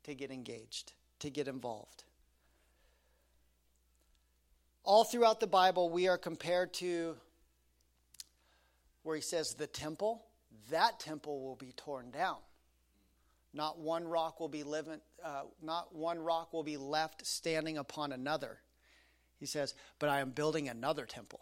to 0.04 0.14
get 0.14 0.30
engaged, 0.30 0.92
to 1.20 1.30
get 1.30 1.48
involved. 1.48 2.04
All 4.84 5.04
throughout 5.04 5.38
the 5.38 5.46
Bible, 5.46 5.90
we 5.90 6.08
are 6.08 6.18
compared 6.18 6.74
to 6.74 7.16
where 9.04 9.14
he 9.14 9.22
says 9.22 9.54
the 9.54 9.66
temple, 9.66 10.24
that 10.70 10.98
temple 10.98 11.42
will 11.42 11.56
be 11.56 11.72
torn 11.76 12.10
down. 12.10 12.38
Not 13.54 13.78
one 13.78 14.08
rock 14.08 14.40
will 14.40 14.48
be 14.48 14.64
living, 14.64 15.00
uh, 15.24 15.42
not 15.62 15.94
one 15.94 16.18
rock 16.18 16.52
will 16.52 16.64
be 16.64 16.76
left 16.76 17.26
standing 17.26 17.78
upon 17.78 18.12
another. 18.12 18.58
He 19.38 19.46
says, 19.46 19.74
but 19.98 20.08
I 20.08 20.20
am 20.20 20.30
building 20.30 20.68
another 20.68 21.04
temple 21.04 21.40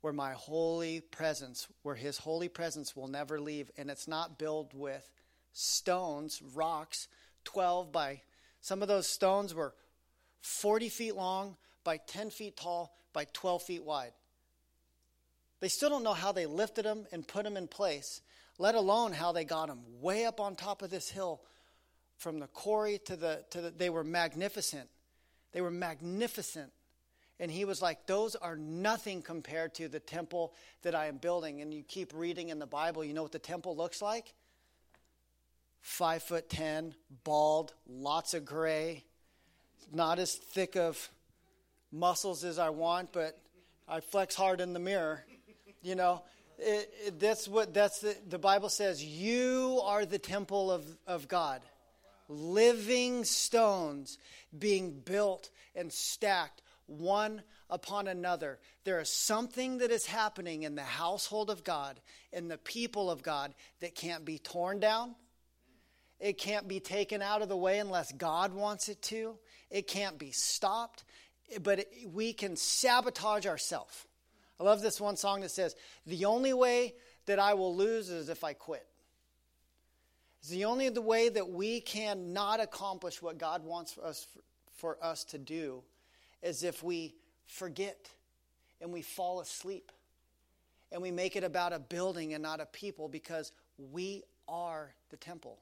where 0.00 0.12
my 0.12 0.32
holy 0.32 1.00
presence, 1.00 1.66
where 1.82 1.94
his 1.94 2.18
holy 2.18 2.48
presence 2.48 2.94
will 2.94 3.08
never 3.08 3.40
leave. 3.40 3.70
And 3.78 3.90
it's 3.90 4.06
not 4.06 4.38
built 4.38 4.74
with 4.74 5.10
stones, 5.54 6.42
rocks, 6.54 7.08
12 7.44 7.90
by, 7.90 8.20
some 8.60 8.82
of 8.82 8.88
those 8.88 9.08
stones 9.08 9.54
were 9.54 9.74
40 10.42 10.90
feet 10.90 11.16
long 11.16 11.56
by 11.84 11.98
10 11.98 12.30
feet 12.30 12.56
tall 12.56 12.96
by 13.12 13.26
12 13.32 13.62
feet 13.62 13.84
wide. 13.84 14.12
They 15.60 15.68
still 15.68 15.90
don't 15.90 16.02
know 16.02 16.14
how 16.14 16.32
they 16.32 16.46
lifted 16.46 16.84
them 16.84 17.06
and 17.12 17.26
put 17.26 17.44
them 17.44 17.56
in 17.56 17.68
place 17.68 18.20
let 18.58 18.74
alone 18.74 19.12
how 19.12 19.32
they 19.32 19.44
got 19.44 19.68
them 19.68 19.80
way 20.00 20.24
up 20.24 20.40
on 20.40 20.54
top 20.54 20.82
of 20.82 20.90
this 20.90 21.10
hill 21.10 21.40
from 22.16 22.38
the 22.38 22.46
quarry 22.46 22.98
to 23.06 23.16
the, 23.16 23.44
to 23.50 23.60
the 23.60 23.70
they 23.70 23.90
were 23.90 24.04
magnificent. 24.04 24.88
They 25.52 25.60
were 25.60 25.70
magnificent. 25.70 26.70
And 27.40 27.50
he 27.50 27.64
was 27.64 27.82
like, 27.82 28.06
Those 28.06 28.36
are 28.36 28.56
nothing 28.56 29.22
compared 29.22 29.74
to 29.74 29.88
the 29.88 29.98
temple 29.98 30.54
that 30.82 30.94
I 30.94 31.06
am 31.06 31.16
building. 31.16 31.60
And 31.60 31.74
you 31.74 31.82
keep 31.82 32.12
reading 32.14 32.50
in 32.50 32.60
the 32.60 32.66
Bible, 32.66 33.04
you 33.04 33.12
know 33.12 33.22
what 33.22 33.32
the 33.32 33.38
temple 33.40 33.76
looks 33.76 34.00
like? 34.00 34.32
Five 35.80 36.22
foot 36.22 36.48
ten, 36.48 36.94
bald, 37.24 37.74
lots 37.88 38.34
of 38.34 38.44
gray, 38.44 39.04
not 39.92 40.20
as 40.20 40.34
thick 40.36 40.76
of 40.76 41.10
muscles 41.94 42.44
as 42.44 42.58
I 42.58 42.70
want, 42.70 43.12
but 43.12 43.38
I 43.88 44.00
flex 44.00 44.34
hard 44.34 44.60
in 44.60 44.72
the 44.72 44.80
mirror, 44.80 45.24
you 45.82 45.94
know 45.94 46.22
it, 46.58 46.92
it, 47.06 47.20
that's 47.20 47.48
what 47.48 47.74
that's 47.74 48.00
the, 48.00 48.16
the 48.28 48.38
Bible 48.38 48.68
says. 48.68 49.04
You 49.04 49.80
are 49.84 50.06
the 50.06 50.18
temple 50.18 50.70
of, 50.70 50.84
of 51.06 51.28
God, 51.28 51.62
living 52.28 53.24
stones 53.24 54.18
being 54.56 55.00
built 55.00 55.50
and 55.74 55.92
stacked 55.92 56.62
one 56.86 57.42
upon 57.70 58.08
another. 58.08 58.58
There 58.84 59.00
is 59.00 59.10
something 59.10 59.78
that 59.78 59.90
is 59.90 60.06
happening 60.06 60.62
in 60.62 60.74
the 60.74 60.82
household 60.82 61.50
of 61.50 61.64
God, 61.64 62.00
in 62.32 62.48
the 62.48 62.58
people 62.58 63.10
of 63.10 63.22
God, 63.22 63.54
that 63.80 63.94
can't 63.94 64.24
be 64.24 64.38
torn 64.38 64.80
down. 64.80 65.14
It 66.20 66.38
can't 66.38 66.68
be 66.68 66.80
taken 66.80 67.20
out 67.20 67.42
of 67.42 67.48
the 67.48 67.56
way 67.56 67.78
unless 67.78 68.12
God 68.12 68.54
wants 68.54 68.88
it 68.88 69.02
to. 69.02 69.36
It 69.70 69.88
can't 69.88 70.18
be 70.18 70.30
stopped, 70.30 71.04
but 71.62 71.86
we 72.12 72.32
can 72.32 72.56
sabotage 72.56 73.46
ourselves. 73.46 74.06
I 74.60 74.64
love 74.64 74.82
this 74.82 75.00
one 75.00 75.16
song 75.16 75.40
that 75.40 75.50
says, 75.50 75.74
The 76.06 76.24
only 76.24 76.52
way 76.52 76.94
that 77.26 77.38
I 77.38 77.54
will 77.54 77.74
lose 77.74 78.08
is 78.08 78.28
if 78.28 78.44
I 78.44 78.52
quit. 78.52 78.86
It's 80.40 80.50
the 80.50 80.66
only 80.66 80.88
the 80.90 81.00
way 81.00 81.28
that 81.30 81.48
we 81.48 81.80
can 81.80 82.32
not 82.32 82.60
accomplish 82.60 83.22
what 83.22 83.38
God 83.38 83.64
wants 83.64 83.92
for 83.92 84.04
us, 84.04 84.26
for 84.76 84.98
us 85.02 85.24
to 85.24 85.38
do 85.38 85.82
is 86.42 86.62
if 86.62 86.82
we 86.82 87.14
forget 87.46 88.10
and 88.80 88.92
we 88.92 89.00
fall 89.00 89.40
asleep 89.40 89.90
and 90.92 91.00
we 91.00 91.10
make 91.10 91.34
it 91.34 91.44
about 91.44 91.72
a 91.72 91.78
building 91.78 92.34
and 92.34 92.42
not 92.42 92.60
a 92.60 92.66
people 92.66 93.08
because 93.08 93.52
we 93.78 94.22
are 94.46 94.94
the 95.10 95.16
temple. 95.16 95.58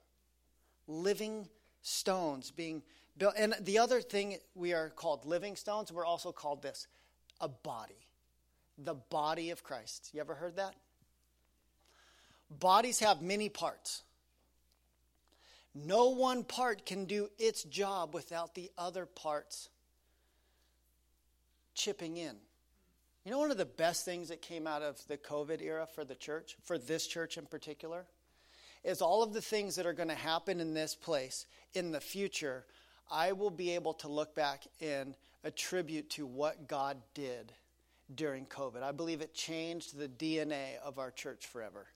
Living 0.88 1.49
stones 1.82 2.50
being 2.50 2.82
built. 3.18 3.34
And 3.36 3.54
the 3.60 3.78
other 3.78 4.00
thing 4.00 4.38
we 4.54 4.72
are 4.72 4.90
called 4.90 5.24
living 5.24 5.56
stones, 5.56 5.92
we're 5.92 6.06
also 6.06 6.32
called 6.32 6.62
this 6.62 6.86
a 7.40 7.48
body 7.48 8.06
the 8.78 8.94
body 8.94 9.50
of 9.50 9.62
Christ. 9.62 10.10
You 10.12 10.20
ever 10.20 10.34
heard 10.34 10.56
that? 10.56 10.74
Bodies 12.50 12.98
have 13.00 13.22
many 13.22 13.48
parts. 13.48 14.02
No 15.74 16.10
one 16.10 16.44
part 16.44 16.84
can 16.84 17.06
do 17.06 17.30
its 17.38 17.64
job 17.64 18.12
without 18.14 18.54
the 18.54 18.70
other 18.76 19.06
parts 19.06 19.70
chipping 21.74 22.18
in. 22.18 22.36
You 23.24 23.30
know, 23.30 23.38
one 23.38 23.50
of 23.50 23.56
the 23.56 23.64
best 23.64 24.04
things 24.04 24.28
that 24.28 24.42
came 24.42 24.66
out 24.66 24.82
of 24.82 25.00
the 25.06 25.16
COVID 25.16 25.62
era 25.62 25.86
for 25.86 26.04
the 26.04 26.14
church, 26.14 26.56
for 26.62 26.76
this 26.76 27.06
church 27.06 27.38
in 27.38 27.46
particular, 27.46 28.04
is 28.84 29.00
all 29.00 29.22
of 29.22 29.32
the 29.32 29.42
things 29.42 29.76
that 29.76 29.86
are 29.86 29.92
going 29.92 30.08
to 30.08 30.14
happen 30.14 30.60
in 30.60 30.74
this 30.74 30.94
place 30.94 31.46
in 31.74 31.92
the 31.92 32.00
future. 32.00 32.64
I 33.10 33.32
will 33.32 33.50
be 33.50 33.70
able 33.72 33.94
to 33.94 34.08
look 34.08 34.34
back 34.34 34.64
and 34.80 35.14
attribute 35.44 36.10
to 36.10 36.26
what 36.26 36.68
God 36.68 36.96
did 37.14 37.52
during 38.14 38.46
COVID. 38.46 38.82
I 38.82 38.92
believe 38.92 39.20
it 39.20 39.34
changed 39.34 39.96
the 39.96 40.08
DNA 40.08 40.78
of 40.84 40.98
our 40.98 41.10
church 41.10 41.46
forever. 41.46 41.86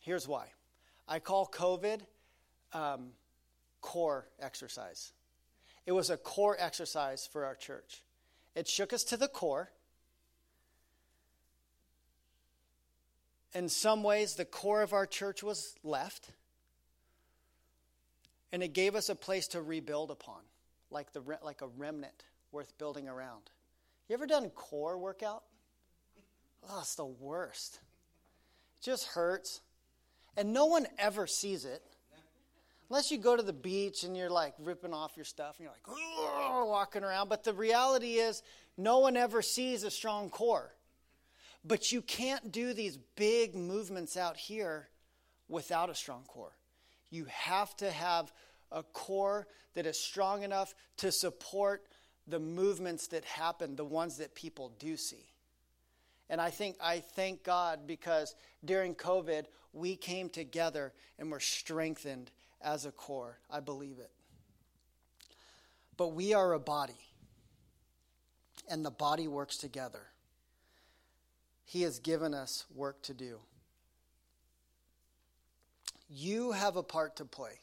Here's 0.00 0.26
why 0.26 0.46
I 1.06 1.18
call 1.18 1.46
COVID 1.46 2.00
um, 2.72 3.10
core 3.80 4.28
exercise. 4.40 5.12
It 5.86 5.92
was 5.92 6.10
a 6.10 6.16
core 6.16 6.56
exercise 6.58 7.28
for 7.30 7.44
our 7.44 7.54
church. 7.54 8.02
It 8.54 8.68
shook 8.68 8.92
us 8.92 9.04
to 9.04 9.16
the 9.16 9.28
core. 9.28 9.70
In 13.54 13.68
some 13.68 14.02
ways, 14.02 14.34
the 14.34 14.44
core 14.44 14.82
of 14.82 14.92
our 14.92 15.06
church 15.06 15.42
was 15.42 15.74
left. 15.82 16.30
And 18.52 18.62
it 18.62 18.72
gave 18.72 18.94
us 18.94 19.08
a 19.08 19.14
place 19.14 19.48
to 19.48 19.62
rebuild 19.62 20.10
upon, 20.10 20.40
like, 20.90 21.12
the, 21.12 21.22
like 21.42 21.60
a 21.60 21.66
remnant 21.66 22.24
worth 22.50 22.76
building 22.78 23.08
around. 23.08 23.42
You 24.08 24.14
ever 24.14 24.26
done 24.26 24.48
core 24.50 24.96
workout? 24.98 25.42
Oh, 26.68 26.80
it's 26.80 26.94
the 26.94 27.04
worst. 27.04 27.78
It 28.80 28.84
just 28.84 29.06
hurts. 29.08 29.60
And 30.36 30.52
no 30.52 30.66
one 30.66 30.86
ever 30.98 31.26
sees 31.26 31.64
it. 31.64 31.82
Unless 32.90 33.10
you 33.10 33.18
go 33.18 33.36
to 33.36 33.42
the 33.42 33.52
beach 33.52 34.02
and 34.04 34.16
you're 34.16 34.30
like 34.30 34.54
ripping 34.58 34.94
off 34.94 35.12
your 35.14 35.26
stuff 35.26 35.56
and 35.58 35.64
you're 35.64 35.72
like 35.72 36.66
walking 36.66 37.04
around. 37.04 37.28
But 37.28 37.44
the 37.44 37.52
reality 37.52 38.14
is, 38.14 38.42
no 38.78 39.00
one 39.00 39.16
ever 39.16 39.42
sees 39.42 39.82
a 39.82 39.90
strong 39.90 40.30
core. 40.30 40.72
But 41.64 41.92
you 41.92 42.02
can't 42.02 42.52
do 42.52 42.72
these 42.72 42.96
big 43.16 43.54
movements 43.54 44.16
out 44.16 44.36
here 44.36 44.88
without 45.48 45.90
a 45.90 45.94
strong 45.94 46.24
core. 46.26 46.56
You 47.10 47.26
have 47.26 47.76
to 47.78 47.90
have 47.90 48.32
a 48.70 48.82
core 48.82 49.46
that 49.74 49.86
is 49.86 49.98
strong 49.98 50.42
enough 50.42 50.74
to 50.98 51.10
support 51.10 51.86
the 52.26 52.38
movements 52.38 53.08
that 53.08 53.24
happen, 53.24 53.76
the 53.76 53.84
ones 53.84 54.18
that 54.18 54.34
people 54.34 54.72
do 54.78 54.96
see. 54.96 55.26
And 56.30 56.40
I 56.40 56.50
think 56.50 56.76
I 56.80 57.00
thank 57.00 57.42
God 57.42 57.86
because 57.86 58.34
during 58.64 58.94
COVID, 58.94 59.46
we 59.72 59.96
came 59.96 60.28
together 60.28 60.92
and 61.18 61.30
were 61.30 61.40
strengthened 61.40 62.30
as 62.60 62.84
a 62.84 62.92
core. 62.92 63.38
I 63.50 63.60
believe 63.60 63.98
it. 63.98 64.10
But 65.96 66.08
we 66.08 66.34
are 66.34 66.52
a 66.52 66.60
body, 66.60 67.00
and 68.70 68.84
the 68.84 68.90
body 68.90 69.26
works 69.26 69.56
together. 69.56 70.02
He 71.68 71.82
has 71.82 71.98
given 71.98 72.32
us 72.32 72.64
work 72.74 73.02
to 73.02 73.12
do. 73.12 73.40
You 76.08 76.52
have 76.52 76.76
a 76.76 76.82
part 76.82 77.16
to 77.16 77.26
play. 77.26 77.60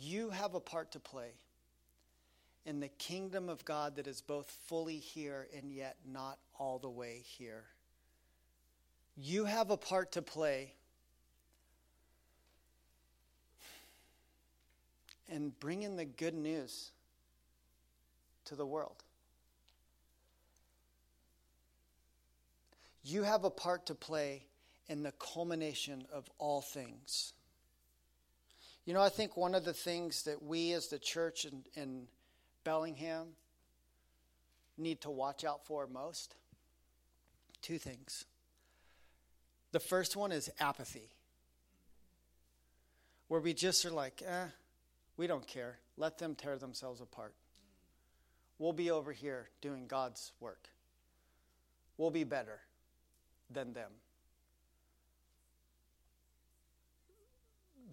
You 0.00 0.30
have 0.30 0.56
a 0.56 0.60
part 0.60 0.90
to 0.90 0.98
play 0.98 1.34
in 2.66 2.80
the 2.80 2.88
kingdom 2.88 3.48
of 3.48 3.64
God 3.64 3.94
that 3.94 4.08
is 4.08 4.22
both 4.22 4.50
fully 4.66 4.96
here 4.96 5.46
and 5.56 5.70
yet 5.70 5.98
not 6.04 6.40
all 6.58 6.80
the 6.80 6.90
way 6.90 7.22
here. 7.24 7.62
You 9.16 9.44
have 9.44 9.70
a 9.70 9.76
part 9.76 10.10
to 10.12 10.22
play 10.22 10.72
in 15.28 15.52
bringing 15.60 15.94
the 15.94 16.04
good 16.04 16.34
news 16.34 16.90
to 18.46 18.56
the 18.56 18.66
world. 18.66 19.03
You 23.04 23.22
have 23.22 23.44
a 23.44 23.50
part 23.50 23.86
to 23.86 23.94
play 23.94 24.46
in 24.88 25.02
the 25.02 25.12
culmination 25.12 26.06
of 26.12 26.28
all 26.38 26.62
things. 26.62 27.34
You 28.86 28.94
know, 28.94 29.02
I 29.02 29.10
think 29.10 29.36
one 29.36 29.54
of 29.54 29.64
the 29.64 29.74
things 29.74 30.24
that 30.24 30.42
we 30.42 30.72
as 30.72 30.88
the 30.88 30.98
church 30.98 31.44
in, 31.44 31.64
in 31.74 32.06
Bellingham 32.64 33.28
need 34.78 35.02
to 35.02 35.10
watch 35.10 35.44
out 35.44 35.66
for 35.66 35.86
most 35.86 36.34
two 37.60 37.78
things. 37.78 38.24
The 39.72 39.80
first 39.80 40.16
one 40.16 40.32
is 40.32 40.50
apathy, 40.58 41.10
where 43.28 43.40
we 43.40 43.54
just 43.54 43.84
are 43.84 43.90
like, 43.90 44.22
eh, 44.26 44.46
we 45.16 45.26
don't 45.26 45.46
care. 45.46 45.78
Let 45.96 46.18
them 46.18 46.34
tear 46.34 46.56
themselves 46.56 47.00
apart. 47.00 47.34
We'll 48.58 48.72
be 48.72 48.90
over 48.90 49.12
here 49.12 49.48
doing 49.60 49.86
God's 49.86 50.32
work. 50.40 50.68
We'll 51.96 52.10
be 52.10 52.24
better 52.24 52.60
than 53.50 53.72
them. 53.72 53.90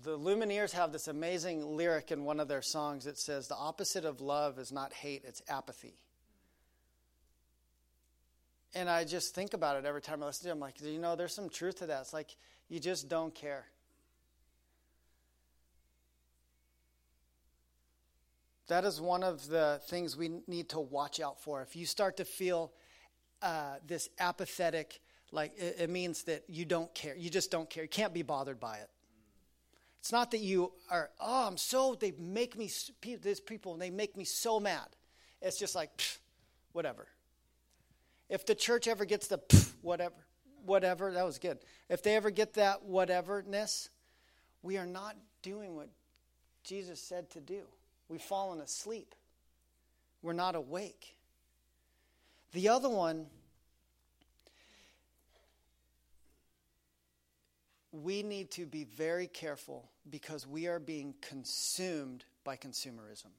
the 0.03 0.17
Lumineers 0.17 0.71
have 0.71 0.91
this 0.91 1.07
amazing 1.07 1.77
lyric 1.77 2.11
in 2.11 2.23
one 2.23 2.39
of 2.39 2.47
their 2.47 2.61
songs. 2.61 3.05
It 3.05 3.17
says, 3.17 3.47
The 3.47 3.55
opposite 3.55 4.05
of 4.05 4.21
love 4.21 4.57
is 4.57 4.71
not 4.71 4.93
hate, 4.93 5.23
it's 5.25 5.41
apathy. 5.47 5.95
And 8.73 8.89
I 8.89 9.03
just 9.03 9.35
think 9.35 9.53
about 9.53 9.77
it 9.77 9.85
every 9.85 10.01
time 10.01 10.23
I 10.23 10.27
listen 10.27 10.43
to 10.45 10.49
it. 10.49 10.53
I'm 10.53 10.59
like, 10.59 10.81
you 10.81 10.97
know, 10.97 11.15
there's 11.15 11.35
some 11.35 11.49
truth 11.49 11.79
to 11.79 11.87
that. 11.87 12.01
It's 12.01 12.13
like 12.13 12.35
you 12.69 12.79
just 12.79 13.09
don't 13.09 13.35
care. 13.35 13.65
That 18.69 18.85
is 18.85 19.01
one 19.01 19.23
of 19.23 19.49
the 19.49 19.81
things 19.87 20.15
we 20.15 20.29
need 20.47 20.69
to 20.69 20.79
watch 20.79 21.19
out 21.19 21.41
for. 21.41 21.61
If 21.61 21.75
you 21.75 21.85
start 21.85 22.15
to 22.17 22.25
feel 22.25 22.71
uh, 23.41 23.75
this 23.85 24.07
apathetic, 24.17 25.01
like 25.31 25.57
it, 25.57 25.77
it 25.79 25.89
means 25.89 26.23
that 26.23 26.43
you 26.47 26.65
don't 26.65 26.93
care. 26.93 27.15
You 27.15 27.29
just 27.29 27.51
don't 27.51 27.69
care. 27.69 27.83
You 27.83 27.89
can't 27.89 28.13
be 28.13 28.21
bothered 28.21 28.59
by 28.59 28.77
it. 28.77 28.89
It's 29.99 30.11
not 30.11 30.31
that 30.31 30.39
you 30.39 30.71
are, 30.89 31.11
oh, 31.19 31.47
I'm 31.47 31.57
so, 31.57 31.93
they 31.93 32.11
make 32.17 32.57
me, 32.57 32.71
these 33.21 33.39
people, 33.39 33.77
they 33.77 33.91
make 33.91 34.17
me 34.17 34.23
so 34.23 34.59
mad. 34.59 34.87
It's 35.43 35.59
just 35.59 35.75
like, 35.75 35.95
pff, 35.95 36.17
whatever. 36.71 37.07
If 38.27 38.45
the 38.45 38.55
church 38.55 38.87
ever 38.87 39.05
gets 39.05 39.27
the 39.27 39.37
pff, 39.37 39.73
whatever, 39.81 40.15
whatever, 40.65 41.11
that 41.11 41.23
was 41.23 41.37
good. 41.37 41.59
If 41.87 42.01
they 42.01 42.15
ever 42.15 42.31
get 42.31 42.55
that 42.55 42.87
whateverness, 42.89 43.89
we 44.63 44.77
are 44.77 44.87
not 44.87 45.15
doing 45.43 45.75
what 45.75 45.89
Jesus 46.63 46.99
said 46.99 47.29
to 47.31 47.39
do. 47.39 47.61
We've 48.09 48.21
fallen 48.21 48.59
asleep. 48.59 49.13
We're 50.23 50.33
not 50.33 50.55
awake. 50.55 51.15
The 52.53 52.69
other 52.69 52.89
one, 52.89 53.27
we 57.91 58.23
need 58.23 58.51
to 58.51 58.65
be 58.65 58.85
very 58.85 59.27
careful 59.27 59.89
because 60.09 60.47
we 60.47 60.67
are 60.67 60.79
being 60.79 61.13
consumed 61.21 62.23
by 62.43 62.55
consumerism. 62.55 63.31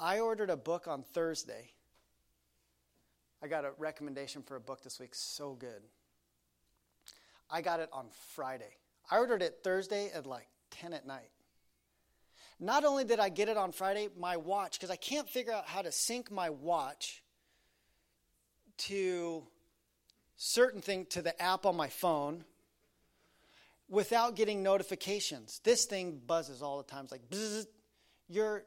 I 0.00 0.20
ordered 0.20 0.50
a 0.50 0.56
book 0.56 0.88
on 0.88 1.02
Thursday. 1.02 1.70
I 3.42 3.48
got 3.48 3.64
a 3.64 3.72
recommendation 3.78 4.42
for 4.42 4.56
a 4.56 4.60
book 4.60 4.82
this 4.82 4.98
week, 4.98 5.14
so 5.14 5.54
good. 5.54 5.82
I 7.50 7.60
got 7.60 7.80
it 7.80 7.90
on 7.92 8.06
Friday. 8.34 8.76
I 9.10 9.18
ordered 9.18 9.42
it 9.42 9.58
Thursday 9.62 10.10
at 10.12 10.26
like 10.26 10.48
10 10.70 10.92
at 10.94 11.06
night. 11.06 11.30
Not 12.58 12.84
only 12.84 13.04
did 13.04 13.20
I 13.20 13.28
get 13.28 13.48
it 13.48 13.56
on 13.56 13.72
Friday, 13.72 14.08
my 14.16 14.36
watch, 14.36 14.78
because 14.78 14.90
I 14.90 14.96
can't 14.96 15.28
figure 15.28 15.52
out 15.52 15.66
how 15.66 15.82
to 15.82 15.92
sync 15.92 16.30
my 16.30 16.50
watch 16.50 17.22
to 18.78 19.44
certain 20.42 20.80
thing 20.80 21.06
to 21.06 21.22
the 21.22 21.40
app 21.40 21.64
on 21.66 21.76
my 21.76 21.88
phone 21.88 22.42
without 23.88 24.34
getting 24.34 24.60
notifications. 24.62 25.60
This 25.62 25.84
thing 25.84 26.20
buzzes 26.26 26.62
all 26.62 26.78
the 26.78 26.84
time. 26.84 27.04
It's 27.04 27.12
like, 27.12 27.22
your 28.28 28.64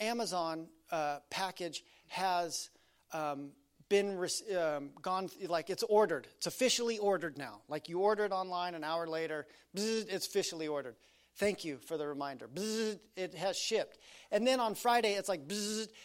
Amazon 0.00 0.68
uh, 0.90 1.18
package 1.28 1.84
has 2.06 2.70
um, 3.12 3.50
been 3.90 4.26
um, 4.58 4.90
gone, 5.02 5.28
like 5.46 5.68
it's 5.68 5.82
ordered. 5.82 6.26
It's 6.38 6.46
officially 6.46 6.96
ordered 6.96 7.36
now. 7.36 7.60
Like 7.68 7.90
you 7.90 7.98
ordered 7.98 8.32
online 8.32 8.74
an 8.74 8.82
hour 8.82 9.06
later, 9.06 9.46
it's 9.74 10.26
officially 10.26 10.66
ordered. 10.66 10.96
Thank 11.36 11.62
you 11.62 11.78
for 11.86 11.98
the 11.98 12.06
reminder. 12.06 12.48
It 13.16 13.34
has 13.34 13.58
shipped. 13.58 13.98
And 14.30 14.46
then 14.46 14.60
on 14.60 14.74
Friday, 14.74 15.12
it's 15.12 15.28
like, 15.28 15.42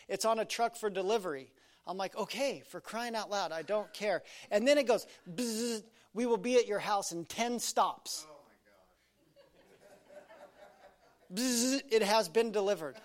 it's 0.09 0.26
on 0.26 0.39
a 0.39 0.45
truck 0.45 0.76
for 0.76 0.89
delivery. 0.89 1.51
I'm 1.86 1.98
like, 1.98 2.16
okay, 2.16 2.64
for 2.70 2.80
crying 2.80 3.16
out 3.16 3.30
loud, 3.30 3.52
I 3.52 3.62
don't 3.62 3.92
care. 3.94 4.24
And 4.50 4.66
then 4.68 4.78
it 4.78 4.88
goes, 4.88 5.06
bzzz, 5.36 5.84
we 6.14 6.26
will 6.26 6.38
be 6.38 6.56
at 6.56 6.66
your 6.68 6.80
house 6.80 7.12
in 7.12 7.26
10 7.26 7.60
stops. 7.60 8.26
Oh 8.30 8.36
my 11.36 11.42
Bzzz, 11.42 11.82
it 11.92 12.04
has 12.04 12.30
been 12.30 12.52
delivered. 12.52 12.96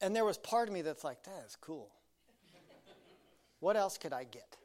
and 0.00 0.16
there 0.16 0.24
was 0.24 0.38
part 0.38 0.68
of 0.68 0.74
me 0.74 0.80
that's 0.82 1.04
like, 1.04 1.22
that 1.24 1.44
is 1.46 1.56
cool. 1.60 1.90
What 3.60 3.76
else 3.76 3.98
could 3.98 4.12
I 4.12 4.24
get? 4.24 4.56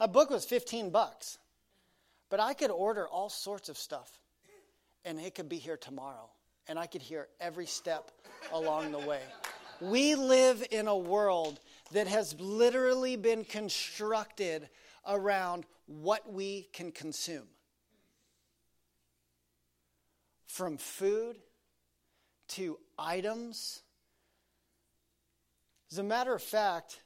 A 0.00 0.08
book 0.08 0.30
was 0.30 0.44
15 0.44 0.90
bucks. 0.90 1.38
But 2.28 2.40
I 2.40 2.54
could 2.54 2.70
order 2.70 3.06
all 3.06 3.28
sorts 3.28 3.68
of 3.68 3.76
stuff 3.76 4.18
and 5.04 5.18
it 5.20 5.34
could 5.34 5.48
be 5.48 5.58
here 5.58 5.76
tomorrow. 5.76 6.28
And 6.68 6.78
I 6.78 6.86
could 6.86 7.02
hear 7.02 7.28
every 7.40 7.66
step 7.66 8.10
along 8.52 8.92
the 8.92 8.98
way. 8.98 9.20
We 9.80 10.14
live 10.14 10.64
in 10.70 10.86
a 10.86 10.96
world 10.96 11.58
that 11.92 12.06
has 12.06 12.36
literally 12.38 13.16
been 13.16 13.44
constructed 13.44 14.68
around 15.06 15.66
what 15.86 16.32
we 16.32 16.68
can 16.72 16.92
consume. 16.92 17.48
From 20.46 20.76
food 20.76 21.36
to 22.48 22.78
items. 22.98 23.82
As 25.90 25.98
a 25.98 26.02
matter 26.02 26.34
of 26.34 26.42
fact, 26.42 27.02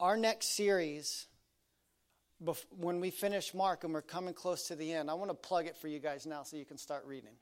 our 0.00 0.16
next 0.16 0.56
series 0.56 1.26
when 2.78 3.00
we 3.00 3.10
finish 3.10 3.54
Mark 3.54 3.84
and 3.84 3.94
we're 3.94 4.02
coming 4.02 4.34
close 4.34 4.68
to 4.68 4.76
the 4.76 4.92
end, 4.92 5.10
I 5.10 5.14
want 5.14 5.30
to 5.30 5.34
plug 5.34 5.66
it 5.66 5.76
for 5.76 5.88
you 5.88 5.98
guys 5.98 6.26
now 6.26 6.42
so 6.42 6.56
you 6.56 6.64
can 6.64 6.78
start 6.78 7.04
reading. 7.06 7.32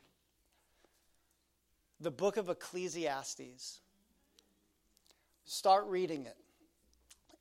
The 2.01 2.11
book 2.11 2.37
of 2.37 2.49
Ecclesiastes. 2.49 3.81
Start 5.45 5.87
reading 5.87 6.27
it. 6.27 6.37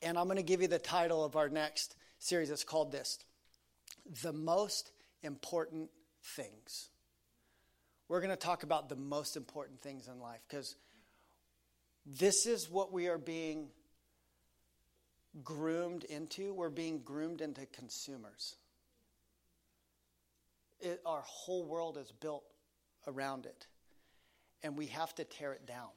And 0.01 0.17
I'm 0.17 0.25
going 0.25 0.37
to 0.37 0.43
give 0.43 0.61
you 0.61 0.67
the 0.67 0.79
title 0.79 1.23
of 1.23 1.35
our 1.35 1.47
next 1.47 1.95
series. 2.19 2.49
It's 2.49 2.63
called 2.63 2.91
this 2.91 3.19
The 4.23 4.33
Most 4.33 4.91
Important 5.21 5.89
Things. 6.21 6.89
We're 8.09 8.19
going 8.19 8.31
to 8.31 8.35
talk 8.35 8.63
about 8.63 8.89
the 8.89 8.95
most 8.95 9.37
important 9.37 9.81
things 9.81 10.07
in 10.07 10.19
life 10.19 10.41
because 10.47 10.75
this 12.05 12.45
is 12.45 12.69
what 12.69 12.91
we 12.91 13.07
are 13.07 13.17
being 13.17 13.69
groomed 15.41 16.03
into, 16.05 16.53
we're 16.53 16.69
being 16.69 16.99
groomed 16.99 17.41
into 17.41 17.65
consumers. 17.67 18.55
It, 20.79 21.01
our 21.05 21.23
whole 21.25 21.63
world 21.63 21.97
is 21.97 22.11
built 22.11 22.43
around 23.07 23.45
it, 23.45 23.67
and 24.61 24.77
we 24.77 24.87
have 24.87 25.15
to 25.15 25.23
tear 25.23 25.53
it 25.53 25.65
down. 25.65 25.89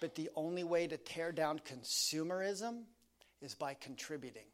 But 0.00 0.14
the 0.14 0.30
only 0.36 0.64
way 0.64 0.86
to 0.86 0.96
tear 0.96 1.32
down 1.32 1.60
consumerism 1.60 2.84
is 3.42 3.54
by 3.54 3.74
contributing. 3.74 4.46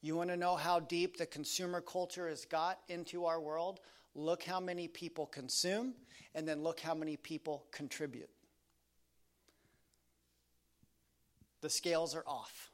You 0.00 0.14
want 0.14 0.30
to 0.30 0.36
know 0.36 0.54
how 0.54 0.78
deep 0.80 1.16
the 1.16 1.26
consumer 1.26 1.80
culture 1.80 2.28
has 2.28 2.44
got 2.44 2.78
into 2.88 3.24
our 3.24 3.40
world? 3.40 3.80
Look 4.14 4.44
how 4.44 4.60
many 4.60 4.86
people 4.86 5.26
consume, 5.26 5.94
and 6.34 6.46
then 6.46 6.62
look 6.62 6.80
how 6.80 6.94
many 6.94 7.16
people 7.16 7.66
contribute. 7.72 8.30
The 11.60 11.70
scales 11.70 12.14
are 12.14 12.24
off. 12.26 12.70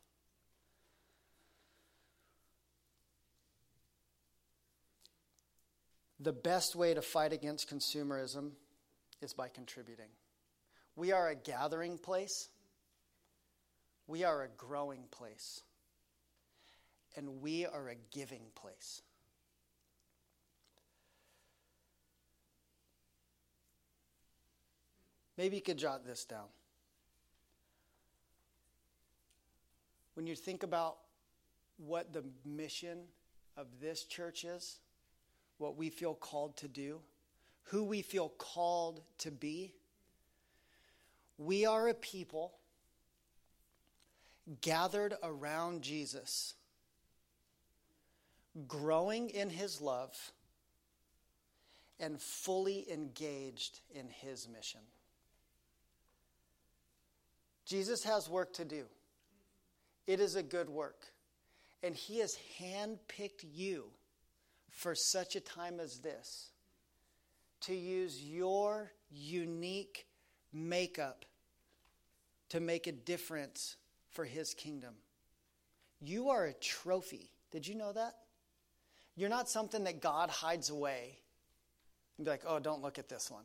The 6.21 6.33
best 6.33 6.77
way 6.77 6.95
to 6.95 7.03
fight 7.03 7.33
against 7.33 7.69
consumerism 7.69 8.53
is 9.21 9.33
by 9.33 9.49
contributing. 9.49 10.11
We 10.97 11.13
are 11.13 11.29
a 11.29 11.35
gathering 11.35 11.99
place, 11.99 12.49
we 14.07 14.23
are 14.23 14.43
a 14.43 14.49
growing 14.57 15.05
place, 15.11 15.63
and 17.17 17.41
we 17.41 17.67
are 17.67 17.89
a 17.89 17.97
giving 18.13 18.45
place. 18.55 19.03
Maybe 25.37 25.57
you 25.57 25.63
could 25.63 25.79
jot 25.79 26.07
this 26.07 26.25
down. 26.25 26.47
When 30.15 30.29
you 30.29 30.37
think 30.37 30.63
about 30.63 30.99
what 31.77 32.13
the 32.13 32.23
mission 32.45 33.01
of 33.57 33.67
this 33.81 34.05
church 34.05 34.45
is, 34.45 34.79
what 35.65 35.79
we 35.79 35.89
feel 35.89 36.13
called 36.13 36.55
to 36.59 36.69
do, 36.69 37.01
who 37.63 37.85
we 37.85 38.03
feel 38.03 38.29
called 38.37 39.01
to 39.17 39.31
be. 39.31 39.73
We 41.39 41.65
are 41.65 41.89
a 41.89 41.95
people 41.95 42.53
gathered 44.61 45.15
around 45.23 45.81
Jesus, 45.81 46.53
growing 48.69 49.31
in 49.31 49.49
his 49.49 49.81
love 49.81 50.15
and 51.99 52.21
fully 52.21 52.85
engaged 52.93 53.81
in 53.95 54.07
his 54.11 54.47
mission. 54.47 54.83
Jesus 57.65 58.05
has 58.05 58.29
work 58.29 58.53
to 58.53 58.67
do. 58.67 58.85
It 60.07 60.21
is 60.21 60.37
a 60.37 60.43
good 60.43 60.69
work. 60.69 61.07
And 61.83 61.95
he 61.95 62.19
has 62.19 62.39
handpicked 62.61 63.47
you 63.51 63.85
for 64.75 64.95
such 64.95 65.37
a 65.37 65.41
time 65.41 65.79
as 65.79 66.01
this 66.01 66.51
to 67.61 67.75
use 67.75 68.23
your 68.23 68.91
unique 69.11 70.07
makeup 70.53 71.25
to 72.49 72.61
make 72.61 72.87
a 72.87 72.93
difference 72.93 73.77
for 74.11 74.25
his 74.25 74.53
kingdom. 74.53 74.95
You 76.01 76.29
are 76.29 76.45
a 76.47 76.53
trophy. 76.53 77.31
Did 77.51 77.67
you 77.67 77.77
know 77.77 77.93
that? 77.93 78.17
You're 79.17 79.31
not 79.31 79.49
something 79.49 79.85
that 79.85 80.01
God 80.01 80.29
hides 80.29 80.71
away 80.71 81.19
and 82.19 82.25
be 82.25 82.31
like, 82.31 82.43
oh, 82.47 82.59
don't 82.59 82.83
look 82.83 82.99
at 82.99 83.09
this 83.09 83.31
one. 83.31 83.45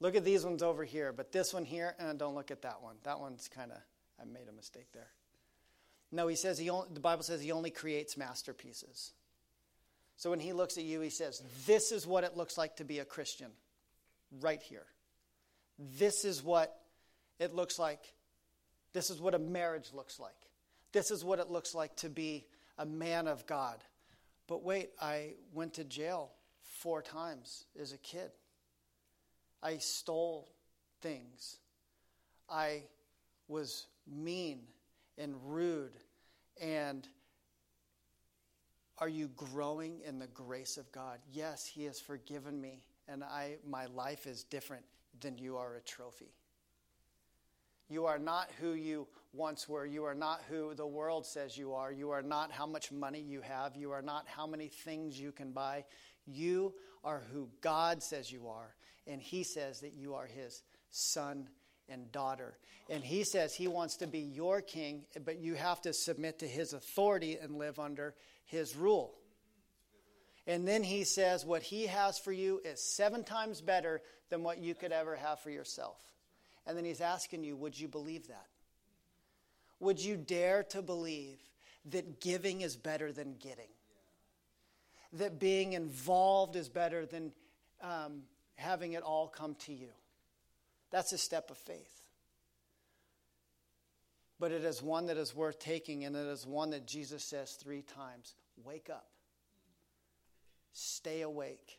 Look 0.00 0.16
at 0.16 0.24
these 0.24 0.44
ones 0.44 0.62
over 0.62 0.84
here, 0.84 1.12
but 1.12 1.32
this 1.32 1.54
one 1.54 1.64
here, 1.64 1.94
and 1.98 2.18
don't 2.18 2.34
look 2.34 2.50
at 2.50 2.62
that 2.62 2.82
one. 2.82 2.96
That 3.04 3.20
one's 3.20 3.48
kind 3.48 3.70
of, 3.70 3.78
I 4.20 4.24
made 4.24 4.48
a 4.48 4.52
mistake 4.52 4.86
there. 4.92 5.10
No, 6.10 6.28
he 6.28 6.34
says 6.34 6.58
he 6.58 6.70
only, 6.70 6.88
the 6.92 7.00
Bible 7.00 7.22
says 7.22 7.42
he 7.42 7.52
only 7.52 7.70
creates 7.70 8.16
masterpieces. 8.16 9.12
So 10.22 10.30
when 10.30 10.38
he 10.38 10.52
looks 10.52 10.78
at 10.78 10.84
you, 10.84 11.00
he 11.00 11.10
says, 11.10 11.42
This 11.66 11.90
is 11.90 12.06
what 12.06 12.22
it 12.22 12.36
looks 12.36 12.56
like 12.56 12.76
to 12.76 12.84
be 12.84 13.00
a 13.00 13.04
Christian, 13.04 13.50
right 14.40 14.62
here. 14.62 14.86
This 15.98 16.24
is 16.24 16.44
what 16.44 16.78
it 17.40 17.56
looks 17.56 17.76
like. 17.76 18.14
This 18.92 19.10
is 19.10 19.20
what 19.20 19.34
a 19.34 19.40
marriage 19.40 19.88
looks 19.92 20.20
like. 20.20 20.36
This 20.92 21.10
is 21.10 21.24
what 21.24 21.40
it 21.40 21.50
looks 21.50 21.74
like 21.74 21.96
to 21.96 22.08
be 22.08 22.46
a 22.78 22.86
man 22.86 23.26
of 23.26 23.48
God. 23.48 23.82
But 24.46 24.62
wait, 24.62 24.90
I 25.00 25.32
went 25.52 25.74
to 25.74 25.82
jail 25.82 26.30
four 26.62 27.02
times 27.02 27.64
as 27.80 27.92
a 27.92 27.98
kid. 27.98 28.30
I 29.60 29.78
stole 29.78 30.48
things. 31.00 31.56
I 32.48 32.84
was 33.48 33.88
mean 34.06 34.60
and 35.18 35.34
rude. 35.48 35.98
And 36.60 37.08
are 38.98 39.08
you 39.08 39.28
growing 39.36 40.00
in 40.06 40.18
the 40.18 40.26
grace 40.28 40.76
of 40.76 40.90
God? 40.92 41.18
Yes, 41.32 41.66
He 41.66 41.84
has 41.84 42.00
forgiven 42.00 42.60
me, 42.60 42.84
and 43.08 43.24
I, 43.24 43.56
my 43.68 43.86
life 43.86 44.26
is 44.26 44.44
different 44.44 44.84
than 45.20 45.38
you 45.38 45.56
are 45.56 45.76
a 45.76 45.80
trophy. 45.80 46.32
You 47.88 48.06
are 48.06 48.18
not 48.18 48.50
who 48.60 48.72
you 48.72 49.06
once 49.34 49.68
were. 49.68 49.84
You 49.84 50.04
are 50.04 50.14
not 50.14 50.40
who 50.48 50.74
the 50.74 50.86
world 50.86 51.26
says 51.26 51.58
you 51.58 51.74
are. 51.74 51.92
You 51.92 52.10
are 52.10 52.22
not 52.22 52.50
how 52.50 52.66
much 52.66 52.90
money 52.90 53.20
you 53.20 53.42
have. 53.42 53.76
You 53.76 53.92
are 53.92 54.02
not 54.02 54.26
how 54.26 54.46
many 54.46 54.68
things 54.68 55.20
you 55.20 55.32
can 55.32 55.52
buy. 55.52 55.84
You 56.26 56.74
are 57.04 57.22
who 57.32 57.48
God 57.60 58.02
says 58.02 58.32
you 58.32 58.48
are. 58.48 58.74
And 59.06 59.20
He 59.20 59.42
says 59.42 59.80
that 59.80 59.92
you 59.92 60.14
are 60.14 60.26
His 60.26 60.62
son 60.90 61.48
and 61.92 62.10
daughter. 62.12 62.56
And 62.88 63.04
He 63.04 63.24
says 63.24 63.54
He 63.54 63.68
wants 63.68 63.96
to 63.96 64.06
be 64.06 64.20
your 64.20 64.60
king, 64.60 65.04
but 65.24 65.38
you 65.38 65.54
have 65.54 65.80
to 65.82 65.92
submit 65.92 66.38
to 66.40 66.48
His 66.48 66.72
authority 66.72 67.36
and 67.40 67.56
live 67.56 67.78
under 67.78 68.14
His 68.44 68.74
rule. 68.76 69.14
And 70.46 70.66
then 70.66 70.82
He 70.82 71.04
says 71.04 71.44
what 71.44 71.62
He 71.62 71.86
has 71.86 72.18
for 72.18 72.32
you 72.32 72.60
is 72.64 72.82
seven 72.82 73.22
times 73.24 73.60
better 73.60 74.00
than 74.30 74.42
what 74.42 74.58
you 74.58 74.74
could 74.74 74.92
ever 74.92 75.14
have 75.14 75.40
for 75.40 75.50
yourself. 75.50 75.98
And 76.66 76.76
then 76.76 76.84
he's 76.84 77.00
asking 77.00 77.44
you, 77.44 77.56
would 77.56 77.78
you 77.78 77.88
believe 77.88 78.28
that? 78.28 78.46
Would 79.80 80.02
you 80.02 80.16
dare 80.16 80.62
to 80.70 80.80
believe 80.80 81.38
that 81.90 82.20
giving 82.20 82.60
is 82.60 82.76
better 82.76 83.12
than 83.12 83.34
getting? 83.34 83.68
That 85.14 85.38
being 85.38 85.72
involved 85.72 86.56
is 86.56 86.68
better 86.68 87.04
than 87.04 87.32
um, 87.82 88.22
having 88.54 88.92
it 88.92 89.02
all 89.02 89.28
come 89.28 89.54
to 89.66 89.74
you? 89.74 89.88
That's 90.92 91.12
a 91.12 91.18
step 91.18 91.50
of 91.50 91.56
faith. 91.56 92.02
But 94.38 94.52
it 94.52 94.64
is 94.64 94.82
one 94.82 95.06
that 95.06 95.16
is 95.16 95.34
worth 95.34 95.58
taking, 95.58 96.04
and 96.04 96.14
it 96.14 96.26
is 96.26 96.46
one 96.46 96.70
that 96.70 96.86
Jesus 96.86 97.24
says 97.24 97.52
three 97.52 97.82
times 97.82 98.34
wake 98.64 98.90
up, 98.90 99.08
stay 100.72 101.22
awake, 101.22 101.78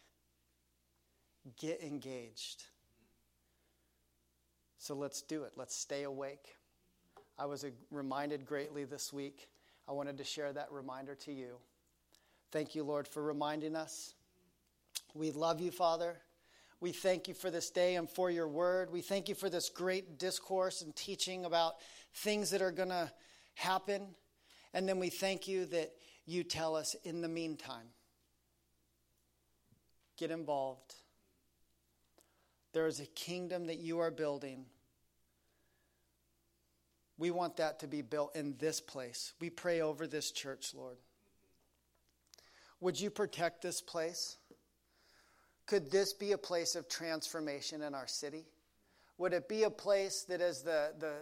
get 1.60 1.82
engaged. 1.82 2.64
So 4.80 4.96
let's 4.96 5.22
do 5.22 5.44
it. 5.44 5.54
Let's 5.56 5.76
stay 5.76 6.04
awake. 6.04 6.56
I 7.38 7.46
was 7.46 7.66
reminded 7.92 8.46
greatly 8.46 8.84
this 8.84 9.14
week. 9.14 9.48
I 9.88 9.92
wanted 9.92 10.18
to 10.18 10.24
share 10.24 10.52
that 10.52 10.72
reminder 10.72 11.16
to 11.16 11.32
you. 11.32 11.56
Thank 12.52 12.76
you, 12.76 12.84
Lord, 12.84 13.08
for 13.08 13.22
reminding 13.22 13.76
us. 13.76 14.14
We 15.14 15.32
love 15.32 15.62
you, 15.62 15.72
Father. 15.72 16.18
We 16.84 16.92
thank 16.92 17.30
you 17.30 17.34
for 17.34 17.50
this 17.50 17.70
day 17.70 17.96
and 17.96 18.10
for 18.10 18.30
your 18.30 18.50
word. 18.50 18.92
We 18.92 19.00
thank 19.00 19.30
you 19.30 19.36
for 19.36 19.50
this 19.50 19.70
great 19.70 20.20
discourse 20.20 20.82
and 20.82 20.94
teaching 20.94 21.46
about 21.46 21.76
things 22.14 22.50
that 22.50 22.62
are 22.62 22.74
going 22.74 22.90
to 22.90 23.10
happen. 23.56 24.08
And 24.74 24.86
then 24.90 25.00
we 25.00 25.10
thank 25.10 25.48
you 25.48 25.66
that 25.68 25.94
you 26.26 26.44
tell 26.44 26.76
us 26.76 26.94
in 27.06 27.22
the 27.22 27.30
meantime, 27.30 27.88
get 30.18 30.30
involved. 30.30 30.96
There 32.74 32.88
is 32.88 33.00
a 33.00 33.06
kingdom 33.06 33.68
that 33.68 33.78
you 33.78 34.00
are 34.00 34.12
building 34.12 34.66
we 37.18 37.32
want 37.32 37.56
that 37.56 37.80
to 37.80 37.88
be 37.88 38.02
built 38.02 38.36
in 38.36 38.56
this 38.58 38.82
place. 38.82 39.32
We 39.40 39.50
pray 39.50 39.80
over 39.80 40.08
this 40.08 40.32
church, 40.32 40.74
Lord. 40.76 40.98
Would 42.82 43.00
you 43.00 43.10
protect 43.10 43.62
this 43.62 43.80
place? 43.80 44.36
Could 45.66 45.92
this 45.92 46.14
be 46.14 46.34
a 46.34 46.38
place 46.38 46.76
of 46.76 46.88
transformation 46.88 47.82
in 47.82 47.96
our 47.96 48.08
city? 48.08 48.46
Would 49.18 49.34
it 49.34 49.48
be 49.48 49.64
a 49.64 49.70
place 49.70 50.24
that, 50.28 50.42
as 50.42 50.62
the, 50.62 50.94
the, 51.00 51.14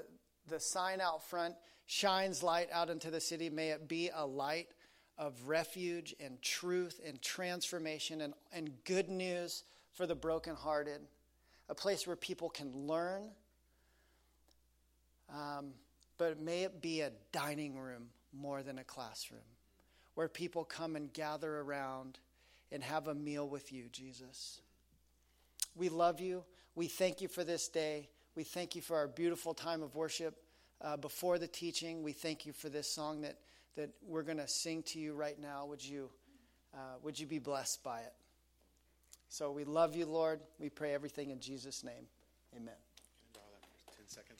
the 0.47 0.59
sign 0.59 1.01
out 1.01 1.23
front 1.23 1.55
shines 1.85 2.41
light 2.41 2.69
out 2.71 2.89
into 2.89 3.11
the 3.11 3.21
city, 3.21 3.49
may 3.49 3.69
it 3.69 3.87
be 3.87 4.09
a 4.13 4.25
light 4.25 4.69
of 5.17 5.47
refuge 5.47 6.15
and 6.19 6.41
truth 6.41 6.99
and 7.05 7.21
transformation 7.21 8.21
and, 8.21 8.33
and 8.51 8.71
good 8.85 9.09
news 9.09 9.63
for 9.93 10.07
the 10.07 10.15
brokenhearted? 10.15 11.01
A 11.69 11.75
place 11.75 12.07
where 12.07 12.15
people 12.15 12.49
can 12.49 12.71
learn 12.87 13.29
um, 15.33 15.71
but 16.17 16.39
may 16.39 16.63
it 16.63 16.81
be 16.81 17.01
a 17.01 17.11
dining 17.31 17.77
room 17.77 18.07
more 18.33 18.63
than 18.63 18.79
a 18.79 18.83
classroom 18.83 19.41
where 20.15 20.27
people 20.27 20.63
come 20.63 20.95
and 20.95 21.11
gather 21.13 21.59
around 21.59 22.19
and 22.71 22.83
have 22.83 23.07
a 23.07 23.15
meal 23.15 23.47
with 23.47 23.71
you, 23.71 23.85
Jesus. 23.91 24.61
We 25.75 25.89
love 25.89 26.19
you. 26.19 26.43
We 26.75 26.87
thank 26.87 27.21
you 27.21 27.27
for 27.27 27.43
this 27.43 27.67
day. 27.67 28.09
We 28.35 28.43
thank 28.43 28.75
you 28.75 28.81
for 28.81 28.95
our 28.95 29.07
beautiful 29.07 29.53
time 29.53 29.81
of 29.81 29.95
worship 29.95 30.35
uh, 30.81 30.97
before 30.97 31.37
the 31.37 31.47
teaching. 31.47 32.03
We 32.03 32.13
thank 32.13 32.45
you 32.45 32.53
for 32.53 32.69
this 32.69 32.89
song 32.89 33.21
that, 33.21 33.37
that 33.75 33.89
we're 34.07 34.23
going 34.23 34.37
to 34.37 34.47
sing 34.47 34.83
to 34.83 34.99
you 34.99 35.13
right 35.13 35.39
now. 35.39 35.65
Would 35.65 35.83
you, 35.83 36.09
uh, 36.73 36.97
would 37.03 37.19
you 37.19 37.27
be 37.27 37.39
blessed 37.39 37.83
by 37.83 37.99
it? 37.99 38.13
So 39.29 39.51
we 39.51 39.63
love 39.63 39.95
you, 39.95 40.05
Lord. 40.05 40.41
We 40.59 40.69
pray 40.69 40.93
everything 40.93 41.29
in 41.29 41.39
Jesus' 41.39 41.83
name. 41.83 42.07
Amen. 42.55 42.75